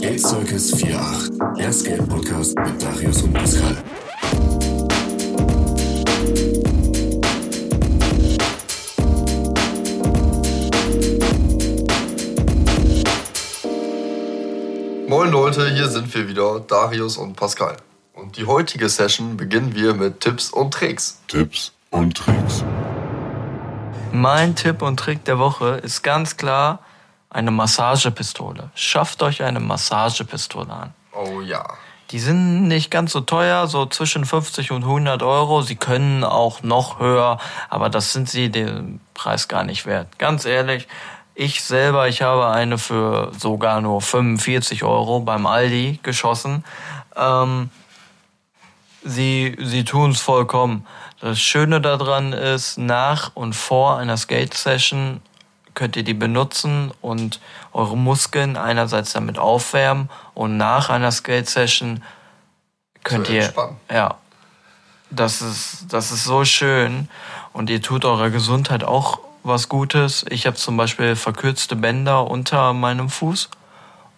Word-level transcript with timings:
Skate 0.00 0.18
Circus 0.18 0.72
48, 0.72 1.38
der 1.58 1.72
Skate 1.74 2.08
Podcast 2.08 2.58
mit 2.58 2.82
Darius 2.82 3.22
und 3.22 3.34
Pascal. 3.34 3.76
Moin 15.06 15.30
Leute, 15.30 15.68
hier 15.68 15.88
sind 15.88 16.14
wir 16.14 16.26
wieder, 16.26 16.60
Darius 16.60 17.18
und 17.18 17.36
Pascal. 17.36 17.76
Und 18.14 18.38
die 18.38 18.46
heutige 18.46 18.88
Session 18.88 19.36
beginnen 19.36 19.74
wir 19.74 19.92
mit 19.92 20.20
Tipps 20.20 20.48
und 20.48 20.72
Tricks. 20.72 21.20
Tipps 21.28 21.72
und 21.90 22.16
Tricks. 22.16 22.64
Mein 24.12 24.54
Tipp 24.54 24.80
und 24.80 24.98
Trick 24.98 25.26
der 25.26 25.38
Woche 25.38 25.78
ist 25.82 26.02
ganz 26.02 26.38
klar 26.38 26.78
eine 27.30 27.50
Massagepistole. 27.50 28.70
Schafft 28.74 29.22
euch 29.22 29.42
eine 29.42 29.60
Massagepistole 29.60 30.72
an. 30.72 30.94
Oh 31.12 31.40
ja. 31.40 31.64
Die 32.10 32.18
sind 32.18 32.66
nicht 32.66 32.90
ganz 32.90 33.12
so 33.12 33.20
teuer, 33.20 33.68
so 33.68 33.86
zwischen 33.86 34.24
50 34.24 34.72
und 34.72 34.82
100 34.82 35.22
Euro. 35.22 35.62
Sie 35.62 35.76
können 35.76 36.24
auch 36.24 36.62
noch 36.64 36.98
höher, 36.98 37.38
aber 37.68 37.88
das 37.88 38.12
sind 38.12 38.28
sie 38.28 38.50
den 38.50 39.00
Preis 39.14 39.46
gar 39.46 39.62
nicht 39.62 39.86
wert. 39.86 40.18
Ganz 40.18 40.44
ehrlich, 40.44 40.88
ich 41.36 41.62
selber, 41.62 42.08
ich 42.08 42.22
habe 42.22 42.48
eine 42.48 42.78
für 42.78 43.30
sogar 43.38 43.80
nur 43.80 44.00
45 44.00 44.82
Euro 44.82 45.20
beim 45.20 45.46
Aldi 45.46 46.00
geschossen. 46.02 46.64
Ähm, 47.16 47.70
sie 49.04 49.56
sie 49.60 49.84
tun 49.84 50.10
es 50.10 50.20
vollkommen. 50.20 50.86
Das 51.20 51.38
Schöne 51.38 51.80
daran 51.80 52.32
ist, 52.32 52.76
nach 52.76 53.30
und 53.34 53.54
vor 53.54 53.98
einer 53.98 54.16
Skate-Session 54.16 55.20
könnt 55.74 55.96
ihr 55.96 56.02
die 56.02 56.14
benutzen 56.14 56.92
und 57.00 57.40
eure 57.72 57.96
Muskeln 57.96 58.56
einerseits 58.56 59.12
damit 59.12 59.38
aufwärmen 59.38 60.10
und 60.34 60.56
nach 60.56 60.90
einer 60.90 61.12
Skate-Session 61.12 62.02
könnt 63.04 63.26
Zu 63.26 63.32
ihr 63.32 63.44
entspannen. 63.44 63.76
ja 63.90 64.16
das 65.10 65.42
ist 65.42 65.86
das 65.88 66.12
ist 66.12 66.24
so 66.24 66.44
schön 66.44 67.08
und 67.52 67.68
ihr 67.68 67.82
tut 67.82 68.04
eurer 68.04 68.30
Gesundheit 68.30 68.84
auch 68.84 69.18
was 69.42 69.68
Gutes. 69.68 70.24
Ich 70.28 70.46
habe 70.46 70.56
zum 70.56 70.76
Beispiel 70.76 71.16
verkürzte 71.16 71.74
Bänder 71.74 72.30
unter 72.30 72.72
meinem 72.72 73.08
Fuß 73.08 73.48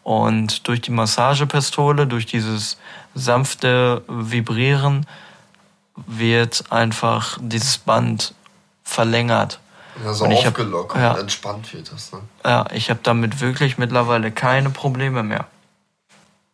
und 0.03 0.67
durch 0.67 0.80
die 0.80 0.91
Massagepistole, 0.91 2.06
durch 2.06 2.27
dieses 2.27 2.77
sanfte 3.14 4.03
Vibrieren 4.08 5.06
wird 5.95 6.64
einfach 6.70 7.39
dieses 7.41 7.78
Band 7.78 8.34
verlängert. 8.83 9.61
Ja, 10.05 10.12
so 10.12 10.25
Und 10.25 10.33
ich 10.33 10.41
hab- 10.47 10.53
aufgelockert 10.58 11.00
ja. 11.00 11.12
und 11.12 11.20
entspannt 11.20 11.72
wird 11.72 11.92
das. 11.92 12.12
Ne? 12.12 12.20
Ja, 12.45 12.64
ich 12.72 12.91
habe 12.91 13.00
damit 13.03 13.41
wirklich 13.41 13.78
mittlerweile 13.78 14.33
keine 14.33 14.70
Probleme 14.70 15.22
mehr. 15.22 15.47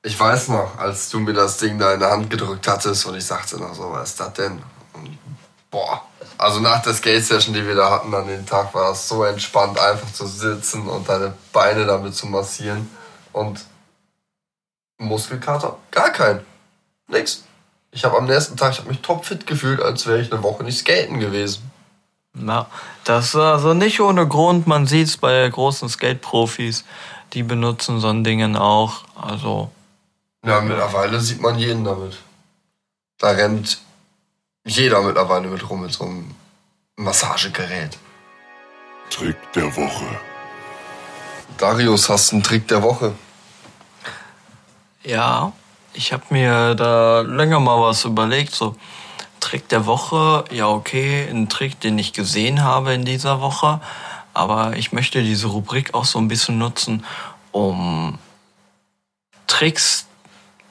Ich 0.03 0.19
weiß 0.19 0.49
noch, 0.49 0.79
als 0.79 1.09
du 1.11 1.19
mir 1.21 1.33
das 1.35 1.57
Ding 1.59 1.79
da 1.79 1.93
in 1.95 2.01
der 2.01 2.11
Hand 2.11 2.31
gedrückt 2.31 2.69
hattest 2.69 3.05
und 3.07 3.17
ich 3.17 3.25
sagte 3.25 3.59
noch 3.59 3.75
so, 3.75 3.91
was 3.91 4.11
ist 4.11 4.21
das 4.21 4.33
denn? 4.35 4.63
Und 4.93 5.19
boah, 5.71 6.03
also 6.39 6.61
nach 6.61 6.83
der 6.83 6.95
Skate-Session, 6.95 7.53
die 7.55 7.67
wir 7.67 7.75
da 7.75 7.91
hatten 7.91 8.15
an 8.15 8.27
dem 8.29 8.47
Tag, 8.47 8.73
war 8.75 8.93
es 8.93 9.09
so 9.09 9.25
entspannt, 9.25 9.79
einfach 9.79 10.13
zu 10.13 10.27
sitzen 10.27 10.87
und 10.89 11.09
deine 11.09 11.35
Beine 11.53 11.85
damit 11.85 12.15
zu 12.15 12.27
massieren. 12.27 12.89
Und 13.33 13.65
Muskelkater? 14.99 15.77
Gar 15.91 16.11
kein. 16.11 16.41
Nix. 17.09 17.45
Ich 17.91 18.05
habe 18.05 18.17
am 18.19 18.27
nächsten 18.27 18.57
Tag, 18.57 18.73
ich 18.73 18.79
habe 18.79 18.89
mich 18.89 19.01
topfit 19.01 19.47
gefühlt, 19.47 19.81
als 19.81 20.07
wäre 20.07 20.21
ich 20.21 20.31
eine 20.33 20.43
Woche 20.43 20.63
nicht 20.63 20.79
skaten 20.79 21.19
gewesen. 21.21 21.68
Ja, 22.35 22.67
das 23.05 23.29
ist 23.29 23.37
also 23.37 23.75
nicht 23.75 24.01
ohne 24.01 24.27
Grund. 24.27 24.67
Man 24.67 24.87
sieht 24.87 25.09
es 25.09 25.17
bei 25.17 25.49
großen 25.49 25.89
Skate-Profis, 25.89 26.85
die 27.33 27.43
benutzen 27.43 28.01
so 28.01 28.09
ein 28.09 28.25
Dingen 28.25 28.57
auch. 28.57 29.05
Also 29.15 29.71
Ja, 30.45 30.61
mittlerweile 30.61 31.21
sieht 31.21 31.41
man 31.41 31.59
jeden 31.59 31.85
damit. 31.85 32.19
Da 33.19 33.31
rennt 33.31 33.81
jeder 34.65 35.03
mittlerweile 35.03 35.49
mit 35.49 35.69
rum 35.69 35.83
mit 35.83 35.93
so 35.93 36.05
einem 36.05 36.35
Massagegerät. 36.97 37.99
Trick 39.11 39.37
der 39.55 39.75
Woche. 39.77 40.05
Darius, 41.57 42.09
hast 42.09 42.31
du 42.31 42.37
einen 42.37 42.43
Trick 42.43 42.69
der 42.69 42.83
Woche? 42.83 43.15
Ja, 45.03 45.53
ich 45.95 46.13
habe 46.13 46.25
mir 46.31 46.75
da 46.75 47.23
länger 47.23 47.59
mal 47.61 47.81
was 47.81 48.05
überlegt. 48.05 48.55
So 48.55 48.77
Trick 49.41 49.69
der 49.69 49.87
Woche, 49.87 50.45
ja 50.51 50.69
okay, 50.69 51.29
ein 51.29 51.49
Trick, 51.49 51.81
den 51.81 51.99
ich 51.99 52.13
gesehen 52.13 52.63
habe 52.63 52.95
in 52.95 53.05
dieser 53.05 53.41
Woche. 53.41 53.81
Aber 54.35 54.77
ich 54.77 54.93
möchte 54.93 55.23
diese 55.23 55.49
Rubrik 55.49 55.95
auch 55.95 56.05
so 56.05 56.19
ein 56.19 56.29
bisschen 56.29 56.59
nutzen, 56.59 57.05
um 57.53 58.19
Tricks, 59.47 60.07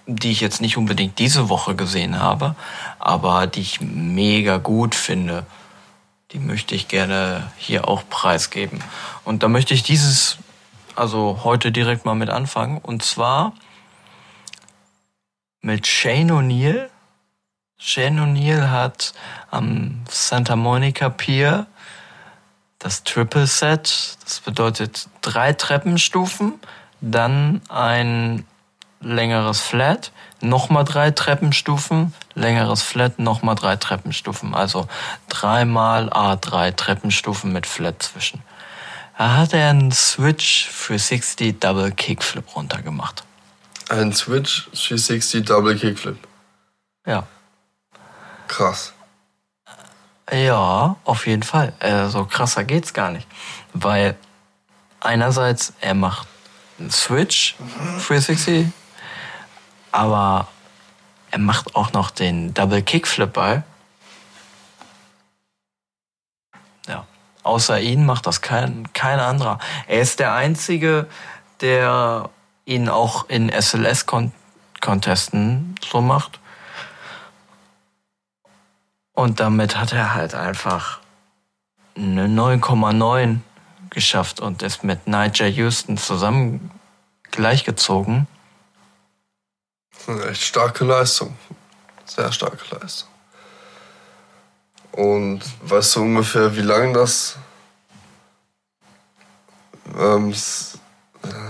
die 0.06 0.32
ich 0.32 0.40
jetzt 0.40 0.62
nicht 0.62 0.78
unbedingt 0.78 1.20
diese 1.20 1.50
Woche 1.50 1.76
gesehen 1.76 2.20
habe, 2.22 2.56
aber 3.00 3.48
die 3.48 3.62
ich 3.62 3.82
mega 3.82 4.58
gut 4.58 4.96
finde, 4.96 5.46
die 6.32 6.40
möchte 6.40 6.76
ich 6.76 6.88
gerne 6.88 7.52
hier 7.58 7.88
auch 7.88 8.04
preisgeben. 8.10 8.84
Und 9.24 9.44
da 9.44 9.48
möchte 9.48 9.74
ich 9.74 9.84
dieses, 9.84 10.38
also 10.96 11.42
heute 11.44 11.72
direkt 11.72 12.06
mal 12.06 12.16
mit 12.16 12.30
anfangen. 12.30 12.78
Und 12.78 13.04
zwar 13.04 13.54
mit 15.62 15.88
Shane 15.88 16.32
O'Neill. 16.32 16.90
Shane 17.78 18.20
O'Neill 18.20 18.70
hat 18.70 19.14
am 19.52 20.02
Santa 20.10 20.56
Monica 20.56 21.10
Pier 21.10 21.68
das 22.80 23.04
Triple 23.04 23.48
Set. 23.48 24.18
Das 24.24 24.40
bedeutet 24.40 25.08
drei 25.22 25.54
Treppenstufen, 25.54 26.54
dann 27.02 27.62
ein 27.70 28.46
längeres 29.00 29.62
Flat, 29.62 30.12
nochmal 30.42 30.84
drei 30.84 31.12
Treppenstufen, 31.12 32.14
längeres 32.34 32.82
Flat, 32.82 33.20
nochmal 33.20 33.56
drei 33.56 33.76
Treppenstufen. 33.76 34.56
Also 34.56 34.88
dreimal 35.30 36.10
A3 36.10 36.76
Treppenstufen 36.76 37.54
mit 37.54 37.68
Flat 37.68 38.02
zwischen. 38.02 38.42
Da 39.18 39.38
hat 39.38 39.54
er 39.54 39.70
einen 39.70 39.92
Switch 39.92 40.68
für 40.68 41.00
60 41.00 41.60
Double 41.60 41.92
Kickflip 41.92 42.56
runtergemacht. 42.56 43.24
Ein 43.90 44.14
Switch 44.14 44.66
360 44.74 45.46
Double 45.46 45.76
Kickflip. 45.76 46.18
Ja. 47.06 47.26
Krass. 48.48 48.94
Ja, 50.32 50.96
auf 51.06 51.26
jeden 51.26 51.44
Fall. 51.44 51.74
Äh, 51.80 52.08
so 52.08 52.26
krasser 52.26 52.64
geht's 52.64 52.94
gar 52.94 53.12
nicht. 53.12 53.28
Weil 53.74 54.16
einerseits 55.00 55.74
er 55.80 55.94
macht 55.94 56.28
einen 56.80 56.92
Switch 56.92 57.56
360, 58.08 58.68
aber 59.92 60.48
er 61.32 61.40
macht 61.40 61.76
auch 61.76 61.92
noch 61.94 62.12
den 62.12 62.54
Double 62.54 62.82
Kickflip 62.82 63.34
bei. 63.34 63.64
Ja. 66.88 67.06
Außer 67.44 67.80
ihn 67.80 68.06
macht 68.06 68.28
das 68.28 68.42
kein, 68.42 68.92
kein 68.94 69.20
anderer. 69.20 69.60
Er 69.88 70.02
ist 70.02 70.20
der 70.20 70.34
Einzige, 70.34 71.08
der 71.62 72.30
ihn 72.66 72.90
auch 72.90 73.30
in 73.30 73.50
SLS-Contesten 73.50 75.76
so 75.90 76.02
macht. 76.02 76.40
Und 79.18 79.40
damit 79.40 79.76
hat 79.76 79.94
er 79.94 80.14
halt 80.14 80.36
einfach 80.36 81.00
eine 81.96 82.28
9,9 82.28 83.40
geschafft 83.90 84.40
und 84.40 84.62
ist 84.62 84.84
mit 84.84 85.08
Nigel 85.08 85.48
Houston 85.48 85.98
zusammen 85.98 86.70
gleichgezogen. 87.32 88.28
Das 89.92 90.02
ist 90.02 90.10
eine 90.10 90.26
echt 90.30 90.44
starke 90.44 90.86
Leistung. 90.86 91.36
Sehr 92.06 92.32
starke 92.32 92.64
Leistung. 92.76 93.10
Und 94.92 95.42
weißt 95.64 95.96
du 95.96 96.02
ungefähr, 96.04 96.56
wie 96.56 96.62
lange 96.62 96.94
das 96.94 97.38
ähm, 99.98 100.30
äh, 100.30 100.36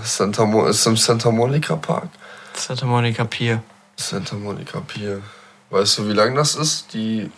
Santa 0.04 0.46
Mo 0.46 0.64
ist 0.64 0.86
im 0.86 0.96
Santa 0.96 1.30
Monica 1.30 1.76
Park? 1.76 2.08
Santa 2.54 2.86
Monica 2.86 3.24
Pier. 3.24 3.62
Santa 3.94 4.36
Monica 4.36 4.80
Pier. 4.80 5.20
Weißt 5.68 5.98
du, 5.98 6.08
wie 6.08 6.14
lang 6.14 6.34
das 6.34 6.54
ist? 6.54 6.94
Die 6.94 7.30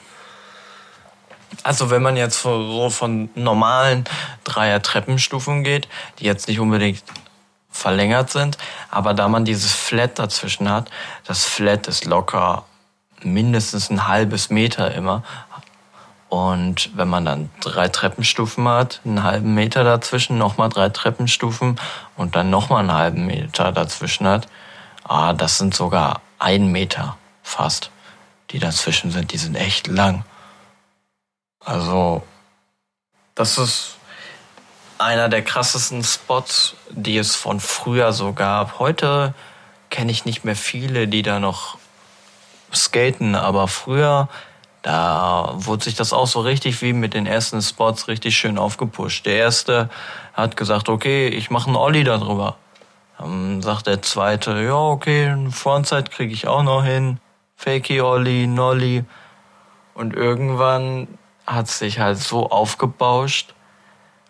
Also 1.62 1.90
wenn 1.90 2.02
man 2.02 2.16
jetzt 2.16 2.42
so 2.42 2.90
von 2.90 3.30
normalen 3.34 4.04
Dreier-Treppenstufen 4.44 5.64
geht, 5.64 5.88
die 6.18 6.24
jetzt 6.24 6.48
nicht 6.48 6.60
unbedingt 6.60 7.02
verlängert 7.70 8.30
sind, 8.30 8.58
aber 8.90 9.14
da 9.14 9.28
man 9.28 9.44
dieses 9.44 9.72
Flat 9.72 10.18
dazwischen 10.18 10.70
hat, 10.70 10.90
das 11.26 11.44
Flat 11.44 11.86
ist 11.86 12.04
locker 12.04 12.64
mindestens 13.22 13.90
ein 13.90 14.08
halbes 14.08 14.50
Meter 14.50 14.94
immer. 14.94 15.22
Und 16.28 16.96
wenn 16.96 17.08
man 17.08 17.24
dann 17.24 17.50
drei 17.60 17.88
Treppenstufen 17.88 18.68
hat, 18.68 19.00
einen 19.04 19.24
halben 19.24 19.54
Meter 19.54 19.82
dazwischen, 19.82 20.38
nochmal 20.38 20.68
drei 20.68 20.88
Treppenstufen 20.88 21.78
und 22.16 22.36
dann 22.36 22.50
nochmal 22.50 22.80
einen 22.80 22.92
halben 22.92 23.26
Meter 23.26 23.72
dazwischen 23.72 24.28
hat, 24.28 24.46
ah, 25.04 25.32
das 25.32 25.58
sind 25.58 25.74
sogar 25.74 26.20
ein 26.38 26.70
Meter 26.70 27.16
fast, 27.42 27.90
die 28.50 28.60
dazwischen 28.60 29.10
sind. 29.10 29.32
Die 29.32 29.38
sind 29.38 29.56
echt 29.56 29.88
lang. 29.88 30.24
Also, 31.64 32.22
das 33.34 33.58
ist 33.58 33.96
einer 34.98 35.28
der 35.28 35.42
krassesten 35.42 36.02
Spots, 36.04 36.74
die 36.90 37.16
es 37.18 37.36
von 37.36 37.60
früher 37.60 38.12
so 38.12 38.32
gab. 38.32 38.78
Heute 38.78 39.34
kenne 39.90 40.10
ich 40.10 40.24
nicht 40.24 40.44
mehr 40.44 40.56
viele, 40.56 41.08
die 41.08 41.22
da 41.22 41.38
noch 41.38 41.78
skaten, 42.72 43.34
aber 43.34 43.68
früher, 43.68 44.28
da 44.82 45.52
wurde 45.54 45.84
sich 45.84 45.94
das 45.94 46.12
auch 46.12 46.26
so 46.26 46.40
richtig 46.40 46.80
wie 46.80 46.92
mit 46.92 47.12
den 47.12 47.26
ersten 47.26 47.60
Spots 47.60 48.08
richtig 48.08 48.36
schön 48.36 48.58
aufgepusht. 48.58 49.26
Der 49.26 49.36
erste 49.36 49.90
hat 50.32 50.56
gesagt, 50.56 50.88
okay, 50.88 51.28
ich 51.28 51.50
mache 51.50 51.66
einen 51.66 51.76
Olli 51.76 52.04
darüber. 52.04 52.56
Dann 53.18 53.60
sagt 53.60 53.86
der 53.86 54.00
zweite, 54.00 54.62
ja, 54.62 54.76
okay, 54.76 55.28
eine 55.28 55.50
Frontside 55.50 56.10
kriege 56.10 56.32
ich 56.32 56.46
auch 56.46 56.62
noch 56.62 56.84
hin. 56.84 57.20
Fakey 57.56 58.00
Olli, 58.00 58.46
Nolli. 58.46 59.04
Und 59.92 60.14
irgendwann 60.14 61.08
hat 61.50 61.68
sich 61.68 61.98
halt 61.98 62.18
so 62.18 62.50
aufgebauscht. 62.50 63.54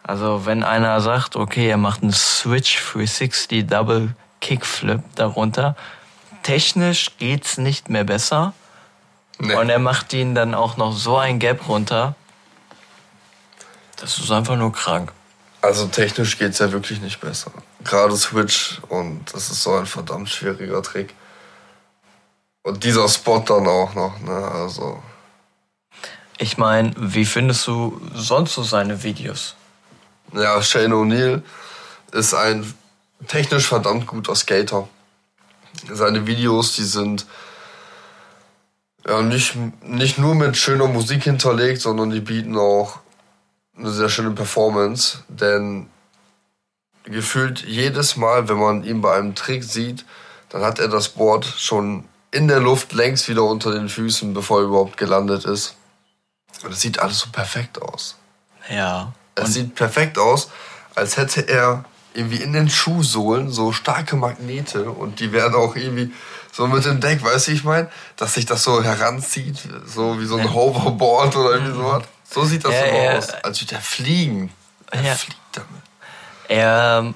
Also 0.02 0.46
wenn 0.46 0.64
einer 0.64 1.00
sagt, 1.00 1.36
okay, 1.36 1.68
er 1.68 1.76
macht 1.76 2.02
einen 2.02 2.12
Switch 2.12 2.76
360 2.92 3.66
Double 3.66 4.14
Kickflip 4.40 5.02
darunter, 5.14 5.76
technisch 6.42 7.12
geht's 7.18 7.58
nicht 7.58 7.90
mehr 7.90 8.04
besser. 8.04 8.54
Nee. 9.38 9.54
Und 9.54 9.70
er 9.70 9.78
macht 9.78 10.12
ihn 10.12 10.34
dann 10.34 10.54
auch 10.54 10.76
noch 10.76 10.92
so 10.92 11.16
ein 11.16 11.38
Gap 11.38 11.68
runter. 11.68 12.14
Das 13.96 14.18
ist 14.18 14.30
einfach 14.30 14.56
nur 14.56 14.72
krank. 14.72 15.12
Also 15.62 15.86
technisch 15.86 16.38
geht's 16.38 16.58
ja 16.58 16.72
wirklich 16.72 17.00
nicht 17.00 17.20
besser. 17.20 17.52
Gerade 17.84 18.16
Switch 18.16 18.80
und 18.88 19.32
das 19.34 19.50
ist 19.50 19.62
so 19.62 19.74
ein 19.74 19.86
verdammt 19.86 20.30
schwieriger 20.30 20.82
Trick. 20.82 21.14
Und 22.62 22.84
dieser 22.84 23.08
Spot 23.08 23.40
dann 23.40 23.66
auch 23.66 23.94
noch, 23.94 24.18
ne? 24.20 24.50
Also. 24.54 25.02
Ich 26.42 26.56
meine, 26.56 26.94
wie 26.96 27.26
findest 27.26 27.66
du 27.66 28.00
sonst 28.14 28.54
so 28.54 28.62
seine 28.62 29.02
Videos? 29.02 29.56
Ja, 30.32 30.62
Shane 30.62 30.94
O'Neill 30.94 31.42
ist 32.12 32.32
ein 32.32 32.72
technisch 33.28 33.66
verdammt 33.66 34.06
guter 34.06 34.34
Skater. 34.34 34.88
Seine 35.92 36.26
Videos, 36.26 36.76
die 36.76 36.84
sind 36.84 37.26
ja 39.06 39.20
nicht, 39.20 39.54
nicht 39.82 40.16
nur 40.16 40.34
mit 40.34 40.56
schöner 40.56 40.86
Musik 40.86 41.24
hinterlegt, 41.24 41.82
sondern 41.82 42.08
die 42.08 42.20
bieten 42.20 42.56
auch 42.56 43.00
eine 43.76 43.90
sehr 43.90 44.08
schöne 44.08 44.30
Performance. 44.30 45.18
Denn 45.28 45.90
gefühlt 47.04 47.66
jedes 47.66 48.16
Mal, 48.16 48.48
wenn 48.48 48.58
man 48.58 48.82
ihn 48.82 49.02
bei 49.02 49.14
einem 49.14 49.34
Trick 49.34 49.62
sieht, 49.62 50.06
dann 50.48 50.62
hat 50.62 50.78
er 50.78 50.88
das 50.88 51.10
Board 51.10 51.44
schon 51.44 52.08
in 52.30 52.48
der 52.48 52.60
Luft 52.60 52.94
längst 52.94 53.28
wieder 53.28 53.44
unter 53.44 53.72
den 53.72 53.90
Füßen, 53.90 54.32
bevor 54.32 54.60
er 54.60 54.68
überhaupt 54.68 54.96
gelandet 54.96 55.44
ist. 55.44 55.74
Und 56.64 56.72
es 56.72 56.80
sieht 56.80 56.98
alles 56.98 57.18
so 57.20 57.30
perfekt 57.30 57.80
aus. 57.80 58.16
Ja. 58.68 59.12
Es 59.34 59.54
sieht 59.54 59.74
perfekt 59.74 60.18
aus, 60.18 60.50
als 60.94 61.16
hätte 61.16 61.42
er 61.48 61.84
irgendwie 62.12 62.36
in 62.42 62.52
den 62.52 62.68
Schuhsohlen 62.68 63.50
so 63.50 63.72
starke 63.72 64.16
Magnete 64.16 64.90
und 64.90 65.20
die 65.20 65.32
werden 65.32 65.54
auch 65.54 65.76
irgendwie 65.76 66.12
so 66.52 66.66
mit 66.66 66.84
dem 66.84 67.00
Deck, 67.00 67.22
weißt 67.22 67.48
du, 67.48 67.52
ich 67.52 67.64
meine? 67.64 67.88
Dass 68.16 68.34
sich 68.34 68.44
das 68.44 68.64
so 68.64 68.82
heranzieht, 68.82 69.58
so 69.86 70.18
wie 70.20 70.26
so 70.26 70.36
ein 70.36 70.52
Hoverboard 70.52 71.36
oder 71.36 71.52
irgendwie 71.52 71.74
sowas. 71.74 72.02
So 72.28 72.44
sieht 72.44 72.64
das 72.64 72.74
Ja, 72.74 72.80
so 72.90 72.96
ja. 72.96 73.12
aus, 73.18 73.30
als 73.44 73.60
würde 73.60 73.76
er 73.76 73.80
fliegen. 73.80 74.52
Er 74.90 75.02
Ja. 75.02 75.14
fliegt 75.14 75.38
damit. 75.52 75.82
Er 76.48 76.98
ähm, 77.04 77.14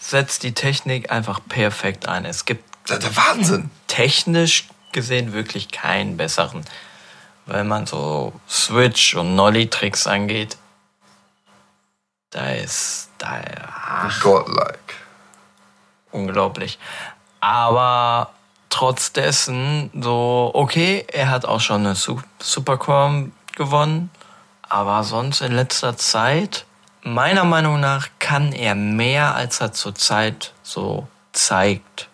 setzt 0.00 0.44
die 0.44 0.54
Technik 0.54 1.10
einfach 1.10 1.40
perfekt 1.48 2.06
ein. 2.08 2.24
Es 2.24 2.44
gibt 2.44 2.64
der 2.88 3.16
Wahnsinn. 3.16 3.70
technisch 3.88 4.68
gesehen 4.92 5.32
wirklich 5.32 5.70
keinen 5.72 6.16
besseren. 6.16 6.64
Wenn 7.48 7.66
man 7.66 7.86
so 7.86 8.32
Switch 8.48 9.14
und 9.14 9.34
Nolly-Tricks 9.34 10.06
angeht, 10.06 10.58
da 12.30 12.50
ist 12.50 13.08
da 13.16 13.40
ach, 13.72 14.20
Godlike. 14.20 14.94
unglaublich. 16.12 16.78
Aber 17.40 18.32
trotz 18.68 19.12
dessen, 19.12 19.90
so, 19.98 20.50
okay, 20.52 21.06
er 21.10 21.30
hat 21.30 21.46
auch 21.46 21.60
schon 21.60 21.86
eine 21.86 21.94
Su- 21.94 22.20
Supercom 22.38 23.32
gewonnen, 23.56 24.10
aber 24.68 25.02
sonst 25.02 25.40
in 25.40 25.52
letzter 25.52 25.96
Zeit, 25.96 26.66
meiner 27.02 27.44
Meinung 27.44 27.80
nach, 27.80 28.08
kann 28.18 28.52
er 28.52 28.74
mehr, 28.74 29.34
als 29.34 29.60
er 29.62 29.72
zurzeit 29.72 30.52
so 30.62 31.08
zeigt. 31.32 32.08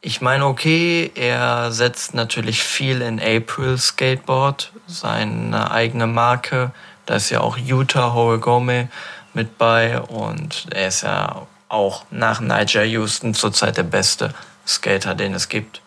Ich 0.00 0.20
meine, 0.20 0.46
okay, 0.46 1.10
er 1.16 1.72
setzt 1.72 2.14
natürlich 2.14 2.62
viel 2.62 3.02
in 3.02 3.20
April 3.20 3.76
Skateboard, 3.78 4.72
seine 4.86 5.72
eigene 5.72 6.06
Marke. 6.06 6.70
Da 7.06 7.16
ist 7.16 7.30
ja 7.30 7.40
auch 7.40 7.58
Utah 7.58 8.12
Horigome 8.12 8.88
mit 9.34 9.58
bei 9.58 10.00
und 10.00 10.66
er 10.70 10.88
ist 10.88 11.02
ja 11.02 11.42
auch 11.68 12.04
nach 12.10 12.40
Nigel 12.40 12.84
Houston 12.84 13.34
zurzeit 13.34 13.76
der 13.76 13.82
beste 13.82 14.34
Skater, 14.66 15.14
den 15.16 15.34
es 15.34 15.48
gibt. 15.48 15.82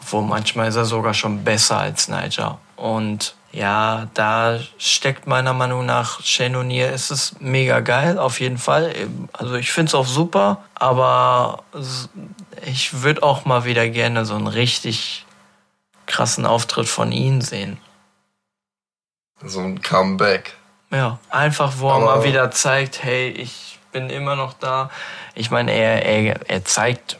Obwohl 0.00 0.22
manchmal 0.22 0.68
ist 0.68 0.76
er 0.76 0.86
sogar 0.86 1.12
schon 1.12 1.44
besser 1.44 1.78
als 1.78 2.08
Nigel. 2.08 2.52
Und 2.76 3.34
ja, 3.52 4.08
da 4.14 4.58
steckt 4.78 5.26
meiner 5.26 5.52
Meinung 5.52 5.84
nach 5.84 6.22
Shane 6.22 6.56
O'Neill. 6.56 6.88
Es 6.88 7.10
ist 7.10 7.40
mega 7.42 7.80
geil, 7.80 8.18
auf 8.18 8.40
jeden 8.40 8.58
Fall. 8.58 8.94
Also 9.34 9.54
ich 9.56 9.70
finde 9.70 9.90
es 9.90 9.94
auch 9.94 10.06
super, 10.06 10.64
aber 10.74 11.62
ich 12.64 13.02
würde 13.02 13.22
auch 13.22 13.44
mal 13.44 13.64
wieder 13.64 13.88
gerne 13.88 14.24
so 14.24 14.34
einen 14.34 14.46
richtig 14.46 15.26
krassen 16.06 16.46
Auftritt 16.46 16.88
von 16.88 17.12
ihm 17.12 17.40
sehen. 17.40 17.78
So 19.44 19.60
ein 19.60 19.82
Comeback. 19.82 20.54
Ja, 20.90 21.18
einfach 21.30 21.74
wo 21.78 21.88
er 21.88 21.94
Aber- 21.96 22.04
mal 22.04 22.24
wieder 22.24 22.50
zeigt, 22.50 23.02
hey, 23.02 23.28
ich 23.30 23.78
bin 23.92 24.10
immer 24.10 24.36
noch 24.36 24.52
da. 24.54 24.90
Ich 25.34 25.50
meine, 25.50 25.72
er, 25.72 26.04
er, 26.04 26.48
er 26.48 26.64
zeigt, 26.64 27.18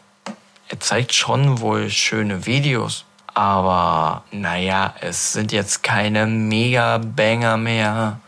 er 0.69 0.81
zeigt 0.81 1.15
schon 1.15 1.61
wohl 1.61 1.91
schöne 1.91 2.47
Videos. 2.47 3.05
Aber 3.35 4.25
naja, 4.31 4.95
es 5.01 5.33
sind 5.33 5.53
jetzt 5.53 5.83
keine 5.83 6.27
Mega-Banger 6.27 7.57
mehr, 7.57 8.21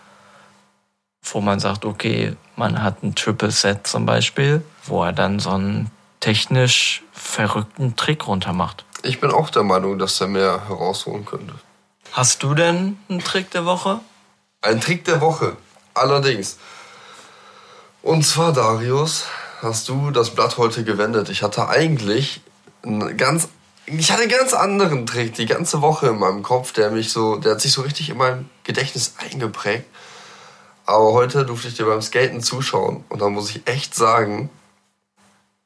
wo 1.23 1.41
man 1.43 1.61
sagt, 1.61 1.85
okay, 1.85 2.37
man 2.57 2.83
hat 2.83 3.03
ein 3.03 3.15
Triple 3.15 3.51
Set 3.51 3.87
zum 3.87 4.07
Beispiel, 4.07 4.65
wo 4.85 5.05
er 5.05 5.13
dann 5.13 5.41
so 5.41 5.51
einen 5.51 5.91
technisch 6.25 7.03
verrückten 7.13 7.97
Trick 7.97 8.27
runter 8.27 8.55
macht. 8.55 8.87
Ich 9.03 9.21
bin 9.21 9.31
auch 9.31 9.51
der 9.51 9.63
Meinung, 9.63 9.99
dass 9.99 10.19
er 10.23 10.27
mehr 10.27 10.67
herausholen 10.69 11.27
könnte. 11.27 11.53
Hast 12.13 12.43
du 12.43 12.55
denn 12.55 12.97
einen 13.11 13.21
Trick 13.21 13.51
der 13.51 13.67
Woche? 13.67 14.01
Ein 14.63 14.81
Trick 14.81 15.05
der 15.05 15.21
Woche. 15.21 15.59
Allerdings. 15.93 16.57
Und 18.01 18.25
zwar, 18.25 18.55
Darius, 18.55 19.27
hast 19.61 19.91
du 19.91 20.11
das 20.11 20.35
Blatt 20.35 20.57
heute 20.57 20.83
gewendet. 20.83 21.29
Ich 21.29 21.43
hatte 21.43 21.69
eigentlich 21.69 22.41
einen 22.83 23.19
ganz, 23.19 23.49
ich 23.85 24.11
hatte 24.11 24.23
einen 24.23 24.31
ganz 24.31 24.55
anderen 24.55 25.05
Trick 25.05 25.35
die 25.35 25.45
ganze 25.45 25.83
Woche 25.83 26.07
in 26.07 26.19
meinem 26.19 26.43
Kopf, 26.43 26.73
der 26.73 26.91
mich 26.91 27.13
so, 27.13 27.37
der 27.37 27.53
hat 27.53 27.61
sich 27.61 27.73
so 27.73 27.83
richtig 27.83 28.09
in 28.09 28.17
meinem 28.17 28.49
Gedächtnis 28.63 29.15
eingeprägt. 29.19 29.85
Aber 30.87 31.13
heute 31.13 31.45
durfte 31.45 31.69
ich 31.69 31.75
dir 31.75 31.85
beim 31.85 32.01
Skaten 32.01 32.43
zuschauen 32.43 33.05
und 33.11 33.21
da 33.21 33.29
muss 33.29 33.51
ich 33.51 33.67
echt 33.67 33.95
sagen, 33.95 34.49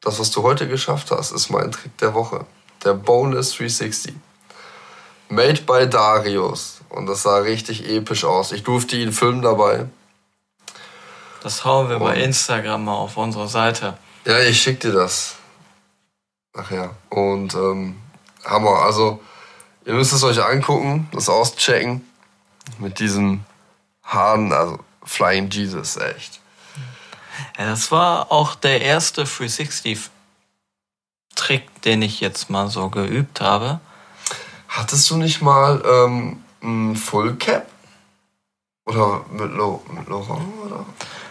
das, 0.00 0.18
was 0.20 0.30
du 0.30 0.42
heute 0.42 0.68
geschafft 0.68 1.10
hast, 1.10 1.32
ist 1.32 1.50
mein 1.50 1.72
Trick 1.72 1.96
der 1.98 2.14
Woche. 2.14 2.46
Der 2.84 2.94
Bonus 2.94 3.50
360. 3.56 4.14
Made 5.28 5.62
by 5.62 5.88
Darius. 5.88 6.80
Und 6.88 7.06
das 7.06 7.22
sah 7.22 7.38
richtig 7.38 7.88
episch 7.88 8.24
aus. 8.24 8.52
Ich 8.52 8.62
durfte 8.62 8.96
ihn 8.96 9.12
filmen 9.12 9.42
dabei. 9.42 9.86
Das 11.42 11.64
hauen 11.64 11.88
wir 11.88 11.98
bei 11.98 12.14
Und- 12.14 12.20
Instagram 12.20 12.84
mal 12.84 12.94
auf 12.94 13.16
unsere 13.16 13.48
Seite. 13.48 13.98
Ja, 14.24 14.38
ich 14.40 14.60
schick 14.60 14.80
dir 14.80 14.92
das. 14.92 15.36
Ach 16.56 16.70
ja. 16.70 16.90
Und 17.10 17.54
ähm, 17.54 17.96
Hammer. 18.44 18.82
Also, 18.82 19.20
ihr 19.84 19.94
müsst 19.94 20.12
es 20.12 20.22
euch 20.22 20.42
angucken, 20.42 21.08
das 21.12 21.28
auschecken. 21.28 22.04
Mit 22.78 22.98
diesen 22.98 23.44
Haaren, 24.04 24.52
also 24.52 24.78
Flying 25.04 25.48
Jesus, 25.50 25.96
echt. 25.96 26.40
Ja, 27.58 27.66
das 27.66 27.90
war 27.90 28.30
auch 28.30 28.54
der 28.54 28.82
erste 28.82 29.24
360-Trick, 29.24 31.82
den 31.82 32.02
ich 32.02 32.20
jetzt 32.20 32.50
mal 32.50 32.68
so 32.68 32.88
geübt 32.88 33.40
habe. 33.40 33.80
Hattest 34.68 35.10
du 35.10 35.16
nicht 35.16 35.40
mal 35.40 35.82
ähm, 35.84 36.42
ein 36.62 36.96
Full 36.96 37.36
Cap? 37.36 37.66
Oder 38.86 39.24
mit, 39.30 39.50
Lo 39.52 39.82
mit 39.90 40.08
Laurent? 40.08 40.42
Oder 40.64 40.84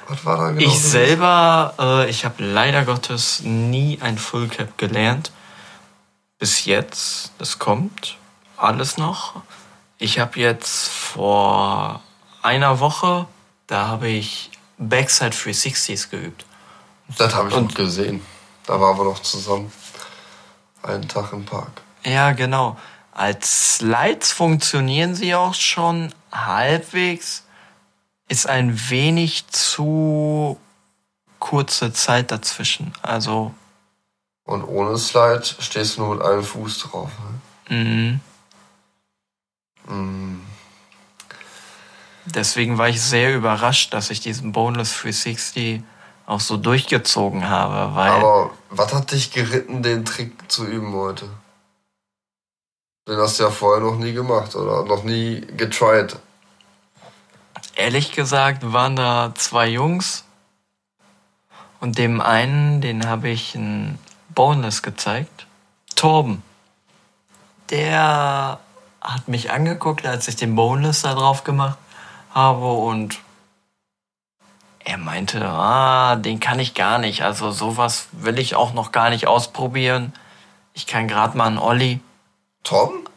was 0.08 0.26
war 0.26 0.38
da 0.38 0.52
genau? 0.52 0.62
ich 0.62 0.68
drin? 0.68 0.80
selber, 0.80 1.74
äh, 1.80 2.10
ich 2.10 2.26
habe 2.26 2.44
leider 2.44 2.86
Gottes 2.86 3.42
nie 3.42 4.00
ein 4.02 4.18
Full 4.18 4.48
Cap 4.48 4.78
gelernt. 4.78 5.32
Bis 6.40 6.66
jetzt, 6.66 7.32
das 7.40 7.58
kommt 7.58 8.18
alles 8.58 8.98
noch. 8.98 9.42
Ich 9.98 10.20
habe 10.20 10.40
jetzt 10.40 10.90
vor 10.90 12.02
einer 12.42 12.80
Woche, 12.80 13.28
da 13.66 13.88
habe 13.88 14.08
ich 14.08 14.52
Backside 14.78 15.32
360s 15.36 16.10
geübt. 16.10 16.46
Das 17.18 17.34
habe 17.34 17.50
ich 17.50 17.56
Und- 17.56 17.76
gesehen. 17.76 18.22
Da 18.66 18.80
waren 18.80 18.98
wir 18.98 19.06
noch 19.06 19.22
zusammen. 19.22 19.72
Einen 20.84 21.08
Tag 21.08 21.32
im 21.34 21.46
Park. 21.46 21.82
Ja, 22.04 22.32
genau. 22.34 22.78
Als 23.14 23.76
Slides 23.78 24.32
funktionieren 24.32 25.16
sie 25.16 25.34
auch 25.34 25.54
schon 25.54 26.14
halbwegs. 26.32 27.44
Ist 28.28 28.48
ein 28.48 28.90
wenig 28.90 29.48
zu 29.48 30.60
kurze 31.40 31.94
Zeit 31.94 32.32
dazwischen. 32.32 32.94
Also 33.02 33.54
Und 34.44 34.64
ohne 34.64 34.98
Slide 34.98 35.44
stehst 35.60 35.98
du 35.98 36.02
nur 36.02 36.16
mit 36.16 36.24
einem 36.26 36.44
Fuß 36.44 36.80
drauf. 36.80 37.10
Ne? 37.70 38.20
Mhm. 39.88 39.94
Mm. 39.96 40.42
Deswegen 42.34 42.78
war 42.78 42.90
ich 42.90 43.02
sehr 43.02 43.34
überrascht, 43.36 43.94
dass 43.94 44.10
ich 44.10 44.20
diesen 44.20 44.52
Boneless 44.52 45.00
360 45.02 45.82
auch 46.26 46.42
so 46.42 46.58
durchgezogen 46.58 47.48
habe, 47.48 47.96
weil 47.96 48.10
Aber 48.10 48.52
was 48.70 48.94
hat 48.94 49.12
dich 49.12 49.32
geritten, 49.32 49.82
den 49.82 50.04
Trick 50.04 50.52
zu 50.52 50.66
üben 50.66 50.94
heute? 50.94 51.30
Den 53.08 53.18
hast 53.18 53.40
du 53.40 53.44
ja 53.44 53.50
vorher 53.50 53.82
noch 53.82 53.98
nie 53.98 54.12
gemacht 54.12 54.56
oder 54.56 54.84
noch 54.84 55.06
nie 55.06 55.40
getried. 55.56 56.18
ehrlich 57.76 58.12
gesagt 58.12 58.74
waren 58.74 58.98
da 58.98 59.32
zwei 59.36 59.68
Jungs 59.68 60.26
und 61.80 61.98
dem 61.98 62.20
einen, 62.20 62.82
den 62.82 63.08
habe 63.08 63.30
ich 63.30 63.56
ein 63.56 63.98
Boneless 64.36 64.82
gezeigt, 64.82 65.48
Torben. 65.96 66.44
Der 67.70 68.60
hat 69.00 69.30
mich 69.30 69.52
angeguckt, 69.52 70.06
als 70.06 70.28
ich 70.28 70.36
den 70.36 70.56
Boneless 70.56 71.04
da 71.04 71.14
drauf 71.14 71.46
gemacht 71.46 71.78
habe 72.34 72.72
und 72.72 73.20
er 74.84 74.98
meinte, 74.98 75.46
ah, 75.46 76.16
den 76.16 76.40
kann 76.40 76.60
ich 76.60 76.74
gar 76.74 76.98
nicht. 76.98 77.22
Also 77.22 77.52
sowas 77.52 78.08
will 78.12 78.40
ich 78.40 78.56
auch 78.56 78.74
noch 78.74 78.92
gar 78.92 79.10
nicht 79.10 79.28
ausprobieren. 79.28 80.14
Ich 80.74 80.88
kann 80.88 81.08
gerade 81.08 81.38
mal 81.38 81.48
einen 81.48 81.58
Olli. 81.58 82.00
Tom? 82.64 83.08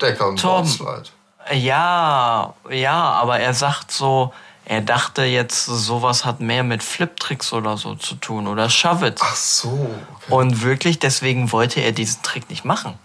Der 0.00 0.14
kann 0.14 0.36
Tom. 0.36 0.62
Boardslide. 0.62 1.10
Ja, 1.52 2.54
ja, 2.70 2.94
aber 2.94 3.40
er 3.40 3.54
sagt 3.54 3.90
so, 3.90 4.32
er 4.64 4.80
dachte 4.82 5.24
jetzt, 5.24 5.64
sowas 5.64 6.24
hat 6.24 6.40
mehr 6.40 6.62
mit 6.62 6.82
Flip-Tricks 6.82 7.52
oder 7.52 7.76
so 7.76 7.96
zu 7.96 8.14
tun 8.14 8.46
oder 8.46 8.70
Shove 8.70 9.02
It. 9.02 9.20
Ach 9.20 9.34
so. 9.34 9.68
Okay. 9.68 10.32
Und 10.32 10.62
wirklich, 10.62 10.98
deswegen 10.98 11.50
wollte 11.50 11.80
er 11.80 11.92
diesen 11.92 12.22
Trick 12.22 12.48
nicht 12.48 12.64
machen. 12.64 12.98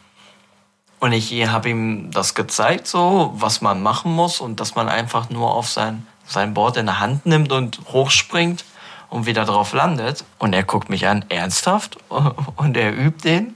Und 0.99 1.11
ich 1.11 1.31
habe 1.47 1.69
ihm 1.69 2.11
das 2.11 2.35
gezeigt, 2.35 2.87
so, 2.87 3.33
was 3.35 3.61
man 3.61 3.83
machen 3.83 4.11
muss 4.13 4.39
und 4.39 4.59
dass 4.59 4.75
man 4.75 4.89
einfach 4.89 5.29
nur 5.29 5.53
auf 5.53 5.69
sein, 5.69 6.07
sein 6.25 6.53
Board 6.53 6.77
in 6.77 6.85
der 6.85 6.99
Hand 6.99 7.25
nimmt 7.25 7.51
und 7.51 7.79
hochspringt 7.91 8.65
und 9.09 9.25
wieder 9.25 9.45
drauf 9.45 9.73
landet. 9.73 10.23
Und 10.39 10.53
er 10.53 10.63
guckt 10.63 10.89
mich 10.89 11.07
an, 11.07 11.25
ernsthaft? 11.29 11.97
Und 12.55 12.77
er 12.77 12.95
übt 12.95 13.27
den 13.29 13.55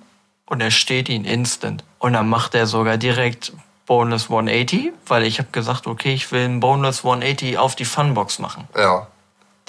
und 0.50 0.62
er 0.62 0.72
steht 0.72 1.10
ihn 1.10 1.25
instant. 1.25 1.84
Und 2.00 2.13
dann 2.13 2.27
macht 2.27 2.55
er 2.55 2.65
sogar 2.65 2.98
direkt 2.98 3.53
Boneless 3.86 4.29
180, 4.29 4.91
weil 5.08 5.24
ich 5.24 5.39
habe 5.39 5.50
gesagt, 5.51 5.88
okay, 5.88 6.13
ich 6.13 6.31
will 6.31 6.43
einen 6.43 6.60
Boneless 6.60 7.05
180 7.05 7.58
auf 7.58 7.75
die 7.75 7.86
Funbox 7.86 8.39
machen. 8.39 8.67
Ja. 8.75 9.08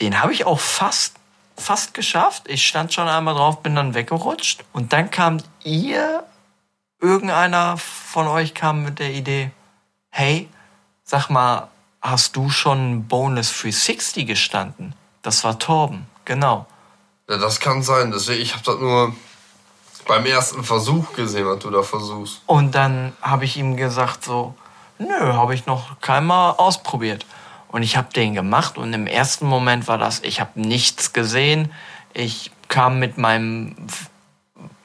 Den 0.01 0.23
habe 0.23 0.33
ich 0.33 0.47
auch 0.47 0.59
fast, 0.59 1.17
fast 1.57 1.95
geschafft. 1.95 2.45
Ich 2.47 2.67
stand 2.67 2.93
schon 2.93 3.09
einmal 3.09 3.35
drauf, 3.35 3.63
bin 3.63 3.77
dann 3.77 3.95
weggerutscht. 3.95 4.65
Und 4.73 4.93
dann 4.93 5.11
kam 5.11 5.39
ihr, 5.65 6.25
irgendeiner 7.01 7.77
von 7.77 8.27
euch 8.27 8.55
kam 8.55 8.83
mit 8.83 8.99
der 8.99 9.13
Idee, 9.13 9.51
hey, 10.11 10.49
sag 11.05 11.29
mal, 11.31 11.69
hast 12.01 12.37
du 12.37 12.51
schon 12.51 13.07
Bonus 13.07 13.53
360 13.53 14.27
gestanden? 14.27 14.95
Das 15.23 15.45
war 15.45 15.59
Torben, 15.59 16.07
genau. 16.25 16.67
ja, 17.29 17.37
das 17.37 17.61
kann 17.61 17.83
sein. 17.83 18.11
Deswegen, 18.11 18.43
ich 18.43 18.55
habe 18.55 18.65
das 18.65 18.79
nur 18.79 19.15
beim 20.07 20.27
ersten 20.27 20.65
Versuch 20.65 21.13
gesehen, 21.15 21.47
was 21.47 21.59
du 21.59 21.71
da 21.71 21.83
versuchst. 21.83 22.43
Und 22.47 22.75
dann 22.75 23.13
habe 23.21 23.45
ich 23.45 23.57
ihm 23.57 23.77
gesagt 23.77 24.25
so, 24.25 24.55
nö, 24.99 25.33
habe 25.35 25.55
ich 25.55 25.67
noch 25.67 26.01
keinmal 26.01 26.55
ausprobiert. 26.57 27.27
Und 27.69 27.83
ich 27.83 27.97
habe 27.97 28.13
den 28.13 28.35
gemacht 28.35 28.79
und 28.79 28.93
im 28.93 29.07
ersten 29.07 29.47
Moment 29.47 29.87
war 29.87 29.99
das, 29.99 30.21
ich 30.21 30.41
habe 30.41 30.61
nichts 30.61 31.13
gesehen. 31.13 31.73
Ich 32.13 32.51
kam 32.67 32.99
mit 32.99 33.17
meinem, 33.17 33.77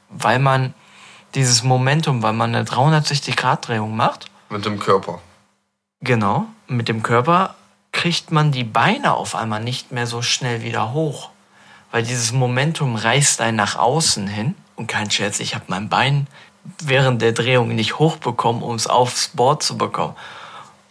weil 0.10 0.38
man 0.38 0.75
dieses 1.36 1.63
Momentum, 1.63 2.24
weil 2.24 2.34
man 2.34 2.56
eine 2.56 2.65
360-Grad-Drehung 2.65 3.96
macht, 3.96 4.25
Mit 4.50 4.65
dem 4.65 4.80
Körper. 4.80 5.20
genau, 6.01 6.46
mit 6.68 6.88
dem 6.88 7.04
Körper 7.04 7.56
kriegt 7.92 8.32
man 8.32 8.51
die 8.51 8.63
Beine 8.63 9.13
auf 9.13 9.36
einmal 9.36 9.63
nicht 9.63 9.92
mehr 9.92 10.08
so 10.08 10.22
schnell 10.22 10.63
wieder 10.63 10.94
hoch. 10.94 11.30
Weil 11.92 12.04
dieses 12.04 12.32
Momentum 12.34 12.96
reißt 12.96 13.39
einen 13.42 13.56
nach 13.56 13.77
außen 13.77 14.27
hin. 14.27 14.56
Und 14.75 14.88
kein 14.88 15.10
Scherz, 15.10 15.39
ich 15.39 15.56
habe 15.56 15.65
mein 15.68 15.88
Bein 15.88 16.27
während 16.84 17.22
der 17.22 17.32
Drehung 17.32 17.70
nicht 17.70 18.00
hochbekommen, 18.00 18.63
um 18.63 18.75
es 18.75 18.88
aufs 18.88 19.30
Board 19.30 19.63
zu 19.63 19.77
bekommen. 19.77 20.15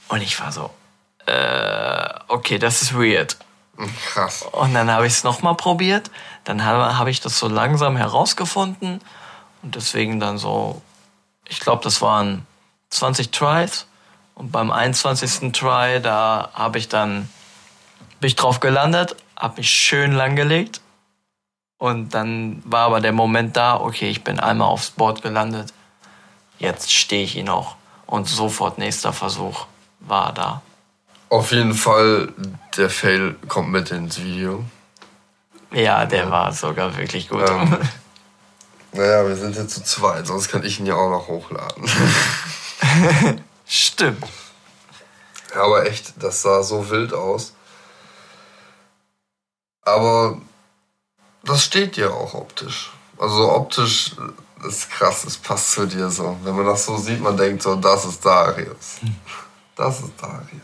Und 0.09 0.23
ich 0.23 0.41
war 0.41 0.51
so, 0.53 0.71
äh, 1.27 2.09
okay, 2.29 2.59
das 2.59 2.81
ist 2.81 2.95
weird. 2.95 3.37
Krass. 4.07 4.43
Und 4.53 4.73
dann 4.73 4.91
habe 4.91 5.07
ich 5.07 5.13
es 5.15 5.25
nochmal 5.25 5.57
probiert. 5.57 6.11
Dann 6.45 6.65
habe 6.65 6.97
habe 6.97 7.11
ich 7.11 7.21
das 7.21 7.39
so 7.39 7.49
langsam 7.49 7.97
herausgefunden. 7.97 9.01
Und 9.65 9.75
deswegen 9.75 10.21
dann 10.21 10.37
so, 10.37 10.83
ich 11.49 11.59
glaube, 11.59 11.83
das 11.83 12.03
waren 12.03 12.47
20 12.91 13.31
Tries. 13.31 13.87
Und 14.35 14.53
beim 14.53 14.71
21. 14.71 15.53
Try, 15.53 16.01
da 16.03 16.51
habe 16.53 16.79
ich 16.79 16.89
dann, 16.89 17.31
bin 18.21 18.29
ich 18.29 18.37
drauf 18.37 18.61
gelandet, 18.61 19.17
habe 19.37 19.57
mich 19.57 19.71
schön 19.71 20.13
langgelegt. 20.13 20.83
Und 21.79 22.13
dann 22.15 22.63
war 22.67 22.87
aber 22.87 23.01
der 23.01 23.13
Moment 23.13 23.57
da, 23.57 23.81
okay, 23.81 24.11
ich 24.11 24.23
bin 24.23 24.39
einmal 24.39 24.69
aufs 24.69 24.91
Board 24.91 25.23
gelandet. 25.23 25.73
Jetzt 26.59 26.93
stehe 26.93 27.25
ich 27.25 27.37
ihn 27.37 27.49
auch. 27.49 27.77
Und 28.07 28.29
sofort 28.29 28.77
nächster 28.77 29.13
Versuch 29.13 29.67
war 30.01 30.33
da. 30.35 30.61
Auf 31.31 31.53
jeden 31.53 31.75
Fall, 31.75 32.33
der 32.77 32.91
Fail 32.91 33.35
kommt 33.49 33.71
mit 33.71 33.91
ins 33.91 34.23
Video. 34.23 34.65
Ja, 35.73 36.05
der 36.05 36.31
war 36.31 36.53
sogar 36.53 36.97
wirklich 36.97 37.29
gut. 37.29 37.49
Ähm, 37.49 37.79
naja, 38.95 39.27
wir 39.27 39.37
sind 39.37 39.57
jetzt 39.57 39.75
zu 39.75 39.83
zweit, 39.83 40.27
sonst 40.27 40.49
kann 40.49 40.65
ich 40.65 40.79
ihn 40.79 40.87
ja 40.87 40.95
auch 40.95 41.11
noch 41.11 41.27
hochladen. 41.27 41.85
Stimmt. 43.67 44.25
Ja, 45.53 45.65
aber 45.65 45.87
echt, 45.87 46.15
das 46.17 46.43
sah 46.43 46.63
so 46.63 46.89
wild 46.91 47.13
aus. 47.13 47.55
Aber 49.83 50.41
das 51.43 51.65
steht 51.65 51.97
dir 51.97 52.15
auch 52.15 52.35
optisch. 52.35 52.93
Also 53.19 53.53
optisch 53.53 54.13
ist 54.67 54.91
krass, 54.91 55.25
es 55.25 55.37
passt 55.37 55.73
zu 55.73 55.87
dir 55.87 56.09
so. 56.11 56.37
Wenn 56.43 56.55
man 56.55 56.67
das 56.67 56.87
so 56.87 56.97
sieht, 56.97 57.21
man 57.21 57.37
denkt 57.37 57.63
so, 57.63 57.75
das 57.75 58.05
ist 58.05 58.25
Darius. 58.25 59.01
Das 59.77 60.01
ist 60.01 60.13
Darius. 60.21 60.63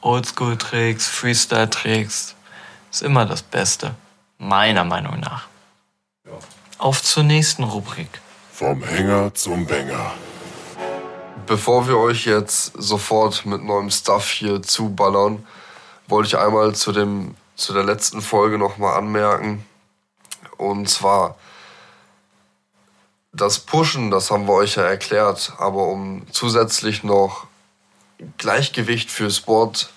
Oldschool-Tricks, 0.00 1.06
Freestyle-Tricks 1.06 2.34
ist 2.90 3.02
immer 3.02 3.26
das 3.26 3.42
Beste. 3.42 3.94
Meiner 4.38 4.84
Meinung 4.84 5.20
nach. 5.20 5.51
Auf 6.82 7.00
zur 7.00 7.22
nächsten 7.22 7.62
Rubrik. 7.62 8.08
Vom 8.50 8.82
Hänger 8.82 9.32
zum 9.34 9.66
Bänger. 9.66 10.14
Bevor 11.46 11.86
wir 11.86 11.96
euch 11.96 12.26
jetzt 12.26 12.72
sofort 12.76 13.46
mit 13.46 13.62
neuem 13.62 13.88
Stuff 13.88 14.28
hier 14.28 14.62
zuballern, 14.62 15.46
wollte 16.08 16.26
ich 16.26 16.38
einmal 16.38 16.74
zu, 16.74 16.90
dem, 16.90 17.36
zu 17.54 17.72
der 17.72 17.84
letzten 17.84 18.20
Folge 18.20 18.58
nochmal 18.58 18.98
anmerken. 18.98 19.64
Und 20.56 20.90
zwar, 20.90 21.36
das 23.32 23.60
Pushen, 23.60 24.10
das 24.10 24.32
haben 24.32 24.48
wir 24.48 24.54
euch 24.54 24.74
ja 24.74 24.82
erklärt, 24.82 25.52
aber 25.58 25.86
um 25.86 26.26
zusätzlich 26.32 27.04
noch 27.04 27.46
Gleichgewicht 28.38 29.08
fürs 29.08 29.38
Board 29.38 29.92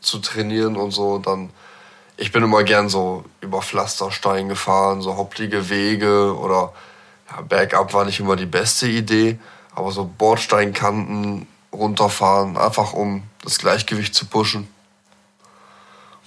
zu 0.00 0.18
trainieren 0.18 0.76
und 0.76 0.90
so, 0.90 1.18
dann, 1.18 1.50
ich 2.20 2.32
bin 2.32 2.42
immer 2.42 2.62
gern 2.64 2.90
so 2.90 3.24
über 3.40 3.62
Pflasterstein 3.62 4.50
gefahren, 4.50 5.00
so 5.00 5.16
hopplige 5.16 5.70
Wege 5.70 6.36
oder 6.38 6.74
ja, 7.30 7.40
Bergab 7.40 7.94
war 7.94 8.04
nicht 8.04 8.20
immer 8.20 8.36
die 8.36 8.46
beste 8.46 8.86
Idee, 8.86 9.38
aber 9.74 9.90
so 9.90 10.04
Bordsteinkanten 10.04 11.48
runterfahren, 11.72 12.58
einfach 12.58 12.92
um 12.92 13.22
das 13.42 13.58
Gleichgewicht 13.58 14.14
zu 14.14 14.26
pushen. 14.26 14.68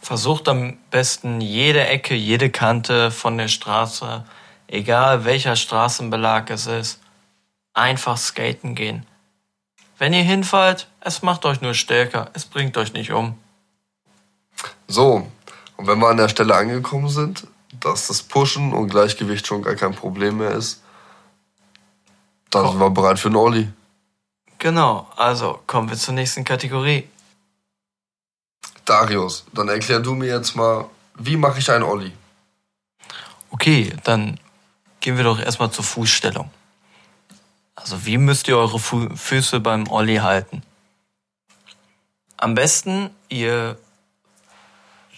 Versucht 0.02 0.50
am 0.50 0.78
besten 0.90 1.42
jede 1.42 1.86
Ecke, 1.86 2.16
jede 2.16 2.50
Kante 2.50 3.12
von 3.12 3.38
der 3.38 3.48
Straße, 3.48 4.26
egal 4.68 5.26
welcher 5.26 5.56
Straßenbelag 5.56 6.50
es 6.50 6.66
ist, 6.66 7.00
einfach 7.76 8.18
skaten 8.18 8.74
gehen. 8.74 9.06
Wenn 10.00 10.14
ihr 10.14 10.24
hinfallt, 10.24 10.88
es 11.02 11.22
macht 11.22 11.46
euch 11.46 11.62
nur 11.62 11.76
stärker, 11.76 12.32
es 12.34 12.46
bringt 12.46 12.78
euch 12.78 12.94
nicht 12.94 13.12
um. 13.12 13.38
So, 14.88 15.28
und 15.78 15.88
wenn 15.88 16.00
wir 16.00 16.10
an 16.10 16.18
der 16.18 16.30
Stelle 16.30 16.56
angekommen 16.56 17.10
sind, 17.10 17.48
dass 17.80 18.08
das 18.08 18.24
Pushen 18.24 18.74
und 18.74 18.90
Gleichgewicht 18.90 19.48
schon 19.48 19.62
gar 19.62 19.76
kein 19.76 19.94
Problem 19.94 20.38
mehr 20.38 20.52
ist, 20.52 20.82
dann 22.50 22.68
sind 22.68 22.80
wir 22.80 22.90
bereit 22.90 23.20
für 23.20 23.30
einen 23.30 23.38
Olli. 23.38 23.70
Genau, 24.60 25.08
also 25.16 25.60
kommen 25.66 25.90
wir 25.90 25.98
zur 25.98 26.14
nächsten 26.14 26.44
Kategorie. 26.44 27.10
Darius, 28.86 29.46
dann 29.54 29.70
erklär 29.70 30.00
du 30.00 30.14
mir 30.14 30.36
jetzt 30.36 30.56
mal, 30.56 30.86
wie 31.16 31.38
mache 31.38 31.60
ich 31.60 31.72
einen 31.72 31.84
Olli? 31.84 32.12
Okay, 33.50 33.94
dann 34.04 34.40
gehen 35.00 35.18
wir 35.18 35.24
doch 35.24 35.40
erstmal 35.40 35.72
zur 35.72 35.84
Fußstellung. 35.84 36.50
Also 37.76 38.06
wie 38.06 38.18
müsst 38.18 38.48
ihr 38.48 38.58
eure 38.58 38.80
Fu 38.80 39.10
Füße 39.16 39.60
beim 39.60 39.88
Olli 39.90 40.18
halten? 40.18 40.64
Am 42.38 42.56
besten, 42.56 43.10
ihr 43.30 43.78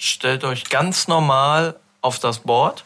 stellt 0.05 0.43
euch 0.43 0.69
ganz 0.69 1.07
normal 1.07 1.79
auf 2.01 2.19
das 2.19 2.39
Board 2.39 2.83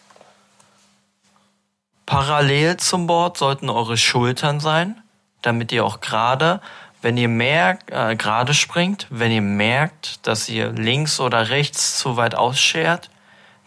parallel 2.10 2.78
zum 2.78 3.06
Board 3.06 3.38
sollten 3.38 3.70
eure 3.70 3.96
Schultern 3.96 4.60
sein, 4.60 5.00
damit 5.44 5.72
ihr 5.72 5.86
auch 5.86 6.02
gerade, 6.02 6.60
wenn 7.04 7.18
ihr 7.18 7.30
merkt, 7.30 7.92
äh, 7.92 8.16
gerade 8.16 8.56
springt, 8.56 9.06
wenn 9.12 9.32
ihr 9.32 9.44
merkt, 9.44 10.26
dass 10.26 10.50
ihr 10.50 10.72
links 10.72 11.20
oder 11.20 11.50
rechts 11.50 12.00
zu 12.00 12.18
weit 12.18 12.34
ausschert, 12.34 13.12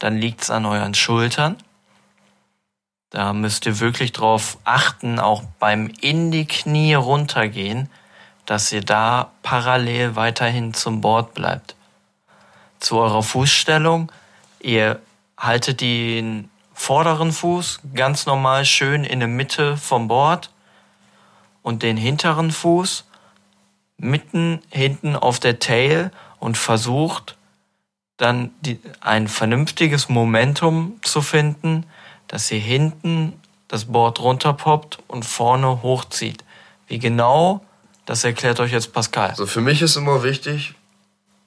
dann 0.00 0.16
liegt's 0.16 0.50
an 0.50 0.66
euren 0.66 0.94
Schultern. 0.94 1.56
Da 3.10 3.32
müsst 3.32 3.64
ihr 3.64 3.78
wirklich 3.78 4.10
drauf 4.10 4.58
achten, 4.64 5.20
auch 5.20 5.44
beim 5.60 5.92
in 6.00 6.32
die 6.32 6.46
Knie 6.46 6.94
runtergehen, 6.94 7.88
dass 8.44 8.72
ihr 8.72 8.82
da 8.82 9.30
parallel 9.44 10.16
weiterhin 10.16 10.74
zum 10.74 11.00
Board 11.00 11.32
bleibt. 11.32 11.76
Zu 12.82 12.98
eurer 12.98 13.22
Fußstellung, 13.22 14.10
ihr 14.58 15.00
haltet 15.38 15.80
den 15.80 16.50
vorderen 16.74 17.30
Fuß 17.30 17.78
ganz 17.94 18.26
normal 18.26 18.64
schön 18.64 19.04
in 19.04 19.20
der 19.20 19.28
Mitte 19.28 19.76
vom 19.76 20.08
Board 20.08 20.50
und 21.62 21.84
den 21.84 21.96
hinteren 21.96 22.50
Fuß 22.50 23.04
mitten 23.98 24.62
hinten 24.68 25.14
auf 25.14 25.38
der 25.38 25.60
Tail 25.60 26.10
und 26.40 26.58
versucht 26.58 27.36
dann 28.16 28.50
die, 28.62 28.80
ein 29.00 29.28
vernünftiges 29.28 30.08
Momentum 30.08 30.98
zu 31.02 31.22
finden, 31.22 31.86
dass 32.26 32.50
ihr 32.50 32.58
hinten 32.58 33.34
das 33.68 33.84
Board 33.84 34.18
runterpoppt 34.18 34.98
und 35.06 35.24
vorne 35.24 35.82
hochzieht. 35.82 36.42
Wie 36.88 36.98
genau, 36.98 37.64
das 38.06 38.24
erklärt 38.24 38.58
euch 38.58 38.72
jetzt 38.72 38.92
Pascal. 38.92 39.30
Also 39.30 39.46
für 39.46 39.60
mich 39.60 39.82
ist 39.82 39.94
immer 39.94 40.24
wichtig, 40.24 40.74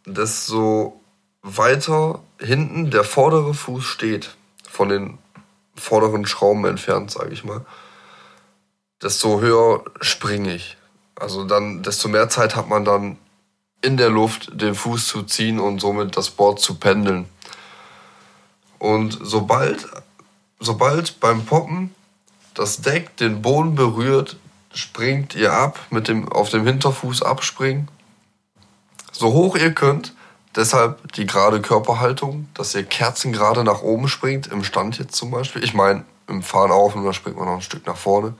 dass 0.05 0.45
so 0.45 1.01
weiter 1.45 2.21
hinten 2.39 2.89
der 2.89 3.03
vordere 3.03 3.53
Fuß 3.53 3.85
steht, 3.85 4.35
von 4.67 4.89
den 4.89 5.19
vorderen 5.75 6.25
Schrauben 6.25 6.65
entfernt, 6.65 7.11
sage 7.11 7.31
ich 7.31 7.43
mal, 7.43 7.65
desto 9.01 9.39
höher 9.39 9.83
springe 10.01 10.55
ich. 10.55 10.77
Also 11.15 11.45
dann, 11.45 11.83
desto 11.83 12.09
mehr 12.09 12.29
Zeit 12.29 12.55
hat 12.55 12.67
man 12.67 12.83
dann 12.83 13.17
in 13.81 13.95
der 13.95 14.09
Luft 14.09 14.49
den 14.59 14.73
Fuß 14.73 15.07
zu 15.07 15.23
ziehen 15.23 15.59
und 15.59 15.79
somit 15.79 16.17
das 16.17 16.31
Board 16.31 16.59
zu 16.59 16.75
pendeln. 16.75 17.29
Und 18.79 19.19
sobald, 19.21 19.87
sobald 20.59 21.19
beim 21.19 21.45
Poppen 21.45 21.93
das 22.55 22.81
Deck 22.81 23.15
den 23.17 23.43
Boden 23.43 23.75
berührt, 23.75 24.37
springt 24.73 25.35
ihr 25.35 25.53
ab, 25.53 25.79
mit 25.91 26.07
dem, 26.07 26.27
auf 26.31 26.49
dem 26.49 26.65
Hinterfuß 26.65 27.21
abspringen. 27.21 27.87
So 29.11 29.31
hoch 29.31 29.55
ihr 29.55 29.73
könnt. 29.73 30.14
Deshalb 30.55 31.11
die 31.13 31.25
gerade 31.25 31.61
Körperhaltung, 31.61 32.47
dass 32.53 32.75
ihr 32.75 32.83
kerzengerade 32.83 33.63
nach 33.63 33.81
oben 33.81 34.07
springt, 34.07 34.47
im 34.47 34.63
Stand 34.63 34.97
jetzt 34.97 35.15
zum 35.15 35.31
Beispiel. 35.31 35.63
Ich 35.63 35.73
meine, 35.73 36.05
im 36.27 36.41
Fahren 36.41 36.71
auf 36.71 36.95
und 36.95 37.03
dann 37.03 37.13
springt 37.13 37.37
man 37.37 37.45
noch 37.45 37.55
ein 37.55 37.61
Stück 37.61 37.85
nach 37.85 37.97
vorne. 37.97 38.35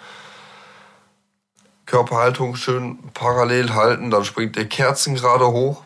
Körperhaltung 1.86 2.56
schön 2.56 2.98
parallel 3.14 3.74
halten, 3.74 4.10
dann 4.10 4.26
springt 4.26 4.58
ihr 4.58 4.68
kerzengerade 4.68 5.48
hoch. 5.48 5.84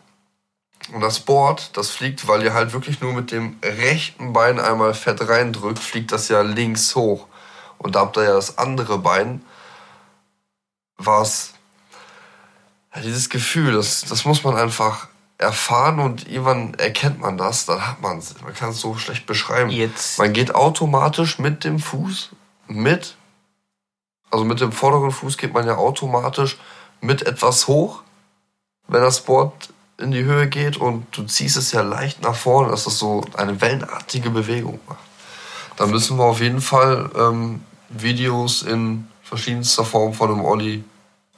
Und 0.94 1.02
das 1.02 1.20
Board, 1.20 1.76
das 1.76 1.90
fliegt, 1.90 2.26
weil 2.26 2.42
ihr 2.42 2.54
halt 2.54 2.72
wirklich 2.72 3.00
nur 3.00 3.12
mit 3.12 3.32
dem 3.32 3.58
rechten 3.62 4.32
Bein 4.32 4.58
einmal 4.58 4.94
fett 4.94 5.28
reindrückt, 5.28 5.78
fliegt 5.78 6.10
das 6.10 6.28
ja 6.28 6.40
links 6.40 6.94
hoch. 6.94 7.26
Und 7.76 7.94
da 7.94 8.00
habt 8.00 8.16
ihr 8.16 8.24
ja 8.24 8.32
das 8.32 8.56
andere 8.56 8.98
Bein, 8.98 9.44
was 10.96 11.52
ja, 12.94 13.02
dieses 13.02 13.28
Gefühl, 13.28 13.72
das, 13.72 14.02
das 14.02 14.24
muss 14.24 14.42
man 14.42 14.56
einfach 14.56 15.09
erfahren 15.40 15.98
und 16.00 16.28
irgendwann 16.28 16.74
erkennt 16.74 17.20
man 17.20 17.38
das, 17.38 17.66
dann 17.66 17.86
hat 17.86 18.00
man 18.00 18.18
es. 18.18 18.34
Man 18.42 18.54
kann 18.54 18.70
es 18.70 18.80
so 18.80 18.96
schlecht 18.96 19.26
beschreiben. 19.26 19.70
Jetzt. 19.70 20.18
Man 20.18 20.32
geht 20.32 20.54
automatisch 20.54 21.38
mit 21.38 21.64
dem 21.64 21.78
Fuß 21.78 22.30
mit 22.68 23.16
also 24.30 24.44
mit 24.44 24.60
dem 24.60 24.72
vorderen 24.72 25.10
Fuß 25.10 25.36
geht 25.36 25.52
man 25.52 25.66
ja 25.66 25.76
automatisch 25.76 26.58
mit 27.00 27.22
etwas 27.22 27.66
hoch, 27.66 28.02
wenn 28.86 29.02
das 29.02 29.22
Board 29.22 29.70
in 29.98 30.12
die 30.12 30.24
Höhe 30.24 30.48
geht 30.48 30.76
und 30.76 31.06
du 31.16 31.24
ziehst 31.24 31.56
es 31.56 31.72
ja 31.72 31.82
leicht 31.82 32.22
nach 32.22 32.34
vorne, 32.34 32.70
dass 32.70 32.84
das 32.84 32.98
so 32.98 33.22
eine 33.36 33.60
wellenartige 33.60 34.30
Bewegung 34.30 34.80
macht. 34.88 34.98
Dann 35.76 35.90
müssen 35.90 36.16
wir 36.16 36.24
auf 36.24 36.40
jeden 36.40 36.60
Fall 36.60 37.10
ähm, 37.16 37.64
Videos 37.88 38.62
in 38.62 39.08
verschiedenster 39.22 39.84
Form 39.84 40.14
von 40.14 40.30
dem 40.30 40.44
Olli 40.44 40.84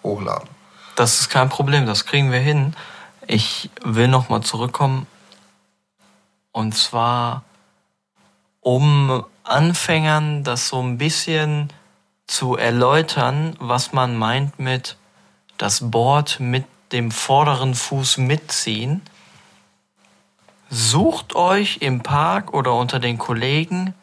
hochladen. 0.03 0.49
Das 0.95 1.21
ist 1.21 1.31
kein 1.31 1.49
Problem, 1.49 1.87
das 1.87 2.05
kriegen 2.05 2.31
wir 2.31 2.41
hin. 2.41 2.75
Ich 3.27 3.71
will 3.83 4.09
nochmal 4.09 4.43
zurückkommen. 4.43 5.07
Und 6.53 6.75
zwar, 6.77 7.45
um 8.61 9.25
Anfängern 9.45 10.45
das 10.45 10.69
so 10.69 10.81
ein 10.81 10.99
bisschen 10.99 11.73
zu 12.27 12.57
erläutern, 12.57 13.57
was 13.59 13.93
man 13.93 14.17
meint 14.17 14.59
mit 14.59 14.97
das 15.59 15.91
Board 15.91 16.41
mit 16.41 16.65
dem 16.93 17.11
vorderen 17.11 17.75
Fuß 17.75 18.19
mitziehen. 18.19 19.03
Sucht 20.71 21.35
euch 21.35 21.79
im 21.81 22.03
Park 22.03 22.55
oder 22.55 22.75
unter 22.75 22.99
den 22.99 23.19
Kollegen 23.19 23.95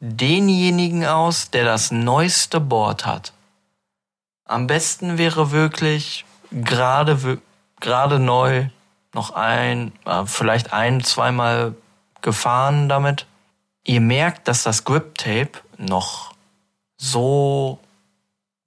denjenigen 0.00 1.06
aus, 1.06 1.50
der 1.50 1.64
das 1.64 1.90
neueste 1.90 2.60
Board 2.60 3.06
hat. 3.06 3.32
Am 4.44 4.66
besten 4.66 5.18
wäre 5.18 5.50
wirklich 5.50 6.24
gerade 6.50 7.40
gerade 7.80 8.18
neu 8.18 8.68
noch 9.14 9.30
ein, 9.30 9.92
äh, 10.04 10.26
vielleicht 10.26 10.72
ein, 10.72 11.02
zweimal 11.02 11.74
gefahren 12.22 12.88
damit. 12.88 13.26
Ihr 13.84 14.00
merkt, 14.00 14.48
dass 14.48 14.62
das 14.62 14.84
Grip 14.84 15.16
Tape 15.16 15.52
noch 15.78 16.32
so 16.96 17.78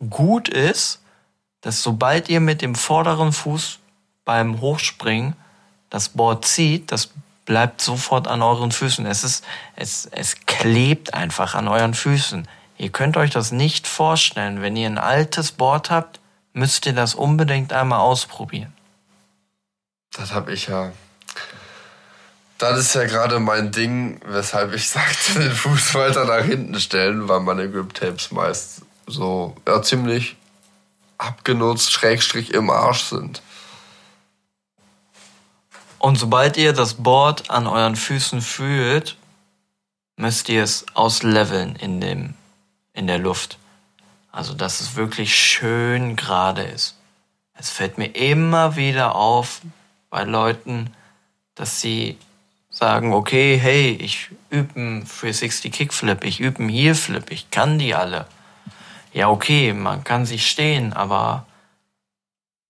gut 0.09 0.49
ist, 0.49 1.01
dass 1.61 1.83
sobald 1.83 2.29
ihr 2.29 2.39
mit 2.39 2.61
dem 2.61 2.75
vorderen 2.75 3.33
Fuß 3.33 3.79
beim 4.25 4.61
Hochspringen 4.61 5.35
das 5.89 6.09
Board 6.09 6.45
zieht, 6.45 6.91
das 6.91 7.09
bleibt 7.45 7.81
sofort 7.81 8.27
an 8.27 8.41
euren 8.41 8.71
Füßen. 8.71 9.05
Es 9.05 9.23
ist, 9.23 9.43
es, 9.75 10.05
es 10.05 10.37
klebt 10.45 11.13
einfach 11.13 11.55
an 11.55 11.67
euren 11.67 11.93
Füßen. 11.93 12.47
Ihr 12.77 12.89
könnt 12.91 13.17
euch 13.17 13.31
das 13.31 13.51
nicht 13.51 13.87
vorstellen. 13.87 14.61
Wenn 14.61 14.77
ihr 14.77 14.87
ein 14.87 14.99
altes 14.99 15.51
Board 15.51 15.89
habt, 15.89 16.19
müsst 16.53 16.85
ihr 16.85 16.93
das 16.93 17.15
unbedingt 17.15 17.73
einmal 17.73 17.99
ausprobieren. 17.99 18.73
Das 20.13 20.33
habe 20.33 20.53
ich 20.53 20.67
ja 20.67 20.91
das 22.59 22.77
ist 22.77 22.93
ja 22.93 23.05
gerade 23.05 23.39
mein 23.39 23.71
Ding, 23.71 24.19
weshalb 24.25 24.73
ich 24.73 24.89
sagte, 24.89 25.39
den 25.39 25.51
Fuß 25.51 25.95
weiter 25.95 26.25
nach 26.25 26.45
hinten 26.45 26.79
stellen, 26.79 27.27
weil 27.27 27.39
meine 27.39 27.71
Grip 27.71 27.93
Tapes 27.95 28.31
meist 28.31 28.81
so 29.07 29.55
ja, 29.67 29.81
ziemlich 29.81 30.35
abgenutzt, 31.17 31.91
schrägstrich 31.91 32.53
im 32.53 32.69
Arsch 32.69 33.03
sind. 33.05 33.41
Und 35.97 36.17
sobald 36.17 36.55
ihr 36.57 36.73
das 36.73 36.93
Board 36.95 37.49
an 37.49 37.65
euren 37.65 37.95
Füßen 37.95 38.41
fühlt, 38.41 39.17
müsst 40.15 40.47
ihr 40.47 40.63
es 40.63 40.85
ausleveln 40.93 41.75
in, 41.75 41.99
dem, 41.99 42.35
in 42.93 43.07
der 43.07 43.17
Luft. 43.17 43.57
Also, 44.31 44.53
dass 44.53 44.79
es 44.79 44.95
wirklich 44.95 45.35
schön 45.35 46.15
gerade 46.15 46.63
ist. 46.63 46.95
Es 47.53 47.69
fällt 47.69 47.97
mir 47.97 48.15
immer 48.15 48.75
wieder 48.77 49.15
auf 49.15 49.61
bei 50.09 50.23
Leuten, 50.23 50.93
dass 51.55 51.81
sie 51.81 52.17
sagen, 52.69 53.13
okay, 53.13 53.57
hey, 53.57 53.91
ich 53.91 54.29
übe 54.49 54.79
einen 54.79 54.99
360 55.01 55.71
Kickflip, 55.71 56.23
ich 56.23 56.39
übe 56.39 56.59
einen 56.59 56.69
Heelflip, 56.69 57.31
ich 57.31 57.51
kann 57.51 57.79
die 57.79 57.95
alle. 57.95 58.27
Ja, 59.11 59.29
okay, 59.29 59.73
man 59.73 60.03
kann 60.03 60.25
sie 60.25 60.39
stehen, 60.39 60.93
aber 60.93 61.45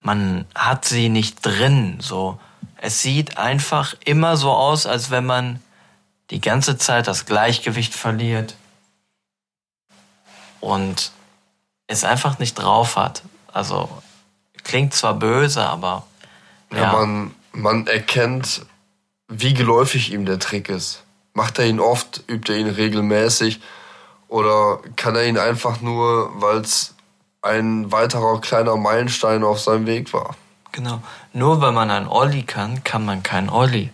man 0.02 0.46
hat 0.56 0.86
sie 0.86 1.10
nicht 1.10 1.46
drin, 1.46 1.98
so. 2.00 2.40
Es 2.78 3.02
sieht 3.02 3.38
einfach 3.38 3.94
immer 4.06 4.38
so 4.38 4.52
aus, 4.52 4.86
als 4.86 5.12
wenn 5.12 5.26
man 5.26 5.62
die 6.30 6.40
ganze 6.40 6.78
Zeit 6.78 7.08
das 7.08 7.26
Gleichgewicht 7.26 7.94
verliert 7.94 8.56
und 10.62 11.12
es 11.88 12.04
einfach 12.04 12.40
nicht 12.40 12.56
drauf 12.56 12.96
hat. 12.96 13.24
Also 13.52 13.90
klingt 14.64 14.94
zwar 14.94 15.16
böse, 15.16 15.66
aber 15.66 16.06
ja, 16.74 16.94
man, 16.94 17.36
man 17.52 17.88
erkennt 17.88 18.66
wie 19.30 19.54
geläufig 19.54 20.12
ihm 20.12 20.26
der 20.26 20.40
Trick 20.40 20.70
ist. 20.70 21.04
Macht 21.34 21.60
er 21.60 21.66
ihn 21.66 21.80
oft, 21.80 22.24
übt 22.28 22.52
er 22.52 22.60
ihn 22.60 22.68
regelmäßig 22.68 23.62
oder 24.28 24.80
kann 24.96 25.16
er 25.16 25.26
ihn 25.26 25.38
einfach 25.38 25.82
nur, 25.82 26.32
weil 26.42 26.58
es 26.58 26.96
ein 27.42 27.92
weiterer 27.92 28.42
kleiner 28.42 28.76
Meilenstein 28.76 29.44
auf 29.44 29.60
seinem 29.60 29.86
Weg 29.86 30.14
war? 30.14 30.36
Genau. 30.72 31.02
Nur 31.34 31.62
weil 31.62 31.72
man 31.72 31.90
ein 31.92 32.08
Olli 32.08 32.44
kann, 32.44 32.84
kann 32.84 33.06
man 33.06 33.24
kein 33.24 33.50
Olli. 33.50 33.92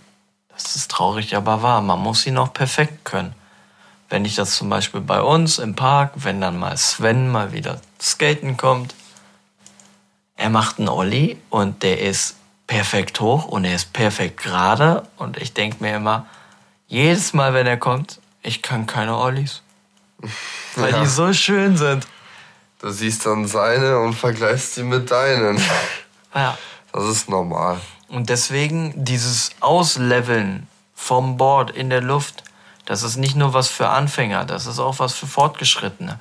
Das 0.49 0.75
ist 0.75 0.91
traurig, 0.91 1.35
aber 1.35 1.61
wahr. 1.61 1.81
Man 1.81 1.99
muss 1.99 2.25
ihn 2.25 2.37
auch 2.37 2.53
perfekt 2.53 3.05
können. 3.05 3.35
Wenn 4.09 4.23
ich 4.25 4.35
das 4.35 4.55
zum 4.55 4.69
Beispiel 4.69 5.01
bei 5.01 5.21
uns 5.21 5.59
im 5.59 5.75
Park, 5.75 6.13
wenn 6.15 6.39
dann 6.39 6.57
mal 6.57 6.77
Sven 6.77 7.31
mal 7.31 7.51
wieder 7.51 7.81
skaten 8.01 8.55
kommt, 8.55 8.95
er 10.35 10.49
macht 10.49 10.79
einen 10.79 10.89
Olli 10.89 11.37
und 11.49 11.83
der 11.83 12.01
ist 12.01 12.34
perfekt 12.67 13.19
hoch 13.19 13.45
und 13.45 13.65
er 13.65 13.75
ist 13.75 13.93
perfekt 13.93 14.37
gerade. 14.41 15.07
Und 15.17 15.37
ich 15.37 15.53
denke 15.53 15.77
mir 15.83 15.95
immer, 15.95 16.25
jedes 16.87 17.33
Mal, 17.33 17.53
wenn 17.53 17.67
er 17.67 17.77
kommt, 17.77 18.19
ich 18.41 18.61
kann 18.61 18.85
keine 18.85 19.17
Ollies. 19.17 19.61
Weil 20.75 20.91
Ja. 20.91 20.99
die 21.01 21.07
so 21.07 21.33
schön 21.33 21.77
sind. 21.77 22.07
Du 22.79 22.89
siehst 22.91 23.25
dann 23.25 23.47
seine 23.47 23.99
und 23.99 24.13
vergleichst 24.13 24.75
sie 24.75 24.83
mit 24.83 25.09
deinen. 25.11 25.61
Ja. 26.33 26.57
Das 26.91 27.05
ist 27.05 27.29
normal. 27.29 27.79
Und 28.07 28.29
deswegen 28.29 28.93
dieses 29.03 29.51
Ausleveln 29.59 30.67
vom 30.95 31.37
Board 31.37 31.71
in 31.71 31.89
der 31.89 32.01
Luft, 32.01 32.43
das 32.85 33.03
ist 33.03 33.17
nicht 33.17 33.35
nur 33.35 33.53
was 33.53 33.67
für 33.67 33.89
Anfänger, 33.89 34.45
das 34.45 34.65
ist 34.67 34.79
auch 34.79 34.99
was 34.99 35.13
für 35.13 35.27
Fortgeschrittene. 35.27 36.19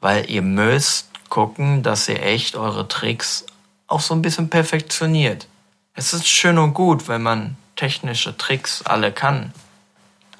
Weil 0.00 0.30
ihr 0.30 0.42
müsst 0.42 1.08
gucken, 1.28 1.82
dass 1.82 2.08
ihr 2.08 2.22
echt 2.22 2.56
eure 2.56 2.86
Tricks 2.88 3.46
auch 3.90 4.00
so 4.00 4.14
ein 4.14 4.22
bisschen 4.22 4.48
perfektioniert. 4.48 5.46
Es 5.94 6.12
ist 6.12 6.26
schön 6.26 6.58
und 6.58 6.74
gut, 6.74 7.08
wenn 7.08 7.22
man 7.22 7.56
technische 7.76 8.36
Tricks 8.36 8.82
alle 8.82 9.12
kann. 9.12 9.52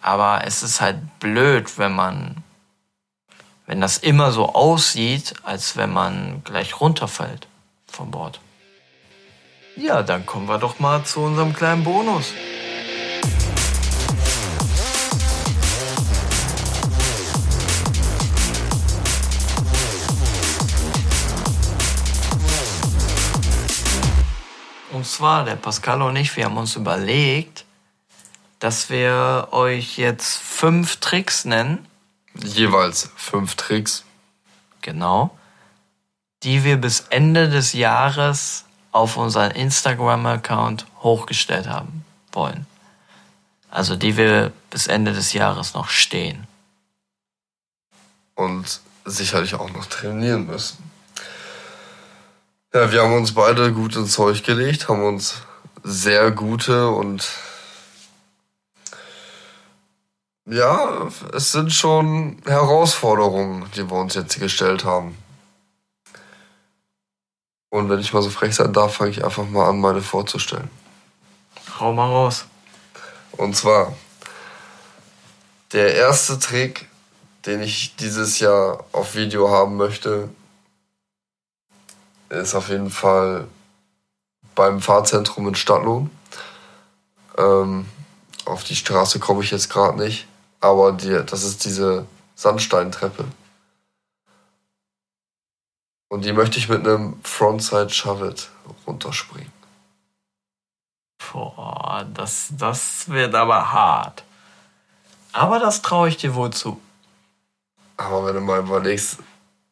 Aber 0.01 0.43
es 0.47 0.63
ist 0.63 0.81
halt 0.81 0.99
blöd, 1.19 1.77
wenn 1.77 1.93
man, 1.93 2.37
wenn 3.67 3.81
das 3.81 3.99
immer 3.99 4.33
so 4.33 4.55
aussieht, 4.55 5.35
als 5.43 5.77
wenn 5.77 5.93
man 5.93 6.43
gleich 6.45 6.81
runterfällt 6.81 7.49
vom 7.87 8.11
Board. 8.11 8.41
Ja, 9.77 10.03
dann 10.03 10.25
kommen 10.27 10.49
wir 10.49 10.59
doch 10.59 10.79
mal 10.79 11.05
zu 11.05 11.21
unserem 11.21 11.53
kleinen 11.55 11.85
Bonus. 11.85 12.33
Und 25.01 25.07
zwar, 25.07 25.47
der 25.47 25.57
Pascal 25.57 26.03
und 26.03 26.15
ich, 26.17 26.37
wir 26.37 26.45
haben 26.45 26.59
uns 26.59 26.77
überlegt, 26.77 27.65
dass 28.59 28.91
wir 28.91 29.49
euch 29.51 29.97
jetzt 29.97 30.37
fünf 30.37 30.97
Tricks 30.97 31.47
nennen, 31.47 31.87
Jeweils 32.35 33.11
fünf 33.17 33.55
Tricks. 33.55 34.05
genau, 34.83 35.35
die 36.43 36.65
wir 36.65 36.77
bis 36.77 37.07
Ende 37.09 37.49
des 37.49 37.73
Jahres 37.73 38.67
auf 38.93 39.17
unseren 39.17 39.53
Instagram-Account 39.53 40.85
hochgestellt 40.99 41.67
haben 41.67 42.05
wollen. 42.33 42.67
Also 43.71 43.97
die 43.97 44.19
wir 44.19 44.53
bis 44.69 44.87
Ende 44.87 45.15
des 45.15 45.33
Jahres 45.33 45.73
noch 45.73 45.89
stehen. 45.89 46.47
und 48.35 48.83
sicherlich 49.07 49.55
auch 49.55 49.71
noch 49.71 49.87
trainieren 49.87 50.45
müssen. 50.45 50.90
Ja, 52.73 52.93
wir 52.93 53.03
haben 53.03 53.15
uns 53.15 53.35
beide 53.35 53.73
gut 53.73 53.97
ins 53.97 54.13
Zeug 54.13 54.45
gelegt, 54.45 54.89
haben 54.89 55.03
uns 55.03 55.43
sehr 55.83 56.31
gute 56.31 56.89
und 56.89 57.29
ja, 60.47 61.09
es 61.35 61.51
sind 61.51 61.73
schon 61.73 62.41
Herausforderungen, 62.47 63.69
die 63.75 63.91
wir 63.91 63.97
uns 63.97 64.15
jetzt 64.15 64.39
gestellt 64.39 64.85
haben. 64.85 65.19
Und 67.71 67.89
wenn 67.89 67.99
ich 67.99 68.13
mal 68.13 68.23
so 68.23 68.31
frech 68.31 68.55
sein 68.55 68.73
darf, 68.73 68.95
fange 68.95 69.11
ich 69.11 69.25
einfach 69.25 69.49
mal 69.49 69.69
an, 69.69 69.81
meine 69.81 70.01
vorzustellen. 70.01 70.71
Hau 71.81 71.93
mal 71.93 72.07
raus. 72.07 72.45
Und 73.33 73.57
zwar 73.57 73.97
der 75.73 75.97
erste 75.97 76.39
Trick, 76.39 76.89
den 77.47 77.63
ich 77.63 77.97
dieses 77.97 78.39
Jahr 78.39 78.85
auf 78.93 79.17
Video 79.17 79.51
haben 79.51 79.77
möchte, 79.77 80.29
ist 82.31 82.55
auf 82.55 82.69
jeden 82.69 82.91
Fall 82.91 83.47
beim 84.55 84.81
Fahrzentrum 84.81 85.49
in 85.49 85.55
Stadtlohn. 85.55 86.11
Ähm, 87.37 87.87
auf 88.45 88.65
die 88.65 88.77
Straße 88.77 89.19
komme 89.19 89.43
ich 89.43 89.51
jetzt 89.51 89.69
gerade 89.69 89.99
nicht, 89.99 90.27
aber 90.61 90.93
die, 90.93 91.23
das 91.27 91.45
ist 91.45 91.65
diese 91.65 92.07
Sandsteintreppe. 92.35 93.25
Und 96.09 96.25
die 96.25 96.33
möchte 96.33 96.59
ich 96.59 96.69
mit 96.69 96.87
einem 96.87 97.21
Frontside 97.23 97.91
Shove 97.91 98.31
It 98.31 98.51
runterspringen. 98.87 99.53
Boah, 101.33 102.05
das, 102.13 102.49
das 102.51 103.09
wird 103.09 103.35
aber 103.35 103.73
hart. 103.73 104.25
Aber 105.33 105.61
das 105.61 105.83
traue 105.83 106.09
ich 106.09 106.17
dir 106.17 106.35
wohl 106.35 106.51
zu. 106.51 106.81
Aber 107.97 108.27
wenn 108.27 108.35
du 108.35 108.41
mal 108.41 108.61
überlegst, 108.61 109.19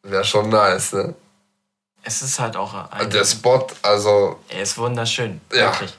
wäre 0.03 0.23
schon 0.23 0.49
nice, 0.49 0.93
ne? 0.93 1.15
Es 2.03 2.21
ist 2.21 2.39
halt 2.39 2.55
auch 2.55 2.73
ein. 2.91 3.09
Der 3.09 3.25
Spot, 3.25 3.67
also 3.81 4.39
Er 4.49 4.61
ist 4.61 4.77
wunderschön. 4.77 5.41
Ja. 5.53 5.71
Wirklich. 5.71 5.93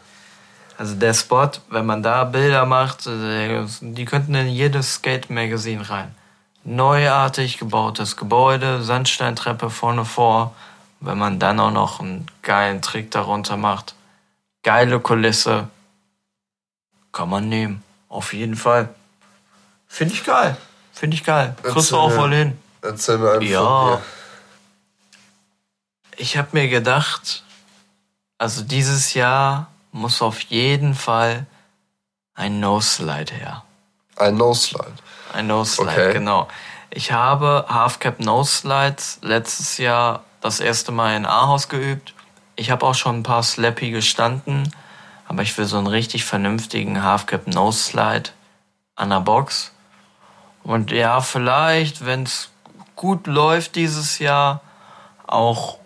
Also 0.78 0.94
der 0.94 1.12
Spot, 1.12 1.50
wenn 1.68 1.84
man 1.84 2.02
da 2.02 2.24
Bilder 2.24 2.64
macht, 2.64 3.06
äh, 3.06 3.64
die 3.82 4.04
könnten 4.06 4.34
in 4.34 4.48
jedes 4.48 4.94
Skate-Magazin 4.94 5.82
rein. 5.82 6.14
Neuartig 6.64 7.58
gebautes 7.58 8.16
Gebäude, 8.16 8.82
Sandsteintreppe 8.82 9.68
vorne 9.70 10.04
vor. 10.04 10.54
Wenn 11.00 11.18
man 11.18 11.38
dann 11.38 11.58
auch 11.60 11.70
noch 11.70 12.00
einen 12.00 12.26
geilen 12.42 12.82
Trick 12.82 13.10
darunter 13.10 13.56
macht. 13.56 13.94
Geile 14.62 15.00
Kulisse. 15.00 15.68
Kann 17.12 17.28
man 17.30 17.48
nehmen. 17.48 17.82
Auf 18.08 18.32
jeden 18.34 18.56
Fall. 18.56 18.88
Finde 19.88 20.14
ich 20.14 20.24
geil. 20.24 20.56
Finde 20.92 21.14
ich 21.16 21.24
geil. 21.24 21.56
Kriegst 21.62 21.90
du 21.90 21.96
auch 21.96 22.14
wohl 22.16 22.32
hin. 22.34 22.58
erzähl 22.82 23.18
mir 23.18 23.32
einfach 23.32 23.46
Ja. 23.46 23.96
dir. 23.96 24.02
Ich 26.20 26.36
habe 26.36 26.48
mir 26.52 26.68
gedacht, 26.68 27.42
also 28.36 28.62
dieses 28.62 29.14
Jahr 29.14 29.68
muss 29.90 30.20
auf 30.20 30.42
jeden 30.42 30.94
Fall 30.94 31.46
ein 32.34 32.60
No-Slide 32.60 33.32
her. 33.32 33.64
Ein 34.16 34.36
No-Slide. 34.36 34.92
Ein 35.32 35.46
No-Slide, 35.46 35.90
Okay. 35.90 36.12
genau. 36.12 36.46
Ich 36.90 37.10
habe 37.10 37.64
Halfcap 37.70 38.20
No-Slides 38.20 39.20
letztes 39.22 39.78
Jahr 39.78 40.24
das 40.42 40.60
erste 40.60 40.92
Mal 40.92 41.16
in 41.16 41.24
Ahaus 41.24 41.70
geübt. 41.70 42.12
Ich 42.54 42.70
habe 42.70 42.84
auch 42.84 42.94
schon 42.94 43.20
ein 43.20 43.22
paar 43.22 43.42
Slappy 43.42 43.90
gestanden, 43.90 44.74
aber 45.26 45.40
ich 45.40 45.56
will 45.56 45.64
so 45.64 45.78
einen 45.78 45.86
richtig 45.86 46.26
vernünftigen 46.26 47.02
Halfcap 47.02 47.46
No-Slide 47.46 48.28
an 48.94 49.08
der 49.08 49.20
Box. 49.20 49.72
Und 50.64 50.90
ja, 50.90 51.22
vielleicht, 51.22 52.04
wenn 52.04 52.24
es 52.24 52.50
gut 52.94 53.26
läuft 53.26 53.74
dieses 53.76 54.18
Jahr, 54.18 54.60
auch 55.26 55.79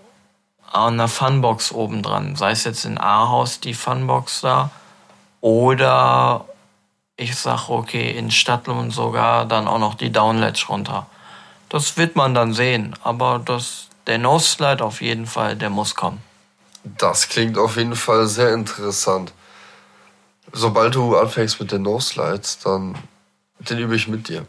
an 0.74 0.98
der 0.98 1.08
Funbox 1.08 1.72
oben 1.72 2.02
dran. 2.02 2.36
Sei 2.36 2.50
es 2.50 2.64
jetzt 2.64 2.84
in 2.84 2.98
Ahaus 2.98 3.60
die 3.60 3.74
Funbox 3.74 4.40
da 4.40 4.70
oder 5.40 6.44
ich 7.16 7.36
sag, 7.36 7.68
okay, 7.68 8.10
in 8.10 8.30
Stadtlohn 8.30 8.90
sogar 8.90 9.46
dann 9.46 9.68
auch 9.68 9.78
noch 9.78 9.94
die 9.94 10.10
Downledge 10.10 10.66
runter. 10.68 11.06
Das 11.68 11.96
wird 11.96 12.16
man 12.16 12.34
dann 12.34 12.52
sehen, 12.52 12.96
aber 13.04 13.40
das, 13.44 13.88
der 14.06 14.18
No-Slide 14.18 14.84
auf 14.84 15.00
jeden 15.00 15.26
Fall, 15.26 15.54
der 15.56 15.70
muss 15.70 15.94
kommen. 15.94 16.20
Das 16.82 17.28
klingt 17.28 17.56
auf 17.56 17.76
jeden 17.76 17.96
Fall 17.96 18.26
sehr 18.26 18.52
interessant. 18.52 19.32
Sobald 20.52 20.94
du 20.94 21.16
anfängst 21.16 21.60
mit 21.60 21.72
den 21.72 21.82
No-Slides, 21.82 22.58
dann 22.58 22.98
den 23.60 23.78
übe 23.78 23.96
ich 23.96 24.08
mit 24.08 24.28
dir. 24.28 24.46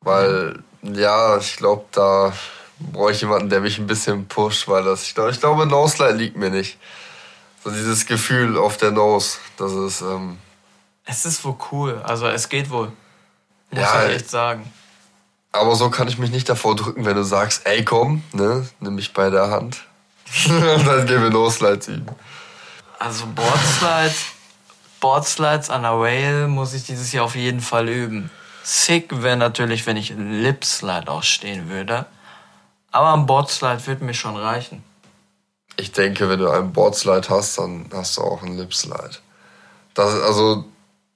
Weil, 0.00 0.62
ja, 0.82 1.36
ich 1.36 1.56
glaube, 1.56 1.84
da 1.92 2.32
brauche 2.78 3.12
ich 3.12 3.20
jemanden, 3.20 3.48
der 3.48 3.60
mich 3.60 3.78
ein 3.78 3.86
bisschen 3.86 4.26
pusht, 4.28 4.68
weil 4.68 4.84
das, 4.84 5.02
ich 5.02 5.14
glaube, 5.14 5.30
ich 5.30 5.40
glaube, 5.40 5.66
No-Slide 5.66 6.12
liegt 6.16 6.36
mir 6.36 6.50
nicht. 6.50 6.78
So 7.64 7.70
dieses 7.70 8.06
Gefühl 8.06 8.56
auf 8.56 8.76
der 8.76 8.92
Nose, 8.92 9.38
das 9.56 9.72
ist, 9.72 10.00
ähm, 10.00 10.38
Es 11.04 11.24
ist 11.26 11.44
wohl 11.44 11.56
cool, 11.72 12.00
also 12.04 12.26
es 12.28 12.48
geht 12.48 12.70
wohl. 12.70 12.92
Muss 13.70 13.82
Ja, 13.82 14.06
ich 14.06 14.16
echt 14.16 14.30
sagen. 14.30 14.72
aber 15.52 15.74
so 15.76 15.90
kann 15.90 16.08
ich 16.08 16.18
mich 16.18 16.30
nicht 16.30 16.48
davor 16.48 16.76
drücken, 16.76 17.04
wenn 17.04 17.16
du 17.16 17.24
sagst, 17.24 17.66
ey 17.66 17.84
komm, 17.84 18.22
ne, 18.32 18.68
nimm 18.80 18.94
mich 18.94 19.12
bei 19.12 19.28
der 19.30 19.50
Hand. 19.50 19.84
Und 20.48 20.86
dann 20.86 21.06
gehen 21.06 21.22
wir 21.22 21.30
No-Slides 21.30 21.88
üben. 21.88 22.06
Also 22.98 23.26
Boardslides, 23.26 24.24
Boardslides 25.00 25.70
an 25.70 25.82
der 25.82 25.92
Rail 25.92 26.48
muss 26.48 26.74
ich 26.74 26.84
dieses 26.84 27.12
Jahr 27.12 27.24
auf 27.24 27.34
jeden 27.34 27.60
Fall 27.60 27.88
üben. 27.88 28.30
Sick 28.62 29.22
wäre 29.22 29.36
natürlich, 29.36 29.86
wenn 29.86 29.96
ich 29.96 30.10
Lip-Slide 30.16 31.08
auch 31.10 31.22
stehen 31.22 31.68
würde. 31.70 32.06
Aber 32.90 33.12
ein 33.14 33.26
Boardslide 33.26 33.86
wird 33.86 34.02
mir 34.02 34.14
schon 34.14 34.36
reichen. 34.36 34.82
Ich 35.76 35.92
denke, 35.92 36.28
wenn 36.28 36.40
du 36.40 36.50
einen 36.50 36.72
Boardslide 36.72 37.28
hast, 37.28 37.58
dann 37.58 37.88
hast 37.92 38.16
du 38.16 38.22
auch 38.22 38.42
einen 38.42 38.56
Lipslide. 38.56 39.18
Das, 39.94 40.14
also 40.22 40.64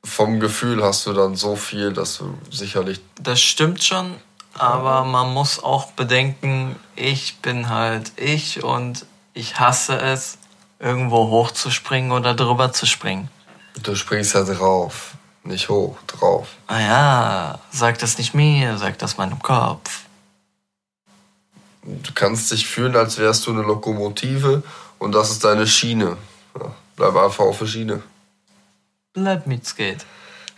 vom 0.05 0.41
Gefühl 0.41 0.83
hast 0.83 1.07
du 1.07 1.13
dann 1.13 1.37
so 1.37 1.57
viel, 1.57 1.93
dass 1.93 2.19
du 2.19 2.39
sicherlich. 2.51 3.01
Das 3.21 3.41
stimmt 3.41 3.83
schon, 3.83 4.17
aber 4.55 5.05
man 5.05 5.33
muss 5.33 5.63
auch 5.63 5.93
bedenken, 5.93 6.77
ich 6.97 7.39
bin 7.39 7.69
halt 7.69 8.13
ich 8.17 8.63
und 8.63 9.07
ich 9.35 9.59
hasse 9.59 9.99
es, 9.99 10.39
irgendwo 10.79 11.29
hochzuspringen 11.29 12.13
oder 12.13 12.35
drüber 12.35 12.73
zu 12.73 12.87
springen. 12.87 13.29
Du 13.83 13.95
springst 13.95 14.35
ja 14.35 14.43
drauf, 14.43 15.13
nicht 15.45 15.69
hoch, 15.69 15.97
drauf. 16.07 16.49
Ah 16.67 16.81
ja, 16.81 17.59
sag 17.71 17.99
das 18.01 18.19
nicht 18.19 18.35
mir, 18.35 18.77
sag 18.79 18.99
das 18.99 19.17
meinem 19.17 19.41
Kopf. 19.41 20.03
Du 21.83 22.13
kannst 22.15 22.51
dich 22.53 22.67
fühlen, 22.67 22.95
als 22.97 23.19
wärst 23.19 23.47
du 23.47 23.51
eine 23.51 23.63
Lokomotive 23.63 24.63
und 24.99 25.13
das 25.13 25.31
ist 25.31 25.45
deine 25.45 25.67
Schiene. 25.67 26.17
Ja, 26.59 26.75
bleib 26.97 27.17
einfach 27.17 27.45
auf 27.45 27.59
der 27.59 27.67
Schiene. 27.67 28.03
Bleib 29.13 29.47
mit 29.47 29.67
Skate. 29.67 30.07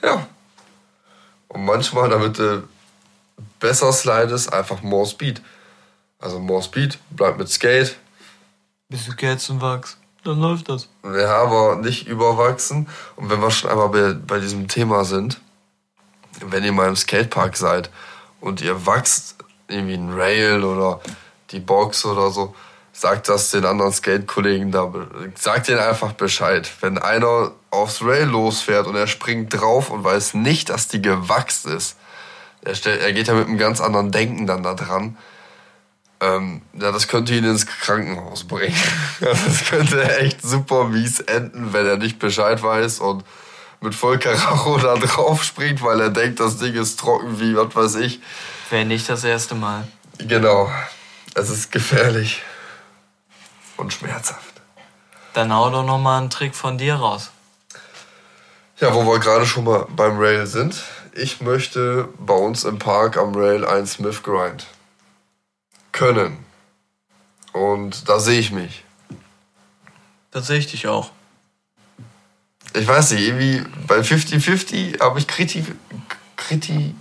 Ja. 0.02 0.26
Und 1.48 1.64
manchmal, 1.64 2.10
damit 2.10 2.38
du 2.38 2.68
besser 3.58 3.92
slidest, 3.92 4.52
einfach 4.52 4.82
more 4.82 5.06
speed. 5.06 5.40
Also 6.18 6.38
more 6.38 6.62
speed, 6.62 6.98
bleib 7.10 7.38
mit 7.38 7.48
Skate. 7.48 7.96
Bisschen 8.88 9.16
Kerzenwachs, 9.16 9.96
dann 10.24 10.40
läuft 10.40 10.68
das. 10.68 10.88
Ja, 11.02 11.36
aber 11.36 11.76
nicht 11.76 12.06
überwachsen. 12.06 12.88
Und 13.16 13.30
wenn 13.30 13.40
wir 13.40 13.50
schon 13.50 13.70
einmal 13.70 13.88
bei, 13.88 14.12
bei 14.12 14.40
diesem 14.40 14.68
Thema 14.68 15.04
sind, 15.04 15.40
wenn 16.40 16.64
ihr 16.64 16.72
mal 16.72 16.88
im 16.88 16.96
Skatepark 16.96 17.56
seid 17.56 17.90
und 18.40 18.60
ihr 18.60 18.86
wachst 18.86 19.33
irgendwie 19.68 19.94
ein 19.94 20.12
Rail 20.12 20.64
oder 20.64 21.00
die 21.50 21.60
Box 21.60 22.04
oder 22.04 22.30
so, 22.30 22.54
sagt 22.92 23.28
das 23.28 23.50
den 23.50 23.64
anderen 23.64 23.92
Skate-Kollegen 23.92 24.70
da, 24.70 24.92
sagt 25.34 25.68
denen 25.68 25.80
einfach 25.80 26.12
Bescheid. 26.12 26.70
Wenn 26.80 26.98
einer 26.98 27.52
aufs 27.70 28.02
Rail 28.02 28.26
losfährt 28.26 28.86
und 28.86 28.96
er 28.96 29.06
springt 29.06 29.52
drauf 29.52 29.90
und 29.90 30.04
weiß 30.04 30.34
nicht, 30.34 30.70
dass 30.70 30.88
die 30.88 31.02
gewachst 31.02 31.66
ist, 31.66 31.96
er, 32.62 32.74
stellt, 32.74 33.02
er 33.02 33.12
geht 33.12 33.28
ja 33.28 33.34
mit 33.34 33.46
einem 33.46 33.58
ganz 33.58 33.80
anderen 33.80 34.10
Denken 34.10 34.46
dann 34.46 34.62
da 34.62 34.74
dran. 34.74 35.18
Ähm, 36.20 36.62
ja, 36.80 36.92
das 36.92 37.08
könnte 37.08 37.34
ihn 37.34 37.44
ins 37.44 37.66
Krankenhaus 37.66 38.44
bringen. 38.44 38.76
das 39.20 39.64
könnte 39.68 40.18
echt 40.18 40.40
super 40.42 40.84
mies 40.84 41.20
enden, 41.20 41.72
wenn 41.72 41.86
er 41.86 41.98
nicht 41.98 42.18
Bescheid 42.18 42.62
weiß 42.62 43.00
und 43.00 43.24
mit 43.80 43.94
voll 43.94 44.18
Karacho 44.18 44.78
da 44.78 44.94
drauf 44.94 45.44
springt, 45.44 45.82
weil 45.82 46.00
er 46.00 46.10
denkt, 46.10 46.40
das 46.40 46.56
Ding 46.56 46.74
ist 46.74 46.98
trocken 46.98 47.38
wie 47.38 47.54
was 47.54 47.76
weiß 47.76 47.96
ich. 47.96 48.20
Wäre 48.74 48.86
nicht 48.86 49.08
das 49.08 49.22
erste 49.22 49.54
Mal. 49.54 49.86
Genau. 50.18 50.68
Es 51.36 51.48
ist 51.48 51.70
gefährlich 51.70 52.42
und 53.76 53.92
schmerzhaft. 53.92 54.60
Dann 55.32 55.54
hau 55.54 55.70
doch 55.70 55.86
noch 55.86 56.00
mal 56.00 56.18
einen 56.18 56.28
Trick 56.28 56.56
von 56.56 56.76
dir 56.76 56.96
raus. 56.96 57.30
Ja, 58.80 58.92
wo 58.92 59.06
wir 59.06 59.20
gerade 59.20 59.46
schon 59.46 59.62
mal 59.62 59.86
beim 59.90 60.18
Rail 60.18 60.48
sind. 60.48 60.82
Ich 61.12 61.40
möchte 61.40 62.08
bei 62.18 62.34
uns 62.34 62.64
im 62.64 62.80
Park 62.80 63.16
am 63.16 63.36
Rail 63.36 63.64
einen 63.64 63.86
Smith 63.86 64.24
Grind 64.24 64.66
können. 65.92 66.44
Und 67.52 68.08
da 68.08 68.18
sehe 68.18 68.40
ich 68.40 68.50
mich. 68.50 68.82
Da 70.32 70.42
sehe 70.42 70.58
ich 70.58 70.66
dich 70.66 70.88
auch. 70.88 71.12
Ich 72.72 72.88
weiß 72.88 73.12
nicht, 73.12 73.22
irgendwie 73.22 73.62
bei 73.86 74.00
50-50 74.00 74.98
habe 74.98 75.20
ich 75.20 75.28
kriti, 75.28 75.64
kriti, 76.34 76.96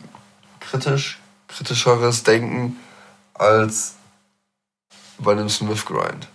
kritisch, 0.60 1.18
kritischeres 1.56 2.24
Denken 2.24 2.78
als 3.34 3.96
bei 5.18 5.34
einem 5.34 5.50
Smith 5.50 5.86
Grind. 5.86 6.28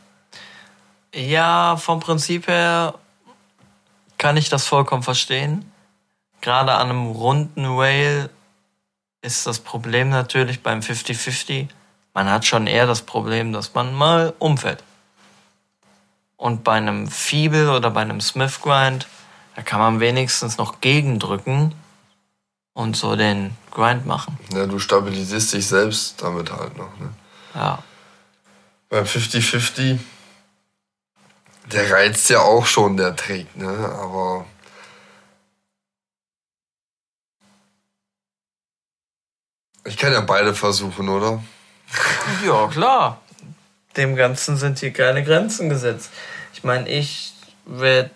Ja, 1.14 1.76
vom 1.76 2.00
Prinzip 2.00 2.46
her 2.48 2.94
kann 4.18 4.36
ich 4.36 4.48
das 4.48 4.66
vollkommen 4.66 5.02
verstehen. 5.02 5.70
Gerade 6.40 6.72
an 6.72 6.90
einem 6.90 7.10
runden 7.10 7.66
Rail 7.66 8.30
ist 9.22 9.46
das 9.46 9.58
Problem 9.58 10.10
natürlich 10.10 10.62
beim 10.62 10.80
50-50. 10.80 11.68
Man 12.14 12.30
hat 12.30 12.44
schon 12.44 12.66
eher 12.66 12.86
das 12.86 13.02
Problem, 13.02 13.52
dass 13.52 13.74
man 13.74 13.94
mal 13.94 14.34
umfällt. 14.38 14.82
Und 16.36 16.62
bei 16.62 16.74
einem 16.74 17.08
Feeble 17.08 17.74
oder 17.74 17.90
bei 17.90 18.02
einem 18.02 18.20
Smith 18.20 18.60
Grind, 18.60 19.08
da 19.56 19.62
kann 19.62 19.80
man 19.80 20.00
wenigstens 20.00 20.56
noch 20.56 20.80
gegendrücken 20.80 21.74
und 22.78 22.96
so 22.96 23.16
den 23.16 23.56
Grind 23.72 24.06
machen. 24.06 24.38
Ja, 24.52 24.64
du 24.66 24.78
stabilisierst 24.78 25.52
dich 25.52 25.66
selbst 25.66 26.22
damit 26.22 26.52
halt 26.52 26.76
noch. 26.76 26.96
Ne? 27.00 27.12
Ja. 27.52 27.82
Beim 28.88 29.04
50-50, 29.04 29.98
der 31.72 31.90
reizt 31.90 32.30
ja 32.30 32.38
auch 32.38 32.66
schon, 32.66 32.96
der 32.96 33.16
Trick, 33.16 33.54
ne? 33.56 33.66
Aber 34.00 34.46
ich 39.84 39.96
kann 39.96 40.12
ja 40.12 40.20
beide 40.20 40.54
versuchen, 40.54 41.08
oder? 41.08 41.42
Ja, 42.46 42.68
klar. 42.68 43.20
Dem 43.96 44.14
Ganzen 44.14 44.56
sind 44.56 44.78
hier 44.78 44.92
keine 44.92 45.24
Grenzen 45.24 45.68
gesetzt. 45.68 46.10
Ich 46.54 46.62
meine, 46.62 46.88
ich 46.88 47.34
werde 47.66 48.12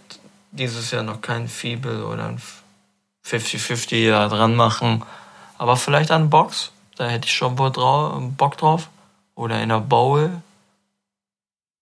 dieses 0.52 0.92
Jahr 0.92 1.02
noch 1.02 1.20
kein 1.20 1.48
Feeble 1.48 2.06
oder 2.06 2.28
ein 2.28 2.40
50-50 3.26 4.10
da 4.10 4.28
dran 4.28 4.56
machen. 4.56 5.04
Aber 5.58 5.76
vielleicht 5.76 6.10
an 6.10 6.30
Box. 6.30 6.72
Da 6.96 7.08
hätte 7.08 7.26
ich 7.26 7.34
schon 7.34 7.56
Bock 7.56 7.74
drauf. 7.74 8.88
Oder 9.34 9.62
in 9.62 9.68
der 9.68 9.80
Bowl. 9.80 10.42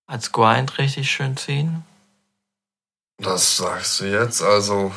Als 0.07 0.33
Grind 0.33 0.79
richtig 0.79 1.11
schön 1.11 1.37
ziehen. 1.37 1.85
Das 3.19 3.57
sagst 3.57 4.01
du 4.01 4.05
jetzt. 4.05 4.43
Also, 4.43 4.93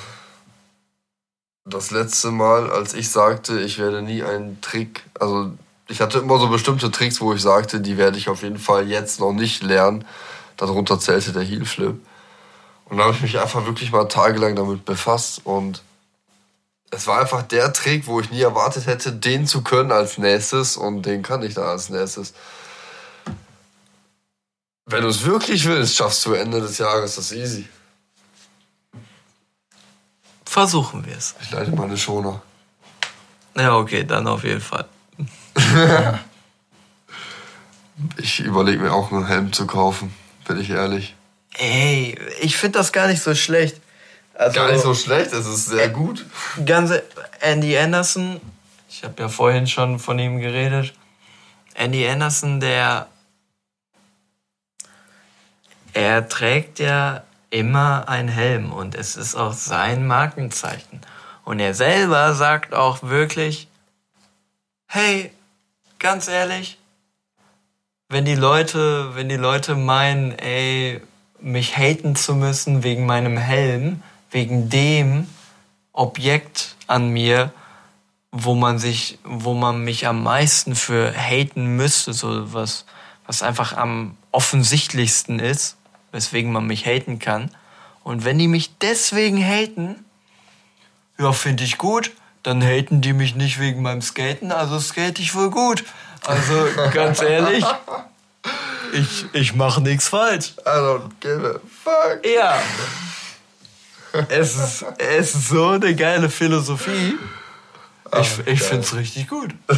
das 1.66 1.92
letzte 1.92 2.32
Mal, 2.32 2.72
als 2.72 2.94
ich 2.94 3.10
sagte, 3.10 3.60
ich 3.60 3.78
werde 3.80 4.02
nie 4.02 4.24
einen 4.24 4.60
Trick, 4.62 5.04
also 5.20 5.52
ich 5.88 6.02
hatte 6.02 6.20
immer 6.20 6.40
so 6.40 6.50
bestimmte 6.50 6.92
Tricks, 6.92 7.22
wo 7.22 7.34
ich 7.34 7.42
sagte, 7.42 7.80
die 7.80 7.98
werde 7.98 8.18
ich 8.18 8.30
auf 8.30 8.44
jeden 8.44 8.60
Fall 8.60 8.88
jetzt 8.88 9.20
noch 9.20 9.34
nicht 9.34 9.64
lernen. 9.64 10.06
Darunter 10.58 11.00
zählte 11.00 11.32
der 11.32 11.44
Heel 11.44 11.66
Flip. 11.66 12.00
Und 12.86 12.98
da 12.98 13.04
habe 13.04 13.14
ich 13.14 13.22
mich 13.22 13.40
einfach 13.40 13.66
wirklich 13.66 13.92
mal 13.92 14.06
tagelang 14.06 14.56
damit 14.56 14.86
befasst 14.86 15.42
und 15.46 15.84
es 16.94 17.08
war 17.08 17.22
einfach 17.22 17.44
der 17.44 17.74
Trick, 17.74 18.08
wo 18.08 18.20
ich 18.20 18.32
nie 18.32 18.42
erwartet 18.42 18.86
hätte, 18.86 19.12
den 19.12 19.48
zu 19.48 19.64
können 19.64 19.92
als 19.92 20.18
nächstes 20.18 20.78
und 20.78 21.04
den 21.04 21.24
kann 21.24 21.44
ich 21.44 21.54
da 21.54 21.72
als 21.72 21.90
nächstes. 21.90 22.34
Wenn 24.86 25.02
du 25.02 25.08
es 25.08 25.24
wirklich 25.26 25.66
willst, 25.66 25.96
schaffst 25.96 26.26
du 26.26 26.34
Ende 26.34 26.62
des 26.62 26.78
Jahres 26.78 27.16
das 27.16 27.32
easy. 27.32 27.68
Versuchen 30.46 31.06
wir 31.06 31.18
es. 31.18 31.36
Ich 31.42 31.52
leite 31.52 31.72
mal 31.72 31.86
eine 31.86 31.98
Schoner. 31.98 32.42
Ja, 33.56 33.78
okay, 33.78 34.04
dann 34.04 34.28
auf 34.28 34.44
jeden 34.44 34.62
Fall. 34.62 34.86
Ich 38.18 38.40
überlege 38.40 38.80
mir 38.80 38.92
auch 38.92 39.12
einen 39.12 39.28
Helm 39.28 39.54
zu 39.54 39.68
kaufen, 39.68 40.14
bin 40.48 40.60
ich 40.60 40.72
ehrlich. 40.72 41.16
Ey, 41.54 42.18
ich 42.42 42.58
finde 42.58 42.80
das 42.80 42.92
gar 42.92 43.08
nicht 43.08 43.22
so 43.22 43.36
schlecht. 43.36 43.80
Also, 44.34 44.60
Gar 44.60 44.72
nicht 44.72 44.82
so 44.82 44.96
schlecht, 44.96 45.32
es 45.32 45.46
ist 45.46 45.68
sehr 45.68 45.90
gut. 45.90 46.26
ganze 46.66 47.04
Andy 47.40 47.78
Anderson, 47.78 48.42
ich 48.90 49.04
habe 49.04 49.22
ja 49.22 49.30
vorhin 49.30 49.68
schon 49.68 50.00
von 50.00 50.18
ihm 50.18 50.40
geredet. 50.40 50.94
Andy 51.76 52.08
Anderson, 52.08 52.60
der 52.60 53.08
er 55.94 56.28
trägt 56.28 56.80
ja 56.80 57.24
immer 57.52 58.10
einen 58.10 58.30
Helm 58.30 58.74
und 58.74 58.96
es 58.96 59.16
ist 59.16 59.36
auch 59.36 59.54
sein 59.54 60.08
Markenzeichen. 60.08 61.02
Und 61.46 61.60
er 61.60 61.76
selber 61.76 62.34
sagt 62.34 62.74
auch 62.74 63.04
wirklich, 63.04 63.68
hey, 64.88 65.32
ganz 66.00 66.28
ehrlich, 66.28 66.80
wenn 68.10 68.26
die 68.26 68.36
Leute, 68.36 69.16
wenn 69.16 69.30
die 69.30 69.36
Leute 69.36 69.76
meinen, 69.76 70.38
ey, 70.40 71.02
mich 71.40 71.78
haten 71.78 72.16
zu 72.16 72.36
müssen 72.36 72.84
wegen 72.84 73.06
meinem 73.06 73.38
Helm, 73.38 74.02
wegen 74.34 74.70
dem 74.70 75.28
Objekt 75.94 76.76
an 76.88 77.10
mir, 77.10 77.54
wo 78.32 78.56
man 78.56 78.80
sich, 78.80 79.20
wo 79.24 79.54
man 79.54 79.84
mich 79.84 80.08
am 80.08 80.24
meisten 80.24 80.76
für 80.76 81.14
haten 81.14 81.76
müsste, 81.76 82.14
so 82.14 82.52
was, 82.54 82.86
was 83.28 83.44
einfach 83.44 83.78
am 83.78 84.18
offensichtlichsten 84.32 85.40
ist, 85.40 85.78
weswegen 86.12 86.52
man 86.52 86.66
mich 86.66 86.86
haten 86.86 87.20
kann. 87.20 87.52
Und 88.04 88.26
wenn 88.26 88.40
die 88.40 88.48
mich 88.48 88.78
deswegen 88.80 89.38
haten, 89.38 90.04
ja, 91.20 91.32
finde 91.32 91.64
ich 91.64 91.78
gut, 91.78 92.12
dann 92.42 92.62
haten 92.62 93.02
die 93.02 93.14
mich 93.14 93.36
nicht 93.36 93.60
wegen 93.60 93.82
meinem 93.82 94.02
Skaten, 94.02 94.52
also 94.52 94.80
skate 94.80 95.20
ich 95.20 95.36
wohl 95.36 95.52
gut. 95.52 95.86
Also 96.26 96.68
ganz 96.92 97.22
ehrlich, 97.22 97.64
ich, 98.94 99.26
ich 99.34 99.56
mache 99.56 99.82
nichts 99.82 100.08
falsch. 100.08 100.54
I 100.66 100.70
don't 100.70 101.12
give 101.20 101.46
a 101.48 101.60
fuck. 101.84 102.26
Ja. 102.26 102.60
Es 104.30 104.56
ist, 104.56 104.86
es 105.00 105.34
ist 105.34 105.50
so 105.50 105.70
eine 105.70 105.96
geile 105.96 106.30
Philosophie. 106.30 107.18
Ich, 108.20 108.40
ich 108.46 108.62
finde 108.62 108.84
es 108.84 108.96
richtig 108.96 109.28
gut. 109.28 109.56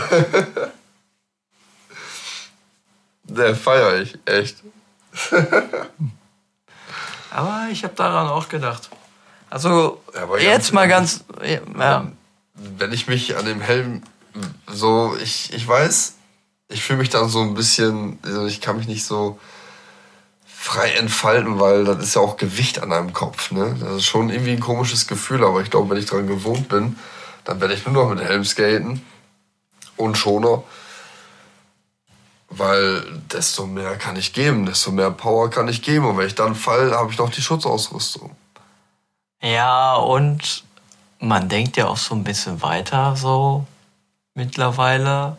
Der 3.24 3.56
feier 3.56 4.02
ich, 4.02 4.18
echt. 4.26 4.58
Aber 7.32 7.68
ich 7.72 7.84
habe 7.84 7.96
daran 7.96 8.28
auch 8.28 8.50
gedacht. 8.50 8.90
Also, 9.50 10.04
Ja, 10.14 10.38
jetzt 10.38 10.74
mal 10.74 10.88
ganz. 10.88 11.24
Ja, 11.78 12.12
Wenn 12.54 12.92
ich 12.92 13.08
mich 13.08 13.38
an 13.38 13.46
dem 13.46 13.62
Helm 13.62 14.04
so, 14.68 15.16
ich, 15.22 15.54
ich 15.54 15.66
weiß, 15.66 16.16
ich 16.68 16.84
fühle 16.84 17.00
mich 17.00 17.10
dann 17.10 17.30
so 17.30 17.42
ein 17.42 17.54
bisschen, 17.54 18.20
also 18.24 18.46
ich 18.46 18.60
kann 18.60 18.78
mich 18.78 18.88
nicht 18.88 19.06
so 19.06 19.40
frei 20.66 20.94
entfalten, 20.94 21.60
weil 21.60 21.86
das 21.86 22.00
ist 22.00 22.16
ja 22.16 22.22
auch 22.22 22.38
Gewicht 22.38 22.82
an 22.82 22.92
einem 22.92 23.14
Kopf. 23.14 23.52
Ne? 23.52 23.76
Das 23.80 23.98
ist 23.98 24.06
schon 24.06 24.32
irgendwie 24.32 24.54
ein 24.54 24.60
komisches 24.60 25.06
Gefühl, 25.06 25.44
aber 25.44 25.62
ich 25.62 25.70
glaube, 25.70 25.92
wenn 25.92 25.98
ich 26.00 26.08
daran 26.08 26.26
gewohnt 26.26 26.70
bin, 26.70 26.98
dann 27.44 27.62
werde 27.62 27.76
ich 27.76 27.86
nur 27.86 27.94
noch 27.94 28.10
mit 28.10 28.24
Helm 28.24 28.44
skaten 28.44 29.06
und 29.96 30.18
Schoner. 30.18 30.64
Weil 32.50 33.04
desto 33.32 33.68
mehr 33.68 33.96
kann 33.98 34.16
ich 34.16 34.34
geben, 34.34 34.66
desto 34.66 34.92
mehr 34.92 35.12
Power 35.12 35.52
kann 35.52 35.68
ich 35.68 35.84
geben. 35.84 36.06
Und 36.08 36.18
wenn 36.18 36.26
ich 36.26 36.34
dann 36.34 36.56
falle, 36.56 36.98
habe 36.98 37.12
ich 37.12 37.20
noch 37.20 37.30
die 37.30 37.44
Schutzausrüstung. 37.44 38.36
ja, 39.44 39.94
und 39.94 40.64
man 41.20 41.48
denkt 41.48 41.78
ja 41.78 41.88
auch 41.88 41.98
so 41.98 42.16
ein 42.16 42.24
bisschen 42.24 42.64
weiter 42.64 43.16
so. 43.16 43.68
mittlerweile. 44.34 45.38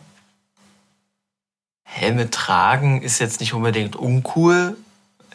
Helme 1.83 2.29
tragen 2.29 3.01
ist 3.01 3.19
jetzt 3.19 3.41
nicht 3.41 3.53
unbedingt 3.53 3.97
uncool. 3.97 4.77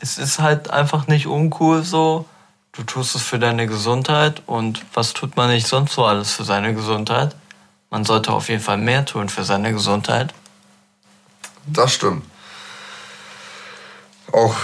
Es 0.02 0.18
ist 0.18 0.40
halt 0.40 0.68
einfach 0.68 1.06
nicht 1.06 1.28
uncool 1.28 1.84
so. 1.84 2.26
Du 2.72 2.82
tust 2.82 3.14
es 3.14 3.22
für 3.22 3.38
deine 3.38 3.68
Gesundheit 3.68 4.42
und 4.46 4.84
was 4.94 5.12
tut 5.12 5.36
man 5.36 5.48
nicht 5.48 5.68
sonst 5.68 5.94
so 5.94 6.04
alles 6.04 6.32
für 6.32 6.42
seine 6.42 6.74
Gesundheit? 6.74 7.36
Man 7.88 8.04
sollte 8.04 8.32
auf 8.32 8.48
jeden 8.48 8.62
Fall 8.62 8.78
mehr 8.78 9.04
tun 9.04 9.28
für 9.28 9.44
seine 9.44 9.72
Gesundheit. 9.72 10.34
Das 11.66 11.94
stimmt. 11.94 12.24
Auch 14.32 14.56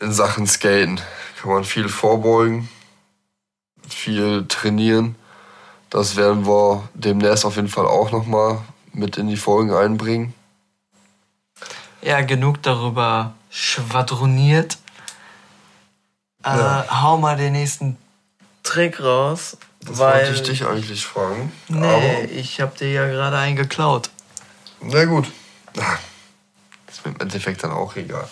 in 0.00 0.12
Sachen 0.12 0.46
Skaten 0.46 1.00
kann 1.40 1.50
man 1.50 1.64
viel 1.64 1.88
vorbeugen, 1.88 2.68
viel 3.88 4.44
trainieren. 4.48 5.14
Das 5.88 6.16
werden 6.16 6.46
wir 6.46 6.86
demnächst 6.92 7.46
auf 7.46 7.56
jeden 7.56 7.68
Fall 7.68 7.86
auch 7.86 8.10
nochmal 8.10 8.58
mit 8.92 9.16
in 9.16 9.28
die 9.28 9.38
Folgen 9.38 9.72
einbringen. 9.72 10.34
Ja, 12.02 12.20
genug 12.20 12.62
darüber 12.62 13.32
schwadroniert. 13.54 14.78
Ja. 16.44 16.82
Äh, 16.82 16.88
hau 16.88 17.16
mal 17.18 17.36
den 17.36 17.52
nächsten 17.52 17.96
Trick 18.64 19.00
raus. 19.00 19.56
Das 19.80 19.98
weil, 19.98 20.26
wollte 20.26 20.32
ich 20.32 20.42
dich 20.42 20.66
eigentlich 20.66 21.06
fragen. 21.06 21.52
Nee, 21.68 21.86
aber 21.86 22.30
ich 22.32 22.60
hab 22.60 22.76
dir 22.76 22.90
ja 22.90 23.06
gerade 23.06 23.38
einen 23.38 23.54
geklaut. 23.54 24.10
Na 24.80 25.04
gut. 25.04 25.30
Ist 26.88 27.06
mir 27.06 27.12
im 27.12 27.20
Endeffekt 27.20 27.62
dann 27.62 27.70
auch 27.70 27.94
egal. 27.96 28.28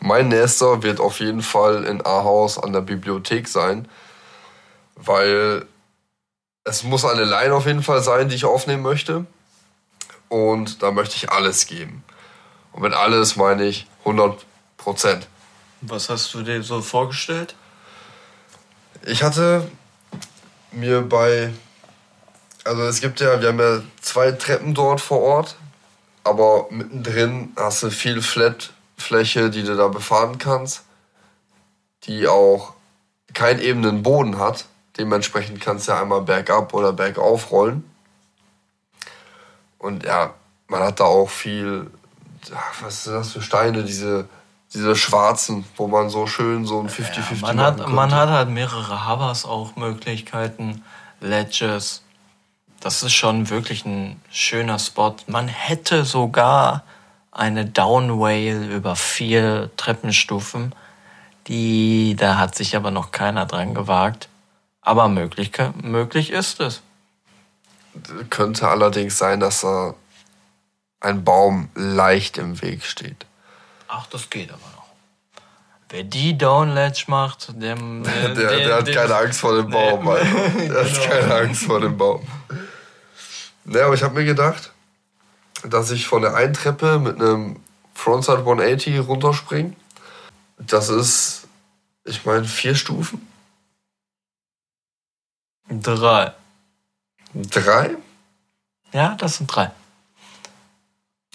Mein 0.00 0.28
nächster 0.28 0.82
wird 0.82 1.00
auf 1.00 1.20
jeden 1.20 1.42
Fall 1.42 1.84
in 1.84 2.04
Ahaus 2.04 2.58
an 2.58 2.72
der 2.72 2.80
Bibliothek 2.80 3.46
sein, 3.48 3.88
weil 4.96 5.66
es 6.64 6.82
muss 6.82 7.04
eine 7.04 7.24
Line 7.24 7.54
auf 7.54 7.66
jeden 7.66 7.82
Fall 7.82 8.02
sein, 8.02 8.28
die 8.28 8.36
ich 8.36 8.44
aufnehmen 8.44 8.82
möchte. 8.82 9.26
Und 10.28 10.82
da 10.82 10.90
möchte 10.90 11.16
ich 11.16 11.30
alles 11.30 11.66
geben. 11.66 12.04
Und 12.74 12.82
mit 12.82 12.92
alles 12.92 13.36
meine 13.36 13.64
ich 13.64 13.86
100 14.00 14.44
Prozent. 14.76 15.26
Was 15.80 16.08
hast 16.10 16.34
du 16.34 16.42
dir 16.42 16.62
so 16.62 16.82
vorgestellt? 16.82 17.54
Ich 19.06 19.22
hatte 19.22 19.70
mir 20.72 21.02
bei. 21.02 21.52
Also 22.64 22.82
es 22.82 23.00
gibt 23.00 23.20
ja, 23.20 23.40
wir 23.40 23.48
haben 23.48 23.58
ja 23.58 23.82
zwei 24.00 24.32
Treppen 24.32 24.74
dort 24.74 25.00
vor 25.00 25.20
Ort, 25.20 25.56
aber 26.24 26.66
mittendrin 26.70 27.52
hast 27.56 27.82
du 27.82 27.90
viel 27.90 28.22
Flatfläche, 28.22 29.50
die 29.50 29.62
du 29.62 29.76
da 29.76 29.88
befahren 29.88 30.38
kannst, 30.38 30.82
die 32.04 32.26
auch 32.26 32.72
keinen 33.34 33.60
ebenen 33.60 34.02
Boden 34.02 34.38
hat. 34.38 34.64
Dementsprechend 34.96 35.60
kannst 35.60 35.88
du 35.88 35.92
ja 35.92 36.00
einmal 36.00 36.22
bergab 36.22 36.72
oder 36.72 36.92
bergauf 36.92 37.50
rollen. 37.50 37.88
Und 39.78 40.04
ja, 40.04 40.32
man 40.68 40.80
hat 40.80 41.00
da 41.00 41.04
auch 41.04 41.28
viel, 41.28 41.90
was 42.80 43.04
sind 43.04 43.14
das 43.14 43.32
für 43.32 43.42
Steine, 43.42 43.84
diese 43.84 44.28
diese 44.74 44.96
schwarzen, 44.96 45.64
wo 45.76 45.86
man 45.86 46.10
so 46.10 46.26
schön 46.26 46.66
so 46.66 46.80
ein 46.80 46.88
50-50 46.88 47.46
ja, 47.46 47.54
man 47.54 47.60
hat 47.60 47.88
Man 47.88 48.12
hat 48.12 48.28
halt 48.28 48.48
mehrere 48.48 49.08
Hovers 49.08 49.44
auch 49.44 49.76
Möglichkeiten, 49.76 50.82
Ledges. 51.20 52.02
Das 52.80 53.02
ist 53.02 53.14
schon 53.14 53.48
wirklich 53.50 53.86
ein 53.86 54.20
schöner 54.30 54.78
Spot. 54.78 55.14
Man 55.26 55.48
hätte 55.48 56.04
sogar 56.04 56.82
eine 57.30 57.64
Downwhale 57.64 58.66
über 58.66 58.96
vier 58.96 59.70
Treppenstufen. 59.76 60.74
Die, 61.46 62.16
da 62.18 62.36
hat 62.36 62.54
sich 62.54 62.76
aber 62.76 62.90
noch 62.90 63.10
keiner 63.10 63.46
dran 63.46 63.74
gewagt. 63.74 64.28
Aber 64.82 65.08
möglich, 65.08 65.52
möglich 65.82 66.30
ist 66.30 66.60
es. 66.60 66.82
Könnte 68.28 68.68
allerdings 68.68 69.16
sein, 69.16 69.40
dass 69.40 69.62
da 69.62 69.94
ein 71.04 71.22
Baum 71.22 71.68
leicht 71.74 72.38
im 72.38 72.60
Weg 72.62 72.84
steht. 72.84 73.26
Ach, 73.88 74.06
das 74.06 74.30
geht 74.30 74.50
aber 74.50 74.60
noch. 74.76 74.84
Wer 75.90 76.02
die 76.02 76.36
Downledge 76.36 77.04
macht, 77.08 77.48
dem, 77.60 78.02
der, 78.24 78.28
der, 78.30 78.56
der, 78.56 78.76
hat 78.76 78.88
dem, 78.88 78.94
keine 78.94 79.16
Angst 79.16 79.40
vor 79.40 79.54
dem 79.56 79.70
Baum, 79.70 80.08
Alter. 80.08 80.24
Der 80.24 80.68
genau. 80.68 80.80
hat 80.80 81.10
keine 81.10 81.34
Angst 81.34 81.64
vor 81.64 81.80
dem 81.80 81.96
Baum. 81.96 82.26
Naja, 83.64 83.86
aber 83.86 83.94
ich 83.94 84.02
habe 84.02 84.14
mir 84.14 84.24
gedacht, 84.24 84.72
dass 85.62 85.90
ich 85.90 86.06
von 86.06 86.22
der 86.22 86.34
einen 86.34 86.54
Treppe 86.54 86.98
mit 86.98 87.20
einem 87.20 87.60
Frontside 87.94 88.38
180 88.38 89.06
runterspringe. 89.06 89.74
Das 90.58 90.88
ist, 90.88 91.46
ich 92.04 92.24
meine, 92.24 92.44
vier 92.44 92.74
Stufen. 92.74 93.26
Drei. 95.68 96.32
Drei? 97.34 97.96
Ja, 98.92 99.14
das 99.16 99.36
sind 99.36 99.46
drei 99.46 99.70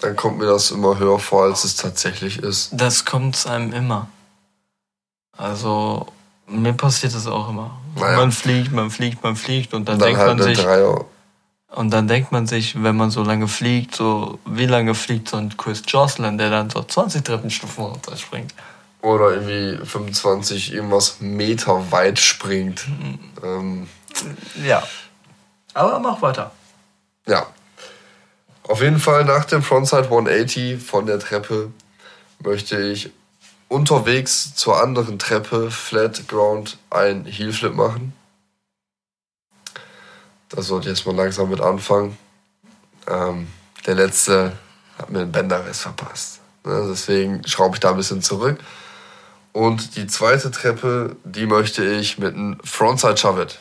dann 0.00 0.16
kommt 0.16 0.38
mir 0.38 0.46
das 0.46 0.70
immer 0.70 0.98
höher 0.98 1.18
vor, 1.18 1.44
als 1.44 1.64
es 1.64 1.76
tatsächlich 1.76 2.38
ist. 2.38 2.70
Das 2.72 3.04
kommt 3.04 3.46
einem 3.46 3.72
immer. 3.72 4.08
Also, 5.36 6.06
mir 6.46 6.72
passiert 6.72 7.14
das 7.14 7.26
auch 7.26 7.48
immer. 7.48 7.78
Naja. 7.96 8.16
Man 8.16 8.32
fliegt, 8.32 8.72
man 8.72 8.90
fliegt, 8.90 9.22
man 9.22 9.36
fliegt 9.36 9.74
und 9.74 9.88
dann, 9.88 9.98
dann 9.98 10.08
denkt 10.08 10.20
halt 10.20 10.38
man 10.38 10.42
sich. 10.42 10.58
Dreier. 10.58 11.04
Und 11.72 11.90
dann 11.90 12.08
denkt 12.08 12.32
man 12.32 12.46
sich, 12.46 12.82
wenn 12.82 12.96
man 12.96 13.10
so 13.10 13.22
lange 13.22 13.46
fliegt, 13.46 13.94
so 13.94 14.38
wie 14.44 14.66
lange 14.66 14.94
fliegt 14.94 15.28
so 15.28 15.36
ein 15.36 15.56
Chris 15.56 15.82
Jocelyn, 15.86 16.36
der 16.36 16.50
dann 16.50 16.68
so 16.68 16.82
20 16.82 17.22
Treppenstufen 17.22 17.84
runterspringt. 17.84 18.54
Oder 19.02 19.34
irgendwie 19.34 19.86
25 19.86 20.74
irgendwas 20.74 21.20
Meter 21.20 21.90
weit 21.92 22.18
springt. 22.18 22.86
Mhm. 22.88 23.18
Ähm. 23.42 23.88
Ja. 24.64 24.82
Aber 25.72 26.00
mach 26.00 26.20
weiter. 26.20 26.50
Ja, 27.26 27.46
auf 28.70 28.82
jeden 28.82 29.00
Fall 29.00 29.24
nach 29.24 29.44
dem 29.46 29.64
Frontside 29.64 30.04
180 30.04 30.80
von 30.80 31.04
der 31.04 31.18
Treppe 31.18 31.72
möchte 32.38 32.80
ich 32.80 33.10
unterwegs 33.66 34.54
zur 34.54 34.80
anderen 34.80 35.18
Treppe 35.18 35.72
Flat 35.72 36.28
Ground 36.28 36.78
ein 36.88 37.24
Heelflip 37.24 37.74
machen. 37.74 38.12
Da 40.50 40.62
sollte 40.62 40.88
ich 40.88 40.96
jetzt 40.96 41.04
mal 41.04 41.16
langsam 41.16 41.50
mit 41.50 41.60
anfangen. 41.60 42.16
Ähm, 43.08 43.48
der 43.86 43.96
letzte 43.96 44.52
hat 44.98 45.10
mir 45.10 45.20
einen 45.20 45.32
Bänderriss 45.32 45.80
verpasst. 45.80 46.40
Ne? 46.64 46.86
Deswegen 46.88 47.46
schraube 47.48 47.74
ich 47.74 47.80
da 47.80 47.90
ein 47.90 47.96
bisschen 47.96 48.22
zurück. 48.22 48.60
Und 49.52 49.96
die 49.96 50.06
zweite 50.06 50.52
Treppe, 50.52 51.16
die 51.24 51.46
möchte 51.46 51.84
ich 51.84 52.18
mit 52.18 52.36
einem 52.36 52.60
Frontside 52.62 53.16
Shove 53.16 53.42
It. 53.42 53.58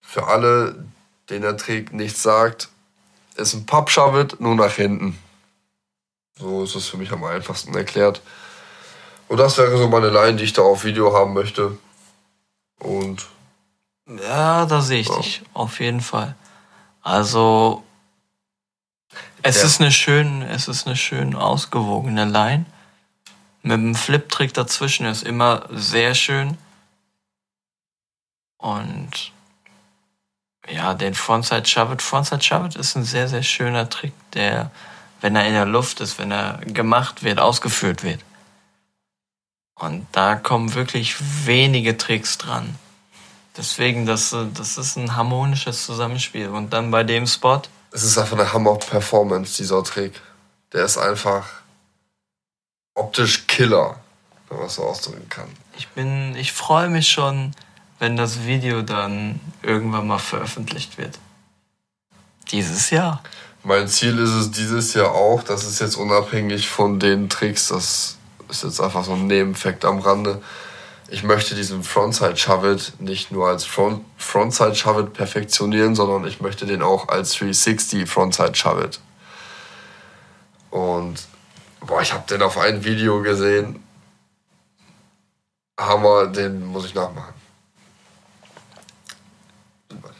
Für 0.00 0.28
alle, 0.28 0.84
denen 1.28 1.42
der 1.42 1.56
Trick 1.56 1.92
nichts 1.92 2.22
sagt, 2.22 2.68
ist 3.40 3.54
ein 3.54 3.66
Pappschavit, 3.66 4.40
nur 4.40 4.54
nach 4.54 4.72
hinten. 4.72 5.18
So 6.38 6.64
ist 6.64 6.74
es 6.74 6.88
für 6.88 6.96
mich 6.96 7.12
am 7.12 7.24
einfachsten 7.24 7.74
erklärt. 7.74 8.22
Und 9.28 9.38
das 9.38 9.58
wäre 9.58 9.76
so 9.76 9.88
meine 9.88 10.10
Line, 10.10 10.36
die 10.36 10.44
ich 10.44 10.52
da 10.52 10.62
auf 10.62 10.84
Video 10.84 11.14
haben 11.14 11.34
möchte. 11.34 11.78
Und. 12.78 13.26
Ja, 14.06 14.66
da 14.66 14.80
sehe 14.80 15.00
ich 15.00 15.08
ja. 15.08 15.16
dich. 15.16 15.42
Auf 15.52 15.80
jeden 15.80 16.00
Fall. 16.00 16.34
Also. 17.02 17.84
Es 19.42 19.58
ja. 19.58 19.64
ist 19.64 19.80
eine 19.80 19.90
schön, 19.90 20.42
es 20.42 20.68
ist 20.68 20.86
eine 20.86 20.96
schön 20.96 21.34
ausgewogene 21.34 22.24
Line. 22.24 22.66
Mit 23.62 23.72
dem 23.72 23.94
Flip-Trick 23.94 24.52
dazwischen 24.54 25.06
ist 25.06 25.22
immer 25.22 25.66
sehr 25.70 26.14
schön. 26.14 26.58
Und 28.58 29.32
ja, 30.72 30.94
den 30.94 31.14
Frontside 31.14 31.66
Shove. 31.66 32.00
Frontside 32.00 32.42
Shove 32.42 32.76
ist 32.76 32.96
ein 32.96 33.04
sehr, 33.04 33.28
sehr 33.28 33.42
schöner 33.42 33.88
Trick, 33.88 34.12
der, 34.32 34.70
wenn 35.20 35.36
er 35.36 35.46
in 35.46 35.54
der 35.54 35.66
Luft 35.66 36.00
ist, 36.00 36.18
wenn 36.18 36.30
er 36.30 36.58
gemacht 36.64 37.22
wird, 37.22 37.38
ausgeführt 37.38 38.02
wird. 38.02 38.20
Und 39.74 40.06
da 40.12 40.36
kommen 40.36 40.74
wirklich 40.74 41.16
wenige 41.46 41.96
Tricks 41.96 42.38
dran. 42.38 42.76
Deswegen, 43.56 44.06
das, 44.06 44.34
das 44.54 44.78
ist 44.78 44.96
ein 44.96 45.16
harmonisches 45.16 45.86
Zusammenspiel. 45.86 46.48
Und 46.48 46.72
dann 46.72 46.90
bei 46.90 47.02
dem 47.02 47.26
Spot. 47.26 47.62
Es 47.90 48.04
ist 48.04 48.18
einfach 48.18 48.38
eine 48.38 48.52
Hammer-Performance, 48.52 49.56
dieser 49.56 49.82
Trick. 49.82 50.20
Der 50.72 50.84
ist 50.84 50.98
einfach 50.98 51.48
optisch 52.94 53.46
Killer, 53.46 53.98
wenn 54.48 54.58
man 54.58 54.66
es 54.66 54.74
so 54.74 54.84
ausdrücken 54.84 55.28
kann. 55.28 55.48
Ich 55.76 55.88
bin, 55.88 56.36
ich 56.36 56.52
freue 56.52 56.88
mich 56.88 57.08
schon, 57.08 57.52
wenn 58.00 58.16
das 58.16 58.44
Video 58.44 58.82
dann 58.82 59.38
irgendwann 59.62 60.08
mal 60.08 60.18
veröffentlicht 60.18 60.98
wird. 60.98 61.18
Dieses 62.50 62.90
Jahr. 62.90 63.22
Mein 63.62 63.86
Ziel 63.88 64.18
ist 64.18 64.30
es 64.30 64.50
dieses 64.50 64.94
Jahr 64.94 65.12
auch, 65.12 65.44
das 65.44 65.64
ist 65.64 65.80
jetzt 65.80 65.96
unabhängig 65.96 66.68
von 66.68 66.98
den 66.98 67.28
Tricks, 67.28 67.68
das 67.68 68.16
ist 68.48 68.64
jetzt 68.64 68.80
einfach 68.80 69.04
so 69.04 69.12
ein 69.12 69.26
Nebeneffekt 69.26 69.84
am 69.84 69.98
Rande. 69.98 70.42
Ich 71.10 71.24
möchte 71.24 71.54
diesen 71.54 71.84
Frontside 71.84 72.38
Shove 72.38 72.92
nicht 73.00 73.32
nur 73.32 73.48
als 73.48 73.64
Front, 73.64 74.02
Frontside 74.16 74.74
Shove 74.74 75.12
perfektionieren, 75.12 75.94
sondern 75.94 76.26
ich 76.26 76.40
möchte 76.40 76.64
den 76.64 76.82
auch 76.82 77.08
als 77.08 77.34
360 77.34 78.08
Frontside 78.08 78.54
Shove. 78.54 78.88
Und 80.70 81.16
boah, 81.80 82.00
ich 82.00 82.14
habe 82.14 82.24
den 82.28 82.40
auf 82.40 82.56
einem 82.56 82.82
Video 82.82 83.20
gesehen. 83.20 83.84
Hammer, 85.78 86.28
den 86.28 86.64
muss 86.64 86.86
ich 86.86 86.94
nachmachen. 86.94 87.39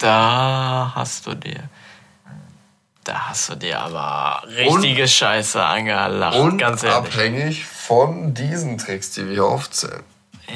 Da 0.00 0.92
hast 0.94 1.26
du 1.26 1.34
dir 1.34 1.68
Da 3.04 3.28
hast 3.28 3.48
du 3.50 3.54
dir 3.54 3.80
aber 3.80 4.42
richtige 4.48 5.06
Scheiße 5.06 5.62
angelacht, 5.62 6.36
Und 6.36 6.58
ganz 6.58 6.82
ehrlich. 6.82 6.96
abhängig 7.12 7.64
von 7.66 8.34
diesen 8.34 8.78
Tricks, 8.78 9.12
die 9.12 9.26
wir 9.26 9.32
hier 9.32 9.44
aufzählen. 9.44 10.02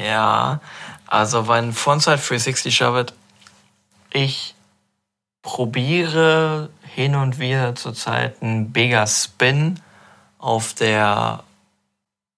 Ja, 0.03 0.59
also 1.07 1.43
beim 1.43 1.73
Frontside 1.73 2.17
360 2.17 2.75
Shove 2.75 3.05
ich 4.11 4.55
probiere 5.41 6.69
hin 6.95 7.15
und 7.15 7.39
wieder 7.39 7.75
zurzeit 7.75 8.41
einen 8.41 8.71
Bigger 8.71 9.05
Spin 9.07 9.79
auf 10.39 10.73
der 10.73 11.43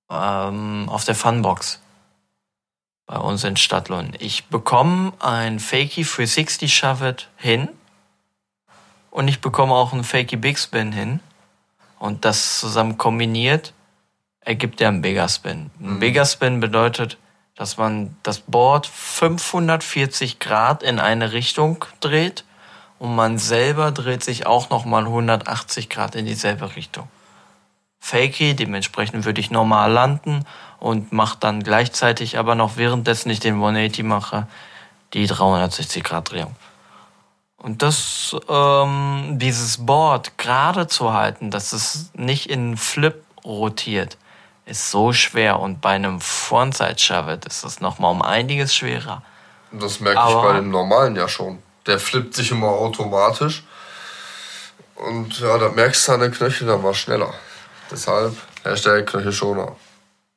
ähm, 0.09 0.89
auf 0.89 1.05
der 1.05 1.15
Funbox 1.15 1.79
bei 3.07 3.17
uns 3.17 3.43
in 3.43 3.55
Stadtlohn. 3.57 4.13
Ich 4.19 4.45
bekomme 4.45 5.13
ein 5.19 5.59
Fakey 5.59 6.03
360 6.03 6.75
Shove 6.75 7.15
hin 7.37 7.69
und 9.09 9.27
ich 9.27 9.41
bekomme 9.41 9.73
auch 9.73 9.93
einen 9.93 10.03
Fakey 10.03 10.35
Big 10.35 10.59
Spin 10.59 10.91
hin 10.91 11.21
und 11.97 12.25
das 12.25 12.59
zusammen 12.59 12.97
kombiniert 12.97 13.73
ergibt 14.47 14.79
ja 14.79 14.87
einen 14.87 15.01
Bigger 15.01 15.27
Spin. 15.27 15.71
Ein 15.81 15.99
Bigger 15.99 16.25
Spin 16.25 16.61
bedeutet, 16.61 17.17
dass 17.55 17.77
man 17.77 18.15
das 18.23 18.39
Board 18.39 18.87
540 18.87 20.39
Grad 20.39 20.83
in 20.83 20.99
eine 20.99 21.33
Richtung 21.33 21.83
dreht 21.99 22.45
und 22.97 23.13
man 23.13 23.37
selber 23.37 23.91
dreht 23.91 24.23
sich 24.23 24.45
auch 24.45 24.69
nochmal 24.69 25.03
180 25.03 25.89
Grad 25.89 26.15
in 26.15 26.25
dieselbe 26.25 26.77
Richtung. 26.77 27.09
Fakey, 27.99 28.55
dementsprechend 28.55 29.25
würde 29.25 29.41
ich 29.41 29.51
normal 29.51 29.91
landen 29.91 30.45
und 30.79 31.11
mache 31.11 31.37
dann 31.39 31.63
gleichzeitig 31.63 32.37
aber 32.37 32.55
noch 32.55 32.77
währenddessen 32.77 33.29
ich 33.29 33.39
den 33.39 33.55
180 33.55 34.03
mache, 34.03 34.47
die 35.13 35.27
360 35.27 36.03
Grad 36.03 36.31
Drehung. 36.31 36.55
Und 37.57 37.81
das, 37.81 38.35
ähm, 38.47 39.39
dieses 39.39 39.85
Board 39.85 40.37
gerade 40.37 40.87
zu 40.87 41.13
halten, 41.13 41.49
dass 41.49 41.73
es 41.73 42.11
nicht 42.13 42.49
in 42.49 42.77
Flip 42.77 43.23
rotiert, 43.43 44.17
ist 44.65 44.91
so 44.91 45.11
schwer. 45.11 45.59
Und 45.59 45.81
bei 45.81 45.91
einem 45.91 46.21
Frontside 46.21 46.99
Shove 46.99 47.39
ist 47.47 47.63
das 47.63 47.79
nochmal 47.79 48.11
um 48.11 48.21
einiges 48.21 48.75
schwerer. 48.75 49.23
Das 49.71 49.99
merke 49.99 50.19
ich 50.19 50.25
Aber- 50.35 50.43
bei 50.43 50.53
dem 50.57 50.69
normalen 50.69 51.15
ja 51.15 51.27
schon. 51.27 51.59
Der 51.87 51.99
flippt 51.99 52.35
sich 52.35 52.51
immer 52.51 52.67
automatisch. 52.67 53.63
Und 54.95 55.39
ja, 55.39 55.57
da 55.57 55.69
merkst 55.69 56.07
du 56.07 56.17
den 56.17 56.31
Knöchel 56.31 56.67
dann 56.67 56.81
mal 56.81 56.93
schneller. 56.93 57.33
Deshalb 57.89 58.35
Hashtag 58.63 59.07
Knöchelschoner. 59.07 59.75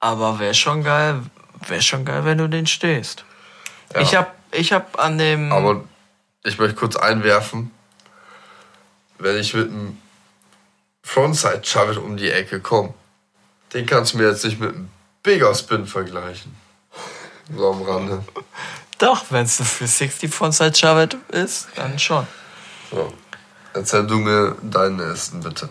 Aber 0.01 0.38
wäre 0.38 0.55
schon 0.55 0.82
geil, 0.82 1.22
wäre 1.66 1.82
schon 1.82 2.05
geil, 2.05 2.24
wenn 2.24 2.38
du 2.38 2.48
den 2.48 2.66
stehst. 2.66 3.24
Ja. 3.94 4.01
Ich 4.01 4.14
hab, 4.14 4.34
ich 4.51 4.72
hab 4.72 4.98
an 4.98 5.18
dem. 5.18 5.53
Aber 5.53 5.84
ich 6.42 6.59
möchte 6.59 6.74
kurz 6.74 6.96
einwerfen, 6.96 7.70
wenn 9.18 9.36
ich 9.36 9.53
mit 9.55 9.68
einem 9.68 9.98
Frontside 11.03 11.62
Shove 11.64 11.98
um 11.98 12.16
die 12.16 12.30
Ecke 12.30 12.61
komme, 12.61 12.94
den 13.74 13.86
kannst 13.86 14.14
du 14.14 14.18
mir 14.18 14.28
jetzt 14.28 14.44
nicht 14.44 14.59
mit 14.59 14.74
einem 14.74 14.90
Bigger 15.22 15.55
Spin 15.55 15.86
vergleichen. 15.86 16.57
So 17.55 17.70
am 17.70 17.82
Rande. 17.82 18.24
Doch, 18.98 19.24
wenn 19.30 19.44
es 19.44 19.57
für 19.57 19.86
60 19.86 20.32
Frontside 20.32 20.74
Shove 20.74 21.09
ist, 21.28 21.68
dann 21.74 21.98
schon. 21.98 22.26
So. 22.90 23.12
Erzähl 23.72 24.07
du 24.07 24.16
mir 24.16 24.57
deinen 24.62 24.98
ersten 24.98 25.40
bitte. 25.40 25.68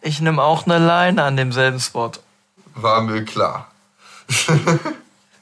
Ich 0.00 0.20
nehme 0.20 0.42
auch 0.42 0.66
eine 0.66 0.78
Line 0.78 1.22
an 1.22 1.36
demselben 1.36 1.80
Spot. 1.80 2.12
War 2.74 3.00
mir 3.02 3.24
klar. 3.24 3.70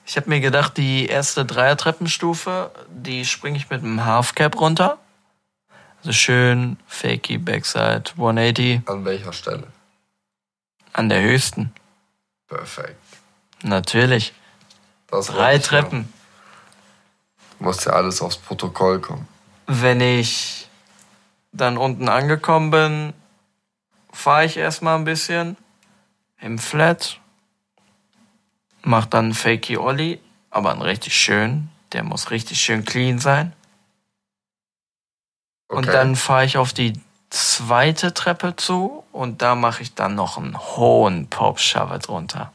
Ich 0.05 0.17
habe 0.17 0.29
mir 0.29 0.41
gedacht, 0.41 0.77
die 0.77 1.07
erste 1.07 1.45
Dreier-Treppenstufe, 1.47 2.73
die 2.89 3.25
springe 3.25 3.57
ich 3.57 3.71
mit 3.71 3.83
einem 3.85 4.05
Half-Cap 4.05 4.61
runter. 4.61 4.99
Also 6.01 6.13
schön 6.13 6.77
fakey 6.89 7.39
Backside 7.39 8.11
180 8.17 8.83
An 8.87 9.05
welcher 9.05 9.33
Stelle? 9.33 9.69
an 10.93 11.09
der 11.09 11.23
höchsten. 11.23 11.73
Perfekt. 12.49 13.01
Natürlich. 13.63 14.35
Das 15.07 15.29
Drei 15.29 15.59
Treppen. 15.59 15.99
hören. 16.01 16.13
Muss 17.61 17.85
ja 17.85 17.93
alles 17.93 18.21
aufs 18.21 18.37
Protokoll 18.37 19.01
kommen. 19.01 19.29
Wenn 19.69 20.01
ich 20.01 20.69
dann 21.53 21.79
unten 21.79 22.09
angekommen 22.09 22.71
bin, 22.73 23.13
fahre 24.13 24.45
ich 24.47 24.57
erstmal 24.57 24.97
ein 24.99 25.05
bisschen 25.05 25.57
im 26.41 26.59
Flat, 26.59 27.21
mach 28.83 29.07
dann 29.07 29.35
Fakey 29.35 29.77
Ollie, 29.77 30.19
aber 30.51 30.73
einen 30.73 30.83
richtig 30.83 31.17
schön. 31.17 31.69
Der 31.93 32.05
muss 32.05 32.31
richtig 32.31 32.61
schön 32.61 32.85
clean 32.85 33.19
sein. 33.19 33.53
Und 35.69 35.85
Okay. 35.89 35.93
dann 35.93 36.17
fahre 36.17 36.45
ich 36.45 36.59
auf 36.59 36.73
die 36.73 37.01
zweite 37.31 38.13
Treppe 38.13 38.57
zu 38.57 39.05
und 39.13 39.41
da 39.41 39.55
mache 39.55 39.83
ich 39.83 39.95
dann 39.95 40.15
noch 40.15 40.37
einen 40.37 40.59
hohen 40.59 41.29
Pop 41.29 41.59
Shove 41.59 41.99
drunter. 41.99 42.53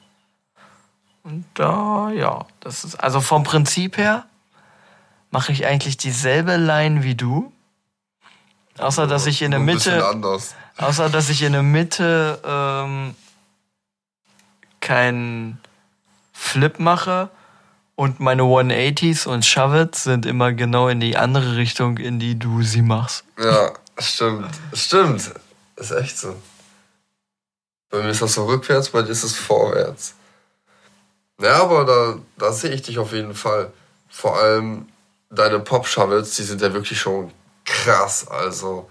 Und 1.24 1.46
da, 1.56 2.10
ja, 2.12 2.46
das 2.60 2.84
ist, 2.84 2.96
also 2.96 3.20
vom 3.20 3.44
Prinzip 3.44 3.98
her 3.98 4.26
mache 5.32 5.52
ich 5.52 5.66
eigentlich 5.66 5.98
dieselbe 5.98 6.58
Line 6.58 7.04
wie 7.04 7.16
du. 7.16 7.52
Außer, 8.78 9.08
dass 9.08 9.26
ich 9.26 9.42
in 9.42 9.52
der 9.52 9.60
Mitte, 9.60 10.08
anders. 10.08 10.56
außer, 10.78 11.10
dass 11.10 11.30
ich 11.30 11.42
in 11.42 11.54
der 11.54 11.64
Mitte, 11.64 12.40
ähm, 12.46 13.16
keinen 14.80 15.60
Flip 16.38 16.78
mache 16.80 17.30
und 17.96 18.20
meine 18.20 18.44
180s 18.44 19.28
und 19.28 19.44
Shovets 19.44 20.04
sind 20.04 20.26
immer 20.28 20.54
genau 20.54 20.88
in 20.88 21.00
die 21.00 21.18
andere 21.18 21.58
Richtung, 21.58 21.98
in 21.98 22.20
die 22.20 22.38
du 22.38 22.62
sie 22.62 22.84
machst. 22.84 23.26
Ja, 23.40 23.74
stimmt. 23.98 24.52
Stimmt. 24.72 25.32
Ist 25.76 25.92
echt 25.92 26.18
so. 26.18 26.36
Bei 27.90 28.04
mir 28.04 28.10
ist 28.10 28.22
das 28.22 28.34
so 28.34 28.46
rückwärts, 28.46 28.90
bei 28.90 29.02
dir 29.02 29.10
ist 29.10 29.24
es 29.24 29.36
vorwärts. 29.36 30.14
Ja, 31.42 31.64
aber 31.64 31.86
da, 31.86 32.18
da 32.38 32.54
sehe 32.54 32.72
ich 32.72 32.84
dich 32.84 33.00
auf 33.00 33.14
jeden 33.14 33.34
Fall. 33.34 33.74
Vor 34.08 34.38
allem 34.38 34.88
deine 35.32 35.60
Pop-Shovels, 35.60 36.36
die 36.36 36.44
sind 36.44 36.62
ja 36.62 36.72
wirklich 36.72 37.00
schon 37.00 37.32
krass. 37.66 38.28
Also. 38.28 38.88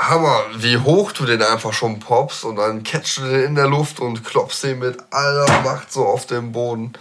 Hammer, 0.00 0.46
wie 0.56 0.78
hoch 0.78 1.12
du 1.12 1.26
den 1.26 1.42
einfach 1.42 1.74
schon 1.74 2.00
poppst 2.00 2.44
und 2.44 2.56
dann 2.56 2.82
catchst 2.82 3.18
du 3.18 3.22
den 3.22 3.42
in 3.44 3.54
der 3.54 3.68
Luft 3.68 4.00
und 4.00 4.24
klopfst 4.24 4.62
den 4.62 4.78
mit 4.78 4.98
aller 5.10 5.46
Macht 5.60 5.92
so 5.92 6.06
auf 6.06 6.24
den 6.26 6.52
Boden. 6.52 6.94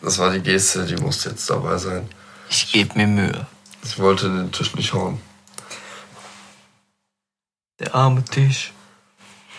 Das 0.00 0.18
war 0.18 0.30
die 0.30 0.40
Geste, 0.40 0.84
die 0.86 0.94
musste 0.96 1.30
jetzt 1.30 1.50
dabei 1.50 1.76
sein. 1.78 2.08
Ich 2.48 2.70
gebe 2.70 2.96
mir 2.96 3.08
Mühe. 3.08 3.46
Ich 3.82 3.98
wollte 3.98 4.28
den 4.28 4.52
Tisch 4.52 4.74
nicht 4.76 4.92
hauen. 4.94 5.20
Der 7.80 7.92
arme 7.94 8.24
Tisch. 8.24 8.72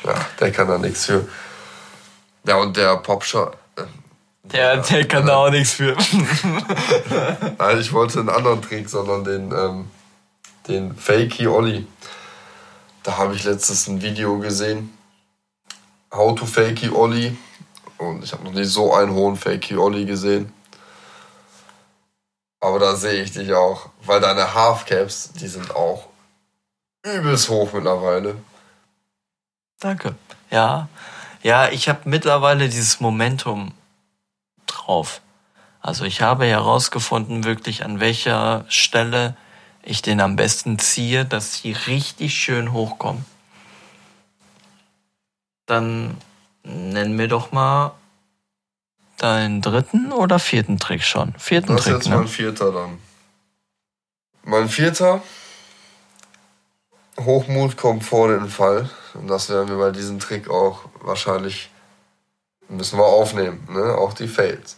Ja, 0.05 0.13
der 0.39 0.51
kann 0.53 0.69
da 0.69 0.77
nichts 0.77 1.05
für. 1.05 1.27
Ja, 2.45 2.55
und 2.55 2.77
der 2.77 2.95
Popshot. 2.97 3.57
Äh, 3.75 3.83
Der, 4.43 4.77
der 4.77 5.05
kann 5.05 5.25
da 5.25 5.35
auch 5.35 5.49
nichts 5.49 5.73
für. 5.73 5.97
nein, 7.57 7.79
ich 7.79 7.91
wollte 7.91 8.19
einen 8.21 8.29
anderen 8.29 8.61
Trick, 8.61 8.87
sondern 8.87 9.25
den, 9.25 9.51
ähm, 9.51 9.91
den 10.67 10.95
Fakey 10.95 11.47
Ollie. 11.47 11.87
Da 13.03 13.17
habe 13.17 13.35
ich 13.35 13.43
letztens 13.43 13.87
ein 13.87 14.01
Video 14.01 14.37
gesehen. 14.39 14.97
How 16.13 16.37
to 16.37 16.45
Fakey 16.45 16.89
Ollie. 16.89 17.37
Und 17.97 18.23
ich 18.23 18.33
habe 18.33 18.43
noch 18.43 18.53
nie 18.53 18.65
so 18.65 18.93
einen 18.93 19.13
hohen 19.13 19.35
Fakey 19.35 19.77
Ollie 19.77 20.05
gesehen. 20.05 20.53
Aber 22.59 22.79
da 22.79 22.95
sehe 22.95 23.23
ich 23.23 23.31
dich 23.31 23.53
auch, 23.53 23.89
weil 24.03 24.19
deine 24.19 24.53
Halfcaps, 24.53 25.31
die 25.33 25.47
sind 25.47 25.75
auch 25.75 26.07
übelst 27.03 27.49
hoch 27.49 27.71
mittlerweile. 27.73 28.35
Danke. 29.79 30.15
Ja, 30.49 30.89
ja, 31.43 31.69
ich 31.69 31.87
habe 31.87 32.01
mittlerweile 32.05 32.67
dieses 32.67 32.99
Momentum 32.99 33.73
drauf. 34.65 35.21
Also 35.81 36.03
ich 36.03 36.21
habe 36.21 36.45
herausgefunden, 36.45 37.43
wirklich 37.43 37.85
an 37.85 37.99
welcher 37.99 38.65
Stelle 38.67 39.37
ich 39.87 40.01
den 40.01 40.19
am 40.19 40.35
besten 40.35 40.79
ziehe, 40.79 41.23
dass 41.23 41.61
die 41.61 41.71
richtig 41.71 42.33
schön 42.33 42.73
hochkommen. 42.73 43.25
Dann 45.65 46.17
nenn 46.63 47.15
mir 47.15 47.29
doch 47.29 47.53
mal 47.53 47.93
deinen 49.17 49.61
dritten 49.61 50.11
oder 50.11 50.39
vierten 50.39 50.77
Trick 50.77 51.03
schon. 51.03 51.33
Vierten 51.37 51.69
Das 51.69 51.79
ist 51.79 51.83
Trick, 51.85 51.93
jetzt 51.95 52.09
ne? 52.09 52.17
mein 52.17 52.27
vierter 52.27 52.71
dann. 52.71 52.97
Mein 54.43 54.69
vierter. 54.69 55.23
Hochmut 57.19 57.77
kommt 57.77 58.03
vor 58.03 58.27
den 58.27 58.49
Fall. 58.49 58.89
Und 59.13 59.27
das 59.27 59.49
werden 59.49 59.69
wir 59.69 59.77
bei 59.77 59.91
diesem 59.91 60.19
Trick 60.19 60.49
auch 60.49 60.81
wahrscheinlich 61.01 61.69
müssen 62.67 62.99
wir 62.99 63.05
aufnehmen, 63.05 63.65
ne? 63.71 63.95
Auch 63.95 64.13
die 64.13 64.27
Fails. 64.27 64.75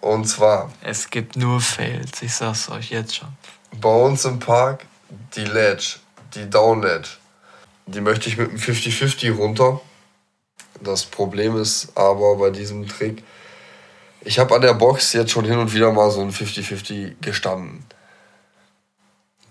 Und 0.00 0.26
zwar 0.26 0.70
Es 0.82 1.10
gibt 1.10 1.36
nur 1.36 1.60
Fails, 1.60 2.22
ich 2.22 2.32
sag's 2.32 2.68
euch 2.70 2.90
jetzt 2.90 3.16
schon. 3.16 3.28
Bei 3.72 3.94
uns 3.94 4.24
im 4.24 4.38
Park 4.38 4.86
die 5.34 5.44
Ledge, 5.44 5.96
die 6.34 6.48
Down 6.48 6.82
Ledge. 6.82 7.10
Die 7.86 8.00
möchte 8.00 8.28
ich 8.28 8.36
mit 8.36 8.50
einem 8.50 8.58
50-50 8.58 9.36
runter. 9.36 9.80
Das 10.80 11.04
Problem 11.04 11.56
ist 11.56 11.96
aber 11.96 12.36
bei 12.36 12.50
diesem 12.50 12.88
Trick, 12.88 13.22
ich 14.22 14.38
habe 14.38 14.54
an 14.54 14.60
der 14.60 14.74
Box 14.74 15.12
jetzt 15.12 15.32
schon 15.32 15.44
hin 15.44 15.58
und 15.58 15.72
wieder 15.72 15.92
mal 15.92 16.10
so 16.10 16.20
ein 16.20 16.32
50-50 16.32 17.16
gestanden. 17.20 17.84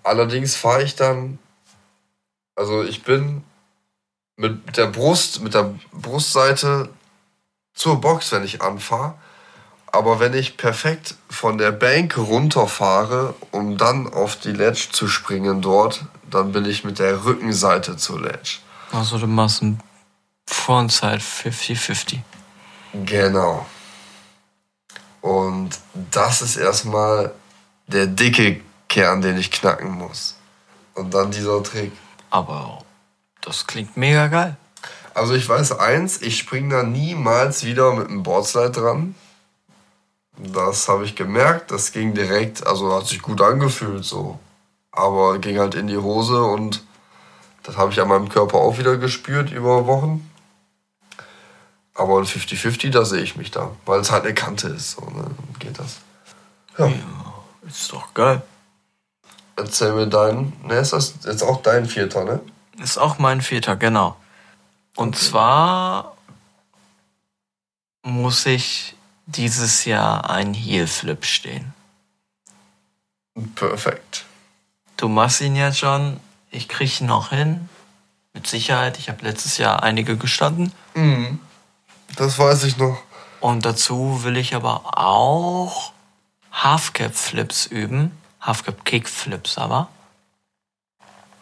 allerdings 0.04 0.56
fahre 0.56 0.84
ich 0.84 0.96
dann, 0.96 1.40
also 2.56 2.84
ich 2.84 3.04
bin 3.04 3.44
mit 4.38 4.78
der 4.78 4.88
Brust, 4.88 5.42
mit 5.42 5.54
der 5.54 5.76
Brustseite 5.92 6.90
zur 7.74 8.00
Box, 8.00 8.32
wenn 8.32 8.44
ich 8.44 8.62
anfahre. 8.62 9.16
Aber 9.92 10.20
wenn 10.20 10.34
ich 10.34 10.58
perfekt 10.58 11.16
von 11.30 11.58
der 11.58 11.72
Bank 11.72 12.18
runterfahre, 12.18 13.34
um 13.52 13.78
dann 13.78 14.12
auf 14.12 14.36
die 14.36 14.52
Ledge 14.52 14.90
zu 14.92 15.08
springen 15.08 15.62
dort, 15.62 16.06
dann 16.30 16.52
bin 16.52 16.66
ich 16.66 16.84
mit 16.84 17.00
der 17.00 17.26
Rückenseite 17.26 17.98
zur 17.98 18.22
Ledge. 18.22 18.60
Also 18.92 19.18
du 19.18 19.28
machst 19.28 19.64
ein 19.64 19.82
Frontside 20.48 21.18
50-50. 21.18 22.20
Genau. 23.06 23.66
Und 25.22 25.72
das 26.12 26.42
ist 26.42 26.56
erstmal 26.56 27.32
der 27.88 28.08
dicke 28.08 28.62
Kern, 28.88 29.22
den 29.22 29.38
ich 29.38 29.52
knacken 29.52 29.92
muss. 29.92 30.36
Und 30.96 31.14
dann 31.14 31.32
dieser 31.32 31.62
Trick. 31.64 31.92
Aber 32.30 32.84
das 33.42 33.68
klingt 33.68 33.98
mega 33.98 34.28
geil. 34.28 34.58
Also 35.14 35.34
ich 35.34 35.48
weiß 35.48 35.80
eins, 35.80 36.22
ich 36.22 36.38
springe 36.38 36.76
da 36.76 36.84
niemals 36.84 37.64
wieder 37.64 37.94
mit 37.94 38.08
einem 38.08 38.24
Boardslide 38.24 38.72
dran. 38.72 39.16
Das 40.42 40.88
habe 40.88 41.04
ich 41.04 41.16
gemerkt, 41.16 41.72
das 41.72 41.92
ging 41.92 42.14
direkt, 42.14 42.66
also 42.66 42.96
hat 42.96 43.08
sich 43.08 43.22
gut 43.22 43.42
angefühlt 43.42 44.06
so. 44.06 44.40
Aber 44.92 45.38
ging 45.40 45.60
halt 45.60 45.76
in 45.76 45.88
die 45.88 45.98
Hose 45.98 46.42
und 46.42 46.84
das 47.64 47.78
habe 47.78 47.92
ich 47.92 48.00
an 48.00 48.08
meinem 48.08 48.30
Körper 48.30 48.58
auch 48.58 48.78
wieder 48.78 48.98
gespürt 48.98 49.52
über 49.52 49.86
Wochen. 49.86 50.30
Aber 51.94 52.18
ein 52.18 52.26
50-50, 52.26 52.92
da 52.92 53.04
sehe 53.04 53.22
ich 53.22 53.36
mich 53.36 53.52
da, 53.52 53.72
weil 53.86 54.00
es 54.00 54.12
halt 54.12 54.24
eine 54.24 54.34
Kante 54.34 54.70
ist. 54.70 54.92
So, 54.92 55.02
ne? 55.02 55.26
Geht 55.60 55.78
das. 55.78 55.98
Ja. 56.78 56.88
ja. 56.88 56.96
Ist 57.68 57.92
doch 57.92 58.14
geil. 58.14 58.42
Erzähl 59.58 59.92
mir 59.92 60.08
deinen. 60.08 60.54
Ne, 60.64 60.76
ist 60.76 60.94
das 60.94 61.16
jetzt 61.26 61.44
auch 61.44 61.62
dein 61.62 61.86
Vierter, 61.86 62.24
ne? 62.24 62.40
Ist 62.82 62.98
auch 62.98 63.20
mein 63.20 63.42
Vierter, 63.42 63.76
genau. 63.76 64.16
Und 64.96 65.16
okay. 65.16 65.26
zwar 65.26 66.16
muss 68.04 68.46
ich 68.46 68.96
dieses 69.36 69.86
Jahr 69.86 70.30
ein 70.30 70.54
Heel-Flip 70.54 71.24
stehen. 71.26 71.74
Perfekt. 73.56 74.26
Du 74.98 75.08
machst 75.08 75.42
ihn 75.42 75.56
jetzt 75.56 75.80
schon. 75.80 76.20
Ich 76.52 76.68
krieg 76.68 77.00
ihn 77.00 77.08
noch 77.08 77.30
hin. 77.30 77.70
Mit 78.34 78.48
Sicherheit. 78.48 78.98
Ich 78.98 79.10
habe 79.10 79.24
letztes 79.24 79.58
Jahr 79.58 79.84
einige 79.84 80.18
gestanden. 80.18 80.72
Mhm. 80.94 81.40
Das 82.16 82.38
weiß 82.38 82.64
ich 82.64 82.78
noch. 82.78 83.02
Und 83.40 83.66
dazu 83.66 84.24
will 84.24 84.36
ich 84.36 84.56
aber 84.56 84.98
auch 84.98 85.94
Halfcap-Flips 86.52 87.68
üben. 87.68 88.12
Halfcap-Kickflips 88.42 89.58
aber. 89.58 89.88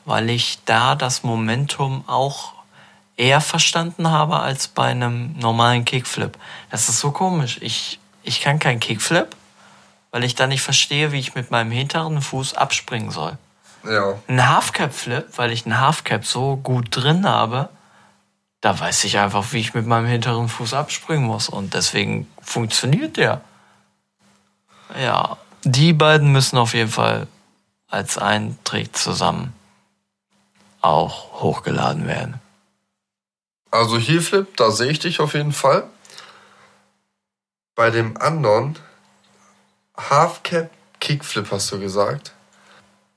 Weil 0.06 0.30
ich 0.30 0.60
da 0.66 0.96
das 0.96 1.24
Momentum 1.24 2.04
auch 2.08 2.54
eher 3.18 3.42
verstanden 3.42 4.10
habe 4.10 4.40
als 4.40 4.68
bei 4.68 4.86
einem 4.86 5.38
normalen 5.38 5.84
Kickflip. 5.84 6.38
Das 6.70 6.88
ist 6.88 7.00
so 7.00 7.12
komisch. 7.12 7.58
Ich, 7.62 8.00
ich 8.24 8.42
kann 8.42 8.60
keinen 8.60 8.80
Kickflip, 8.80 9.36
weil 10.12 10.24
ich 10.24 10.36
da 10.36 10.48
nicht 10.48 10.62
verstehe, 10.62 11.12
wie 11.12 11.20
ich 11.20 11.36
mit 11.36 11.52
meinem 11.52 11.72
hinteren 11.72 12.22
Fuß 12.22 12.54
abspringen 12.54 13.12
soll. 13.12 13.38
Ja. 13.84 14.16
Ein 14.28 14.48
Halfcap-Flip, 14.48 15.26
weil 15.36 15.52
ich 15.52 15.66
einen 15.66 15.80
Halfcap 15.80 16.26
so 16.26 16.58
gut 16.58 16.88
drin 16.92 17.28
habe, 17.28 17.70
da 18.62 18.80
weiß 18.80 19.04
ich 19.04 19.18
einfach, 19.20 19.52
wie 19.52 19.60
ich 19.60 19.74
mit 19.74 19.86
meinem 19.86 20.08
hinteren 20.08 20.50
Fuß 20.50 20.74
abspringen 20.74 21.26
muss. 21.26 21.50
Und 21.50 21.74
deswegen 21.74 22.28
funktioniert 22.42 23.18
der. 23.18 23.42
Ja, 25.00 25.38
die 25.64 25.94
beiden 25.94 26.32
müssen 26.32 26.58
auf 26.58 26.74
jeden 26.74 26.90
Fall 26.90 27.28
als 27.90 28.18
ein 28.18 28.58
Trick 28.64 28.96
zusammen 28.96 29.54
auch 30.82 31.42
hochgeladen 31.42 32.08
werden. 32.08 32.40
Also 33.72 33.98
hier 33.98 34.22
Flip, 34.22 34.56
da 34.58 34.72
sehe 34.72 34.92
ich 34.92 35.00
dich 35.00 35.20
auf 35.20 35.34
jeden 35.34 35.52
Fall. 35.52 35.88
Bei 37.76 37.90
dem 37.90 38.18
anderen 38.18 38.78
Half 39.98 40.44
Cap 40.44 40.70
Kickflip 41.00 41.52
hast 41.52 41.72
du 41.72 41.80
gesagt. 41.80 42.34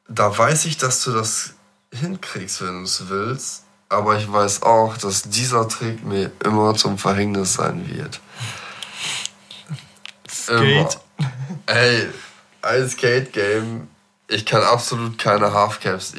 Da 0.08 0.36
weiß 0.36 0.66
ich, 0.66 0.76
dass 0.76 1.02
du 1.04 1.12
das 1.12 1.54
hinkriegst, 1.92 2.62
wenn 2.62 2.78
du 2.78 2.82
es 2.84 3.08
willst. 3.08 3.64
Aber 3.88 4.16
ich 4.16 4.30
weiß 4.30 4.62
auch, 4.62 4.96
dass 4.96 5.22
dieser 5.22 5.68
Trick 5.68 6.04
mir 6.04 6.30
immer 6.44 6.74
zum 6.74 6.98
Verhängnis 6.98 7.54
sein 7.54 7.88
wird. 7.92 8.20
Skate. 10.28 10.98
Immer. 11.18 11.32
Ey, 11.66 12.08
ein 12.62 12.88
Skate-Game. 12.88 13.88
Ich 14.28 14.46
kann 14.46 14.62
absolut 14.62 15.18
keine 15.18 15.52
Halfcaps. 15.52 16.14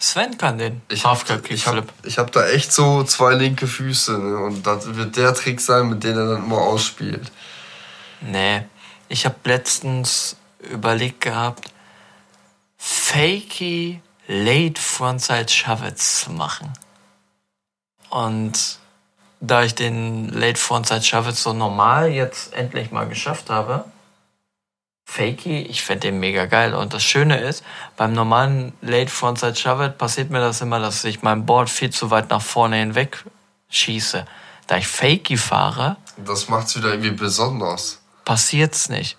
Sven 0.00 0.38
kann 0.38 0.56
den. 0.56 0.80
Ich 0.88 1.04
habe 1.04 1.20
hab 1.20 2.32
da 2.32 2.48
echt 2.48 2.72
so 2.72 3.04
zwei 3.04 3.34
linke 3.34 3.66
Füße. 3.66 4.18
Ne? 4.18 4.38
Und 4.38 4.66
das 4.66 4.94
wird 4.96 5.16
der 5.16 5.34
Trick 5.34 5.60
sein, 5.60 5.90
mit 5.90 6.02
dem 6.02 6.16
er 6.16 6.26
dann 6.26 6.44
immer 6.44 6.56
ausspielt. 6.56 7.30
Nee. 8.22 8.62
Ich 9.08 9.26
habe 9.26 9.36
letztens 9.44 10.36
überlegt 10.70 11.20
gehabt, 11.20 11.70
Fakey 12.78 14.00
Late 14.26 14.80
Frontside 14.80 15.48
Shovels 15.48 16.20
zu 16.20 16.30
machen. 16.30 16.72
Und 18.08 18.78
da 19.40 19.64
ich 19.64 19.74
den 19.74 20.30
Late 20.30 20.58
Frontside 20.58 21.02
Shovels 21.02 21.42
so 21.42 21.52
normal 21.52 22.10
jetzt 22.10 22.54
endlich 22.54 22.90
mal 22.90 23.06
geschafft 23.06 23.50
habe, 23.50 23.84
Fakey, 25.10 25.62
ich 25.62 25.82
fände 25.82 26.06
den 26.06 26.20
mega 26.20 26.46
geil. 26.46 26.72
Und 26.72 26.94
das 26.94 27.02
Schöne 27.02 27.40
ist, 27.40 27.64
beim 27.96 28.12
normalen 28.12 28.72
Late 28.80 29.10
Frontside 29.10 29.56
Shovel 29.56 29.90
passiert 29.90 30.30
mir 30.30 30.38
das 30.38 30.60
immer, 30.60 30.78
dass 30.78 31.02
ich 31.02 31.22
mein 31.22 31.46
Board 31.46 31.68
viel 31.68 31.90
zu 31.90 32.12
weit 32.12 32.30
nach 32.30 32.40
vorne 32.40 32.76
hinweg 32.76 33.24
schieße. 33.70 34.24
Da 34.68 34.76
ich 34.76 34.86
Fakey 34.86 35.36
fahre. 35.36 35.96
Das 36.16 36.48
macht's 36.48 36.76
wieder 36.76 36.90
irgendwie 36.90 37.10
besonders. 37.10 38.00
Passiert's 38.24 38.88
nicht. 38.88 39.16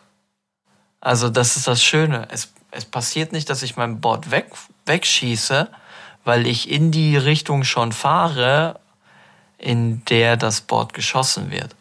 Also, 1.02 1.30
das 1.30 1.58
ist 1.58 1.68
das 1.68 1.84
Schöne. 1.84 2.26
Es, 2.32 2.54
es 2.72 2.86
passiert 2.86 3.34
nicht, 3.34 3.50
dass 3.50 3.62
ich 3.62 3.76
mein 3.76 4.00
Board 4.00 4.32
weg, 4.32 4.50
wegschieße, 4.86 5.70
weil 6.24 6.48
ich 6.48 6.70
in 6.70 6.92
die 6.92 7.18
Richtung 7.18 7.66
schon 7.66 7.92
fahre, 7.92 8.80
in 9.58 10.06
der 10.06 10.38
das 10.38 10.62
Board 10.62 10.94
geschossen 10.94 11.52
wird. 11.52 11.76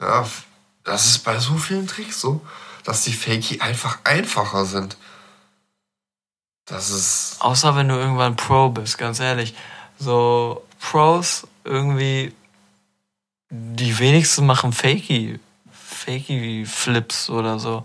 Ja, 0.00 0.24
das 0.84 1.06
ist 1.06 1.18
bei 1.24 1.40
so 1.40 1.56
vielen 1.56 1.88
Tricks 1.88 2.20
so 2.20 2.40
dass 2.84 3.02
die 3.02 3.12
Fakey 3.12 3.60
einfach 3.60 3.98
einfacher 4.04 4.64
sind. 4.64 4.96
Das 6.66 6.90
ist. 6.90 7.36
Außer 7.40 7.76
wenn 7.76 7.88
du 7.88 7.94
irgendwann 7.94 8.36
Pro 8.36 8.70
bist, 8.70 8.98
ganz 8.98 9.20
ehrlich. 9.20 9.54
So, 9.98 10.64
Pros 10.80 11.46
irgendwie. 11.64 12.32
Die 13.50 13.98
wenigsten 13.98 14.46
machen 14.46 14.72
Fakey. 14.72 15.38
Fakey-Flips 15.70 17.30
oder 17.30 17.58
so. 17.58 17.84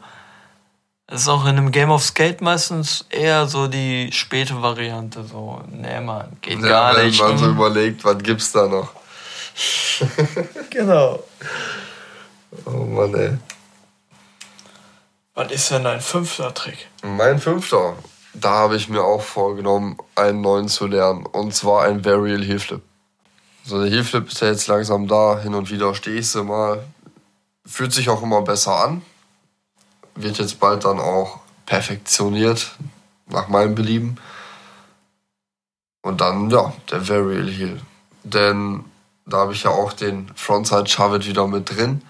Das 1.08 1.22
ist 1.22 1.28
auch 1.28 1.44
in 1.44 1.58
einem 1.58 1.72
Game 1.72 1.90
of 1.90 2.04
Skate 2.04 2.42
meistens 2.42 3.06
eher 3.10 3.48
so 3.48 3.68
die 3.68 4.12
späte 4.12 4.62
Variante. 4.62 5.24
So, 5.24 5.62
nee, 5.72 6.00
man, 6.00 6.38
geht 6.42 6.60
ja, 6.60 6.68
gar 6.68 6.96
wenn 6.96 7.08
nicht. 7.08 7.20
Wenn 7.20 7.30
man 7.30 7.38
so 7.38 7.50
überlegt, 7.50 8.04
was 8.04 8.18
gibt's 8.20 8.52
da 8.52 8.68
noch? 8.68 8.94
genau. 10.70 11.24
Oh 12.66 12.86
Mann, 12.86 13.14
ey. 13.16 13.38
Was 15.40 15.54
ist 15.54 15.72
denn 15.72 15.86
dein 15.86 16.02
fünfter 16.02 16.54
Trick? 16.54 16.90
Mein 17.02 17.40
fünfter. 17.40 17.96
Da 18.34 18.50
habe 18.50 18.76
ich 18.76 18.90
mir 18.90 19.02
auch 19.02 19.22
vorgenommen, 19.22 19.96
einen 20.14 20.42
neuen 20.42 20.68
zu 20.68 20.86
lernen. 20.86 21.26
Und 21.26 21.56
zwar 21.56 21.86
ein 21.86 22.04
Varial 22.04 22.44
Heel 22.44 22.60
Flip. 22.60 22.82
So, 23.64 23.82
der 23.82 23.90
Heel 23.90 24.04
Flip 24.04 24.28
ist 24.28 24.42
ja 24.42 24.50
jetzt 24.50 24.68
langsam 24.68 25.08
da. 25.08 25.40
Hin 25.40 25.56
und 25.56 25.72
wieder 25.72 25.96
stehe 25.96 26.20
ich 26.20 26.28
sie 26.28 26.44
mal. 26.44 26.84
Fühlt 27.66 27.94
sich 27.94 28.10
auch 28.10 28.22
immer 28.22 28.42
besser 28.42 28.84
an. 28.84 29.02
Wird 30.16 30.40
jetzt 30.40 30.60
bald 30.60 30.84
dann 30.84 31.00
auch 31.00 31.40
perfektioniert. 31.66 32.76
Nach 33.28 33.48
meinem 33.48 33.76
Belieben. 33.76 34.18
Und 36.02 36.20
dann, 36.20 36.50
ja, 36.50 36.74
der 36.92 37.08
Varial 37.08 37.48
Heel. 37.48 37.80
Denn 38.26 38.84
da 39.26 39.38
habe 39.38 39.54
ich 39.54 39.64
ja 39.64 39.70
auch 39.70 39.94
den 39.94 40.30
Frontside 40.36 40.88
Shove 40.88 41.26
wieder 41.26 41.48
mit 41.48 41.70
drin. 41.70 42.02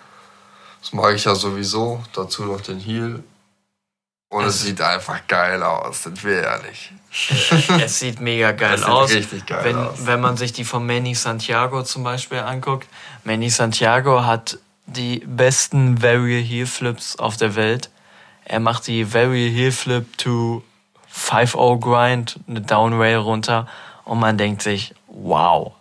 Das 0.81 0.93
mag 0.93 1.15
ich 1.15 1.25
ja 1.25 1.35
sowieso. 1.35 2.03
Dazu 2.13 2.45
noch 2.45 2.61
den 2.61 2.79
Heel. 2.79 3.23
Und 4.29 4.43
es, 4.45 4.55
es 4.55 4.61
sieht 4.61 4.81
einfach 4.81 5.25
geil 5.27 5.63
aus, 5.63 6.03
sind 6.03 6.23
wir 6.23 6.43
ehrlich. 6.43 6.91
Es 7.81 7.99
sieht 7.99 8.21
mega 8.21 8.51
geil 8.53 8.75
es 8.75 8.83
aus. 8.83 9.09
Sieht 9.09 9.19
richtig 9.19 9.47
geil 9.47 9.63
wenn, 9.63 9.75
aus. 9.77 10.05
Wenn 10.05 10.21
man 10.21 10.37
sich 10.37 10.53
die 10.53 10.63
von 10.63 10.85
Manny 10.85 11.15
Santiago 11.15 11.83
zum 11.83 12.03
Beispiel 12.03 12.39
anguckt. 12.39 12.87
Manny 13.23 13.49
Santiago 13.49 14.23
hat 14.23 14.59
die 14.85 15.19
besten 15.25 16.01
Varial 16.01 16.43
Heel 16.43 16.67
Flips 16.67 17.17
auf 17.17 17.37
der 17.37 17.55
Welt. 17.55 17.89
Er 18.45 18.59
macht 18.59 18.87
die 18.87 19.13
Varial 19.13 19.49
Heel 19.49 19.71
Flip 19.71 20.17
to 20.17 20.63
5-0 21.13 21.79
Grind, 21.79 22.39
eine 22.47 22.61
Downrail 22.61 23.17
runter 23.17 23.67
und 24.05 24.19
man 24.19 24.37
denkt 24.37 24.61
sich, 24.61 24.93
wow. 25.07 25.73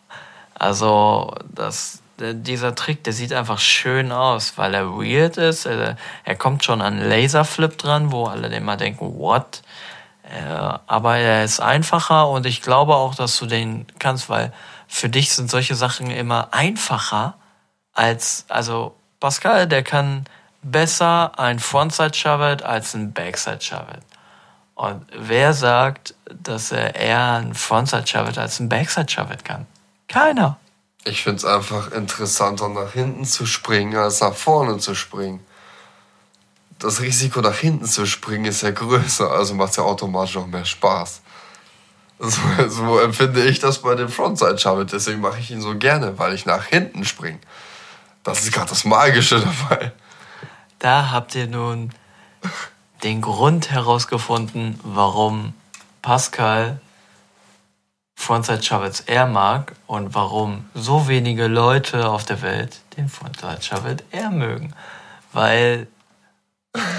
Also, 0.55 1.35
das, 1.55 2.01
dieser 2.21 2.75
Trick, 2.75 3.05
der 3.05 3.13
sieht 3.13 3.33
einfach 3.33 3.59
schön 3.59 4.13
aus, 4.13 4.57
weil 4.57 4.75
er 4.75 4.91
weird 4.91 5.37
ist. 5.37 5.67
Er, 5.67 5.97
er 6.25 6.37
kommt 6.37 6.65
schon 6.65 6.81
an 6.81 6.99
Laserflip 6.99 7.79
dran, 7.79 8.13
wo 8.13 8.27
alle 8.27 8.49
immer 8.49 8.77
denken, 8.77 9.19
what? 9.19 9.63
Äh, 10.25 10.79
aber 10.87 11.17
er 11.17 11.45
ist 11.45 11.61
einfacher 11.61 12.29
und 12.29 12.47
ich 12.47 12.63
glaube 12.63 12.95
auch, 12.95 13.15
dass 13.15 13.39
du 13.39 13.47
den 13.47 13.87
kannst, 13.99 14.29
weil 14.29 14.53
für 14.87 15.09
dich 15.09 15.31
sind 15.31 15.51
solche 15.51 15.75
Sachen 15.75 16.11
immer 16.11 16.49
einfacher 16.53 17.35
als, 17.95 18.45
also 18.49 18.95
Pascal, 19.21 19.67
der 19.67 19.83
kann 19.83 20.25
besser 20.63 21.39
ein 21.39 21.59
Frontside 21.59 22.15
Shove 22.15 22.63
als 22.65 22.95
ein 22.95 23.13
Backside 23.13 23.61
Shove 23.61 23.99
Und 24.75 25.07
wer 25.17 25.53
sagt, 25.53 26.15
dass 26.27 26.73
er 26.73 26.95
eher 26.95 27.35
ein 27.35 27.55
Frontside 27.55 28.07
Shove 28.07 28.37
als 28.39 28.61
ein 28.61 28.69
Backside 28.69 29.09
Shove 29.09 29.43
kann? 29.45 29.67
Keiner. 30.09 30.59
Ich 31.09 31.23
finde 31.23 31.39
es 31.39 31.45
einfach 31.47 31.91
interessanter, 31.93 32.69
nach 32.69 32.93
hinten 32.93 33.25
zu 33.25 33.47
springen, 33.47 33.97
als 33.97 34.21
nach 34.21 34.35
vorne 34.35 34.77
zu 34.77 34.95
springen. 34.95 35.41
Das 36.79 37.01
Risiko, 37.01 37.41
nach 37.41 37.57
hinten 37.57 37.87
zu 37.87 38.05
springen, 38.05 38.45
ist 38.45 38.63
ja 38.63 38.71
größer, 38.71 39.31
also 39.31 39.55
macht 39.55 39.71
es 39.71 39.77
ja 39.77 39.85
automatisch 39.85 40.37
auch 40.37 40.47
mehr 40.47 40.67
Spaß. 40.67 41.23
So, 42.19 42.41
so 42.69 42.99
empfinde 42.99 43.43
ich 43.45 43.59
das 43.59 43.79
bei 43.79 43.95
dem 43.95 44.11
Frontside 44.11 44.59
Shove. 44.59 44.85
Deswegen 44.85 45.21
mache 45.21 45.39
ich 45.39 45.51
ihn 45.51 45.63
so 45.63 45.77
gerne, 45.77 46.19
weil 46.19 46.35
ich 46.35 46.45
nach 46.45 46.67
hinten 46.67 47.07
springe. 47.07 47.39
Das 48.23 48.43
ist 48.43 48.53
gerade 48.53 48.69
das 48.69 48.85
Magische 48.85 49.41
dabei. 49.41 49.93
Da 50.79 51.11
habt 51.11 51.35
ihr 51.35 51.47
nun 51.47 51.91
den 53.03 53.23
Grund 53.23 53.71
herausgefunden, 53.71 54.79
warum 54.83 55.55
Pascal 56.03 56.81
Frontside 58.19 58.63
Shovels 58.63 59.01
Air 59.03 59.27
mag 59.27 59.73
und 59.87 60.13
warum 60.13 60.69
so 60.75 61.07
wenige 61.09 61.47
Leute 61.47 62.11
auf 62.11 62.25
der 62.25 62.43
Welt 62.43 62.81
den 62.97 63.09
Frontside 63.09 63.63
Shovel 63.63 63.97
Air 64.11 64.31
mögen. 64.31 64.75
Weil 65.33 65.87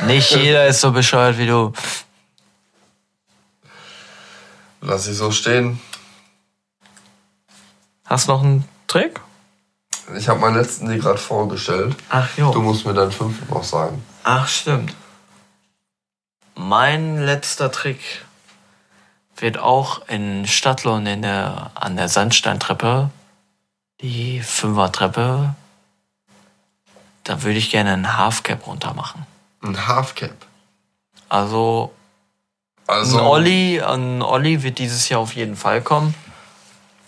nicht 0.08 0.32
jeder 0.32 0.66
ist 0.66 0.80
so 0.80 0.92
bescheuert 0.92 1.38
wie 1.38 1.46
du. 1.46 1.74
Lass 4.82 5.08
ich 5.08 5.18
so 5.18 5.30
stehen. 5.30 5.80
Hast 8.06 8.28
du 8.28 8.32
noch 8.32 8.42
einen 8.42 8.68
Trick? 8.88 9.20
Ich 10.16 10.28
habe 10.30 10.40
meinen 10.40 10.56
letzten 10.56 10.88
dir 10.88 10.98
gerade 10.98 11.20
vorgestellt. 11.20 11.96
Ach 12.10 12.30
jo. 12.38 12.52
Du 12.52 12.62
musst 12.62 12.86
mir 12.86 12.94
deinen 12.94 13.12
fünften 13.12 13.54
noch 13.54 13.66
sagen. 13.66 14.04
Ach, 14.24 14.48
stimmt. 14.48 14.96
Mein 16.56 17.18
letzter 17.24 17.72
Trick 17.72 18.00
wird 19.42 19.58
auch 19.58 20.08
in 20.08 20.48
Stadtlohn 20.48 21.06
in 21.06 21.22
der, 21.22 21.72
an 21.76 21.96
der 21.96 22.10
Sandsteintreppe, 22.10 23.10
die 24.02 24.42
Fünfertreppe, 24.42 25.56
da 27.24 27.44
würde 27.44 27.60
ich 27.60 27.70
gerne 27.70 27.94
einen 27.94 28.18
Halfcap 28.18 28.66
runter 28.66 28.94
machen. 28.94 29.26
Ein 29.62 29.88
Halfcap? 29.88 30.36
Also, 31.28 31.94
also 32.88 33.20
ein 33.20 33.26
Olli, 33.26 33.82
ein 33.82 34.22
Olli 34.22 34.64
wird 34.64 34.80
dieses 34.80 35.10
Jahr 35.10 35.20
auf 35.20 35.36
jeden 35.36 35.56
Fall 35.56 35.82
kommen, 35.82 36.16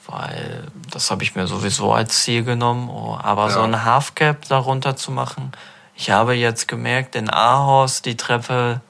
weil 0.05 0.67
das 0.91 1.09
habe 1.09 1.23
ich 1.23 1.33
mir 1.33 1.47
sowieso 1.47 1.93
als 1.93 2.23
Ziel 2.23 2.43
genommen. 2.43 2.89
Oh, 2.89 3.17
aber 3.21 3.47
ja. 3.47 3.49
so 3.51 3.61
ein 3.61 3.83
Halfcap 3.83 4.47
darunter 4.47 4.95
zu 4.95 5.11
machen, 5.11 5.51
ich 5.95 6.09
habe 6.09 6.33
jetzt 6.33 6.67
gemerkt, 6.67 7.15
in 7.15 7.29
Ahaus 7.29 8.01
die 8.01 8.17
Treppe 8.17 8.81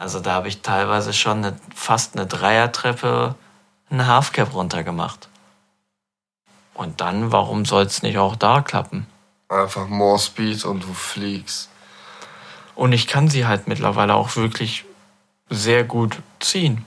also 0.00 0.18
da 0.18 0.32
habe 0.32 0.48
ich 0.48 0.62
teilweise 0.62 1.12
schon 1.12 1.44
eine, 1.44 1.56
fast 1.74 2.16
eine 2.16 2.26
Dreiertreppe 2.26 3.34
ein 3.90 4.06
Halfcap 4.06 4.54
runtergemacht. 4.54 5.28
Und 6.72 7.02
dann, 7.02 7.32
warum 7.32 7.66
soll 7.66 7.82
es 7.82 8.02
nicht 8.02 8.16
auch 8.16 8.34
da 8.34 8.62
klappen? 8.62 9.06
Einfach 9.50 9.88
more 9.88 10.18
speed 10.18 10.64
und 10.64 10.84
du 10.84 10.94
fliegst. 10.94 11.68
Und 12.74 12.92
ich 12.92 13.08
kann 13.08 13.28
sie 13.28 13.46
halt 13.46 13.68
mittlerweile 13.68 14.14
auch 14.14 14.36
wirklich 14.36 14.86
sehr 15.50 15.84
gut 15.84 16.16
ziehen. 16.38 16.86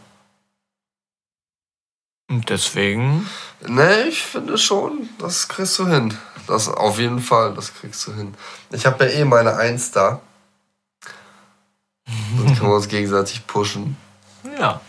Und 2.31 2.49
deswegen. 2.49 3.29
Nee, 3.61 4.05
ich 4.09 4.23
finde 4.23 4.57
schon, 4.57 5.07
das 5.19 5.47
kriegst 5.47 5.77
du 5.77 5.87
hin. 5.87 6.17
Das 6.47 6.67
auf 6.67 6.97
jeden 6.97 7.19
Fall, 7.19 7.53
das 7.53 7.75
kriegst 7.75 8.07
du 8.07 8.13
hin. 8.15 8.33
Ich 8.71 8.87
habe 8.87 9.05
ja 9.05 9.11
eh 9.11 9.23
meine 9.23 9.55
Eins 9.55 9.91
da. 9.91 10.19
Dann 12.37 12.55
können 12.55 12.69
wir 12.69 12.75
uns 12.75 12.87
gegenseitig 12.87 13.45
pushen. 13.47 13.97
Ja, 14.59 14.81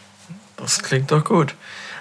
das 0.56 0.82
klingt 0.82 1.10
doch 1.10 1.24
gut. 1.24 1.54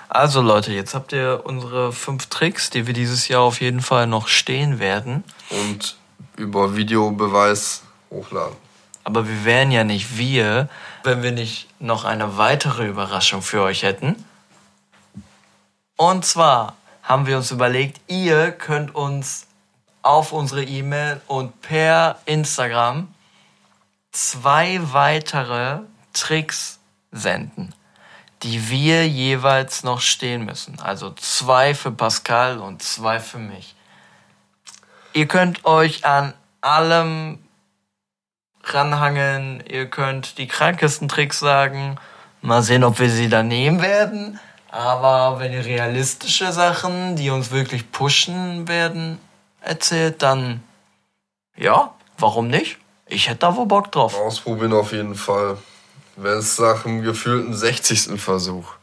Also 0.09 0.41
Leute, 0.41 0.71
jetzt 0.73 0.93
habt 0.93 1.11
ihr 1.11 1.41
unsere 1.43 1.91
fünf 1.91 2.27
Tricks, 2.27 2.69
die 2.69 2.85
wir 2.85 2.93
dieses 2.93 3.27
Jahr 3.27 3.41
auf 3.41 3.61
jeden 3.61 3.81
Fall 3.81 4.05
noch 4.05 4.27
stehen 4.27 4.79
werden. 4.79 5.23
Und 5.49 5.97
über 6.35 6.75
Videobeweis 6.75 7.83
hochladen. 8.11 8.55
Aber 9.03 9.27
wir 9.27 9.43
wären 9.43 9.71
ja 9.71 9.83
nicht 9.83 10.17
wir, 10.17 10.69
wenn 11.03 11.23
wir 11.23 11.31
nicht 11.31 11.67
noch 11.79 12.05
eine 12.05 12.37
weitere 12.37 12.87
Überraschung 12.87 13.41
für 13.41 13.61
euch 13.61 13.83
hätten. 13.83 14.23
Und 15.97 16.25
zwar 16.25 16.75
haben 17.01 17.25
wir 17.25 17.37
uns 17.37 17.51
überlegt, 17.51 17.99
ihr 18.07 18.51
könnt 18.51 18.95
uns 18.95 19.47
auf 20.01 20.31
unsere 20.31 20.63
E-Mail 20.63 21.21
und 21.27 21.61
per 21.61 22.19
Instagram 22.25 23.12
zwei 24.13 24.79
weitere 24.93 25.79
Tricks 26.13 26.79
senden, 27.11 27.75
die 28.43 28.69
wir 28.69 29.07
jeweils 29.07 29.83
noch 29.83 29.99
stehen 29.99 30.45
müssen. 30.45 30.79
Also 30.79 31.11
zwei 31.11 31.75
für 31.75 31.91
Pascal 31.91 32.59
und 32.59 32.81
zwei 32.81 33.19
für 33.19 33.39
mich. 33.39 33.75
Ihr 35.13 35.27
könnt 35.27 35.65
euch 35.65 36.05
an 36.05 36.33
allem 36.61 37.39
ranhangeln, 38.63 39.63
ihr 39.67 39.89
könnt 39.89 40.37
die 40.37 40.47
krankesten 40.47 41.09
Tricks 41.09 41.39
sagen. 41.39 41.97
Mal 42.41 42.61
sehen, 42.61 42.83
ob 42.83 42.99
wir 42.99 43.09
sie 43.09 43.29
da 43.29 43.43
nehmen 43.43 43.81
werden. 43.81 44.39
Aber 44.69 45.39
wenn 45.39 45.53
ihr 45.53 45.65
realistische 45.65 46.51
Sachen, 46.51 47.15
die 47.15 47.29
uns 47.29 47.51
wirklich 47.51 47.91
pushen 47.91 48.67
werden, 48.67 49.19
erzählt, 49.61 50.21
dann 50.21 50.63
ja, 51.55 51.93
warum 52.17 52.47
nicht? 52.47 52.77
Ich 53.13 53.29
hätte 53.29 53.39
da 53.39 53.55
wohl 53.55 53.67
Bock 53.67 53.91
drauf. 53.91 54.19
Ausprobieren 54.19 54.73
auf 54.73 54.91
jeden 54.91 55.15
Fall. 55.15 55.57
Wenn 56.15 56.37
es 56.39 56.57
nach 56.59 56.85
einem 56.85 57.03
gefühlten 57.03 57.53
60. 57.53 58.19
Versuch 58.19 58.73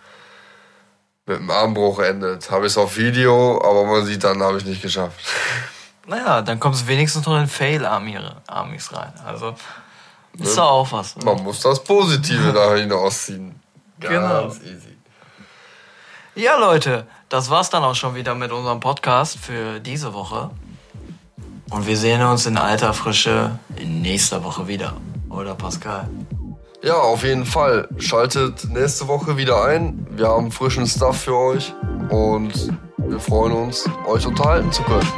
mit 1.26 1.38
dem 1.38 1.50
Armbruch 1.50 1.98
endet, 2.00 2.50
habe 2.50 2.66
ich 2.66 2.72
es 2.72 2.78
auf 2.78 2.96
Video, 2.96 3.60
aber 3.62 3.84
man 3.84 4.04
sieht 4.04 4.24
dann, 4.24 4.42
habe 4.42 4.58
ich 4.58 4.64
nicht 4.64 4.82
geschafft. 4.82 5.18
Naja, 6.06 6.42
dann 6.42 6.58
kommst 6.58 6.82
du 6.82 6.86
wenigstens 6.88 7.24
noch 7.24 7.38
in 7.38 7.46
Fail-Armies 7.46 8.92
rein. 8.92 9.12
Also 9.24 9.54
ist 10.36 10.56
ne? 10.56 10.62
auch 10.64 10.90
was. 10.90 11.14
Ne? 11.14 11.24
Man 11.24 11.44
muss 11.44 11.60
das 11.60 11.84
Positive 11.84 12.52
da 12.52 12.74
hinausziehen. 12.74 13.54
Ganz 14.00 14.58
genau. 14.58 14.74
easy. 14.74 14.96
Ja, 16.34 16.56
Leute, 16.56 17.06
das 17.28 17.48
war's 17.48 17.70
dann 17.70 17.84
auch 17.84 17.94
schon 17.94 18.16
wieder 18.16 18.34
mit 18.34 18.50
unserem 18.50 18.80
Podcast 18.80 19.38
für 19.38 19.78
diese 19.78 20.12
Woche. 20.12 20.50
Und 21.70 21.86
wir 21.86 21.96
sehen 21.96 22.22
uns 22.22 22.46
in 22.46 22.56
alter 22.56 22.92
Frische 22.92 23.58
in 23.76 24.02
nächster 24.02 24.42
Woche 24.42 24.66
wieder. 24.66 24.94
Oder 25.28 25.54
Pascal? 25.54 26.08
Ja, 26.82 26.94
auf 26.94 27.22
jeden 27.22 27.44
Fall. 27.46 27.88
Schaltet 27.98 28.68
nächste 28.70 29.06
Woche 29.06 29.36
wieder 29.36 29.64
ein. 29.64 30.06
Wir 30.10 30.28
haben 30.28 30.50
frischen 30.50 30.86
Stuff 30.86 31.22
für 31.22 31.36
euch 31.36 31.72
und 32.08 32.72
wir 32.96 33.20
freuen 33.20 33.52
uns, 33.52 33.88
euch 34.06 34.26
unterhalten 34.26 34.72
zu 34.72 34.82
können. 34.82 35.08